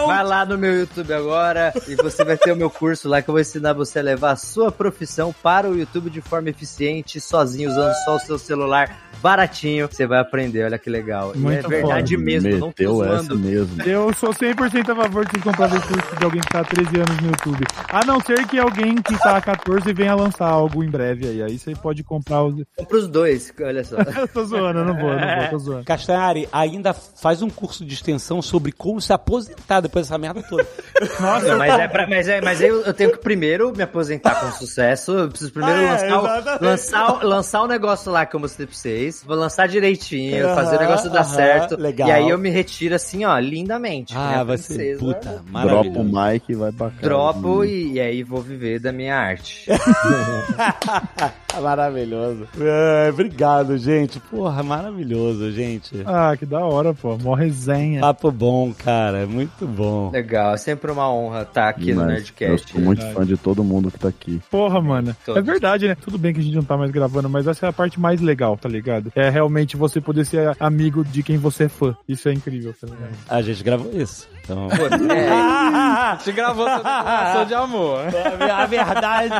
[0.06, 3.28] Vai lá no meu YouTube agora e você vai ter o meu curso lá que
[3.28, 7.20] eu vou ensinar você a levar a sua profissão para o YouTube de forma eficiente,
[7.20, 9.88] sozinho, usando só o seu celular baratinho.
[9.90, 11.32] Você vai aprender, olha que legal.
[11.34, 12.24] E é Muito verdade foda.
[12.24, 13.38] mesmo, não tô Meteu essa zoando.
[13.38, 13.82] mesmo.
[13.82, 16.96] Eu sou 100% a favor de comprar o curso de alguém que tá há 13
[16.96, 17.64] anos no YouTube.
[17.88, 21.42] A não ser que alguém que tá há 14 venha lançar algo em breve aí.
[21.42, 22.62] Aí você pode comprar os.
[22.76, 23.96] Compra os dois, olha só.
[24.18, 25.84] Eu tô zoando, eu não vou, não vou, tô zoando.
[25.84, 30.66] Castanhari ainda faz um curso de extensão sobre como se aposentar depois dessa merda toda.
[31.20, 34.50] Nossa, Mas é, pra, mas é, mas eu, eu tenho que primeiro me aposentar com
[34.52, 35.12] sucesso.
[35.12, 36.64] Eu preciso primeiro Ah, é, lançar, o, exatamente.
[36.64, 39.24] lançar, o- lançar o negócio lá que eu mostrei pra vocês.
[39.26, 41.80] Vou lançar direitinho, fazer o negócio dar certo.
[41.80, 42.06] legal.
[42.08, 44.14] E aí eu me retiro assim, ó, lindamente.
[44.14, 46.04] Ah, vai ser puta, Dropa o maravilhoso.
[46.04, 47.02] mic e vai pra casa.
[47.02, 49.66] Dropo e, e aí vou viver da minha arte.
[51.60, 52.46] maravilhoso.
[52.60, 54.20] É, obrigado, gente.
[54.20, 56.02] Porra, maravilhoso, gente.
[56.04, 57.16] Ah, que da hora, pô.
[57.16, 58.00] Mó resenha.
[58.00, 59.26] Papo bom, cara.
[59.26, 60.10] Muito bom.
[60.10, 62.08] Legal, é sempre uma honra estar aqui no Demais.
[62.08, 62.52] Nerdcast.
[62.52, 63.18] Eu sou muito Verdade.
[63.18, 64.40] fã de todo mundo que tá aqui.
[64.50, 65.16] Porra, mano.
[65.24, 65.40] Todos.
[65.40, 65.94] É verdade, né?
[65.94, 68.20] Tudo bem que a gente não tá mais gravando, mas essa é a parte mais
[68.20, 69.12] legal, tá ligado?
[69.14, 71.96] É realmente você poder ser amigo de quem você é fã.
[72.08, 73.10] Isso é incrível, tá ligado?
[73.28, 74.28] A gente gravou isso.
[74.42, 74.68] Então...
[75.10, 78.00] É, A gente gravou sobre declaração de amor.
[78.52, 79.34] a verdade.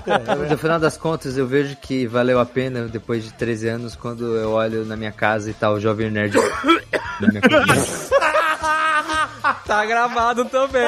[0.50, 4.36] no final das contas, eu vejo que valeu a pena depois de 13 anos quando
[4.36, 6.36] eu olho na minha casa e tá o Jovem Nerd
[7.20, 8.14] na minha cabeça.
[9.66, 10.82] Tá gravado também.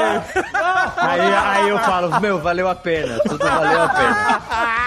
[0.96, 4.40] Aí, aí eu falo, meu, valeu a pena, tudo valeu a pena.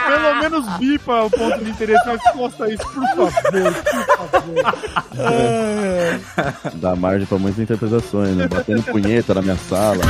[0.08, 4.64] Pelo menos bipa o ponto de interesse, mas posta isso, por favor, por favor.
[6.76, 8.48] Dá margem pra muitas interpretações, né?
[8.48, 10.02] Batendo punheta na minha sala.